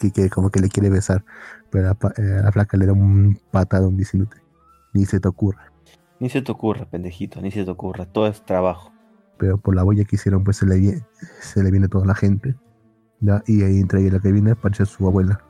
[0.00, 1.24] que, que como que le quiere besar.
[1.70, 4.36] Pero la, pa- eh, la flaca le da un patadón diciéndote,
[4.94, 5.72] ni se te ocurra.
[6.20, 8.06] Ni se te ocurra, pendejito, ni se te ocurra.
[8.06, 8.92] Todo es trabajo.
[9.38, 11.04] Pero por la boya que hicieron, pues se le, vie-
[11.40, 12.54] se le viene toda la gente.
[13.20, 13.42] ¿ya?
[13.46, 15.40] Y ahí entre ella la que viene aparece su abuela.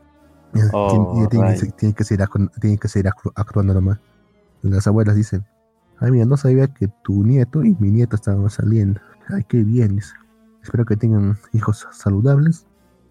[0.72, 2.26] Oh, tiene, tiene, que, tiene que seguir,
[2.60, 3.98] tiene que seguir actu- actuando nomás.
[4.62, 5.44] Las abuelas dicen,
[6.00, 9.00] ay mira, no sabía que tu nieto y mi nieto estaban saliendo.
[9.28, 10.00] Ay, qué bien.
[10.62, 12.66] Espero que tengan hijos saludables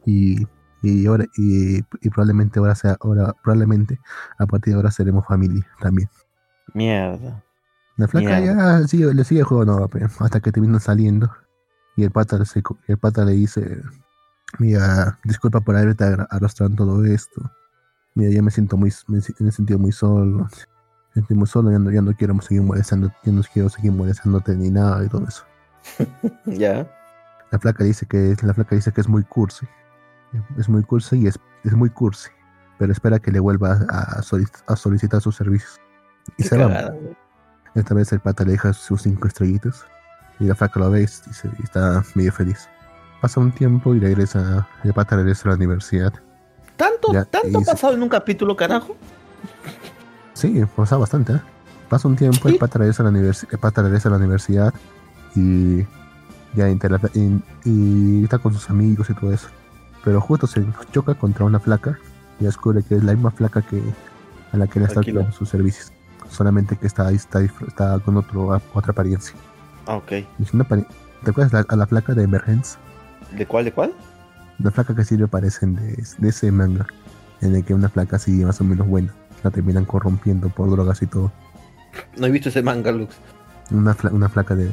[0.06, 0.46] y,
[0.82, 4.00] y ahora y, y probablemente ahora sea ahora probablemente
[4.38, 6.10] a partir de ahora seremos familia también.
[6.74, 7.44] Mierda.
[7.98, 8.82] La flaca Mierda.
[8.82, 9.90] ya sigue, le sigue el juego no,
[10.20, 11.32] hasta que terminan saliendo
[11.96, 13.82] y el pata, se- el pata le dice,
[14.60, 17.42] mira, disculpa por haberte arrastrado todo esto.
[18.16, 20.40] Mira, ya me siento muy, me he sentido muy solo.
[21.14, 23.94] Me sentí muy solo, ya no, ya no quiero seguir molestando, ya no quiero seguir
[23.94, 25.46] molestándote ni nada y todo eso.
[26.46, 26.88] Ya.
[27.52, 29.66] La flaca dice que la flaca dice que es muy cursi.
[30.58, 32.30] Es muy cursi y es, es muy cursi.
[32.78, 35.80] Pero espera que le vuelva a, solic- a solicitar sus servicios.
[36.38, 36.92] Y Qué se va.
[37.76, 39.86] Esta vez el pata le deja sus cinco estrellitas.
[40.40, 42.68] Y la flaca lo ve y se- y está medio feliz.
[43.22, 44.68] Pasa un tiempo y regresa.
[44.84, 46.14] El pata regresa a la universidad.
[46.76, 48.98] ¿Tanto, Ya, tanto ha pasado en un capítulo, carajo?
[50.34, 51.42] Sí, pasa bastante, ¿eh?
[51.88, 52.56] Pasa un tiempo, Sí.
[52.56, 54.74] el pata regresa a la, universi- el pata regresa a la universidad
[55.36, 55.86] y
[56.56, 59.48] ya y, está con sus amigos y todo eso.
[60.04, 61.98] Pero justo se choca contra una flaca
[62.40, 63.82] y descubre que es la misma flaca que
[64.52, 65.92] a la que le está dando sus servicios.
[66.30, 69.36] Solamente que está, está, dif- está con otro, otra apariencia.
[69.88, 70.12] Ah, ok.
[70.54, 72.78] Una ¿Te acuerdas la- a la flaca de Emergence?
[73.36, 73.94] ¿De cuál, de cuál?
[74.60, 76.86] La flaca que siempre aparecen de, de ese manga,
[77.42, 79.14] en el que una flaca así más o menos buena,
[79.44, 81.32] la terminan corrompiendo por drogas y todo.
[82.18, 83.16] No he visto ese manga, Lux.
[83.72, 84.72] Una, fla- una flaca de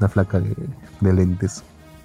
[0.00, 0.54] una flaca de,
[1.00, 1.62] de lentes.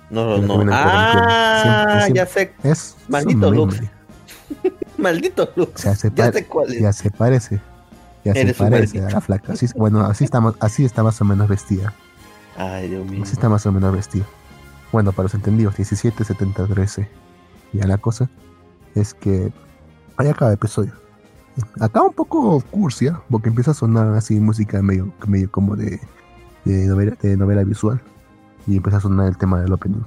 [0.09, 0.47] No, no.
[0.47, 0.73] corrompiendo.
[0.75, 2.53] Ah, Siempre- ya sé.
[2.63, 3.81] Es Maldito Lux.
[4.97, 5.83] Maldito Lux.
[5.83, 6.81] Ya se, Ya sé cuál es.
[6.81, 7.61] ya se parece.
[8.23, 9.53] Ya se Eres parece a la flaca.
[9.53, 11.93] Así, bueno, así está, así está más o menos vestida.
[12.57, 13.21] Ay, Dios mío.
[13.23, 14.25] Así está más o menos vestida.
[14.91, 17.09] Bueno, para los entendidos, 17, 70, 13.
[17.73, 18.29] Ya la cosa
[18.95, 19.51] es que
[20.17, 20.93] ahí acaba el episodio.
[21.79, 25.99] Acaba un poco cursia, porque empieza a sonar así música medio, medio como de,
[26.65, 28.01] de, novela, de novela visual.
[28.67, 30.03] Y empieza a sonar el tema del opening.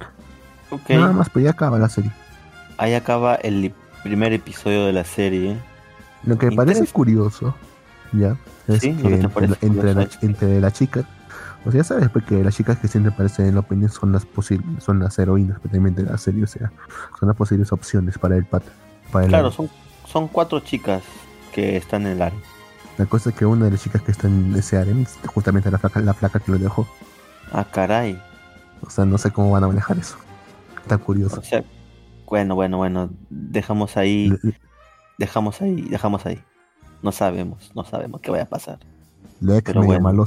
[0.89, 2.11] Nada más, pero ya acaba la serie.
[2.77, 3.73] Ahí acaba el
[4.03, 5.57] primer episodio de la serie.
[6.23, 7.55] Lo que me parece curioso,
[8.11, 8.37] ya,
[8.67, 11.05] es Sí, que entre, entre, la, curioso entre la chica,
[11.65, 14.25] o sea, ya sabes porque las chicas que siempre aparecen en la opinión son las
[14.25, 16.71] posibles, son las heroínas prácticamente de la serie, o sea,
[17.19, 18.71] son las posibles opciones para el pata.
[19.11, 19.69] Para el Claro, son,
[20.05, 21.03] son cuatro chicas
[21.53, 22.39] que están en el área.
[22.99, 25.71] La cosa es que una de las chicas que está en ese harem es justamente
[25.71, 26.85] la flaca, la flaca que lo dejó.
[27.49, 28.21] Ah, caray.
[28.81, 30.17] O sea, no sé cómo van a manejar eso.
[30.81, 31.39] Está curioso.
[31.39, 31.63] O sea,
[32.25, 33.09] bueno, bueno, bueno.
[33.29, 34.53] Dejamos ahí, Le,
[35.17, 36.43] dejamos ahí, dejamos ahí.
[37.01, 38.79] No sabemos, no sabemos qué vaya a pasar.
[39.39, 40.25] le Pero bueno.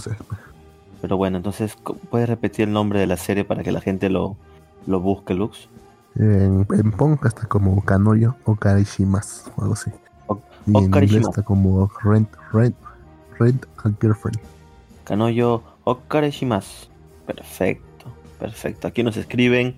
[1.03, 1.77] Pero bueno, entonces,
[2.09, 4.39] ¿puedes repetir el nombre de la serie para que la gente lo,
[4.87, 5.69] lo busque, Lux?
[6.15, 9.91] En, en Punk está como Kanoyo o Karishimas o algo así.
[10.67, 12.77] Y en inglés está como Rent, Rent,
[13.39, 14.39] Rent a Girlfriend.
[15.05, 16.89] Kanoyo Okareshimasu.
[17.27, 18.07] Perfecto,
[18.39, 18.87] perfecto.
[18.89, 19.77] Aquí nos escriben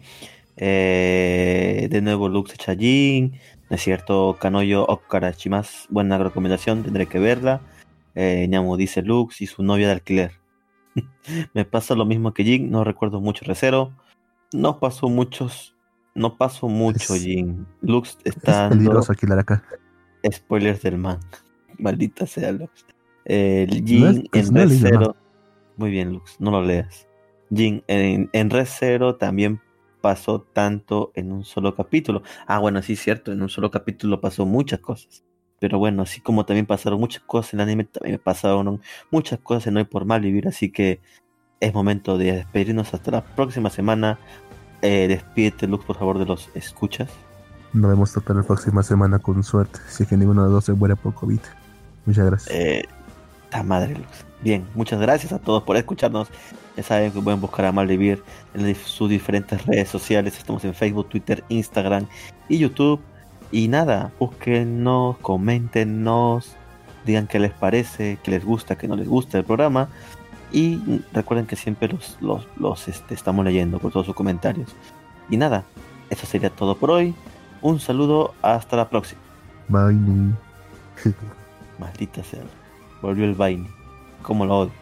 [0.57, 3.39] eh, de nuevo Lux Chajin.
[3.71, 4.37] ¿No es cierto?
[4.39, 5.89] Kanoyo Okareshimasu.
[5.91, 7.61] Buena recomendación, tendré que verla.
[8.15, 10.33] Eh, dice Lux y su novia de alquiler.
[11.55, 13.93] Me pasa lo mismo que Jin, no recuerdo mucho Recero.
[14.53, 15.75] No pasó muchos.
[16.15, 17.67] No pasó mucho, Es- Jin.
[17.81, 19.65] Lux Es está dando peligroso alquilar acá.
[20.33, 21.21] Spoilers del man.
[21.79, 22.87] Maldita sea Lux.
[23.25, 25.17] El No es- Jin pues en no Recero.
[25.77, 27.09] Muy bien, Lux, no lo leas.
[27.53, 29.61] Jin, en, en Red Zero también
[30.01, 32.23] pasó tanto en un solo capítulo.
[32.47, 35.25] Ah, bueno, sí, cierto, en un solo capítulo pasó muchas cosas.
[35.61, 39.67] Pero bueno, así como también pasaron muchas cosas en el anime, también pasaron muchas cosas
[39.69, 41.01] en Hoy por Mal Vivir, así que
[41.61, 44.19] es momento de despedirnos hasta la próxima semana.
[44.83, 47.11] Eh, despídete, Lux, por favor, de los escuchas.
[47.75, 50.65] Nos vemos hasta la próxima semana con suerte, si es que ninguno de los dos
[50.65, 51.41] se muere por COVID.
[52.07, 52.55] Muchas gracias.
[52.55, 52.85] Eh,
[53.65, 54.25] madre, Lux.
[54.43, 56.29] Bien, muchas gracias a todos por escucharnos.
[56.77, 58.23] Ya saben que pueden buscar a Malvivir
[58.55, 60.39] en sus diferentes redes sociales.
[60.39, 62.07] Estamos en Facebook, Twitter, Instagram
[62.49, 63.01] y YouTube.
[63.51, 66.53] Y nada, búsquenos, coméntenos,
[67.05, 69.89] digan qué les parece, qué les gusta, qué no les gusta el programa.
[70.53, 74.71] Y recuerden que siempre los, los, los este, estamos leyendo por todos sus comentarios.
[75.29, 75.65] Y nada,
[76.11, 77.15] eso sería todo por hoy.
[77.65, 79.23] Un saludo, hasta la próxima.
[79.69, 79.97] Bye.
[81.79, 82.43] Maldita sea.
[83.01, 83.71] Volvió el vaina.
[84.21, 84.73] Como lo odio.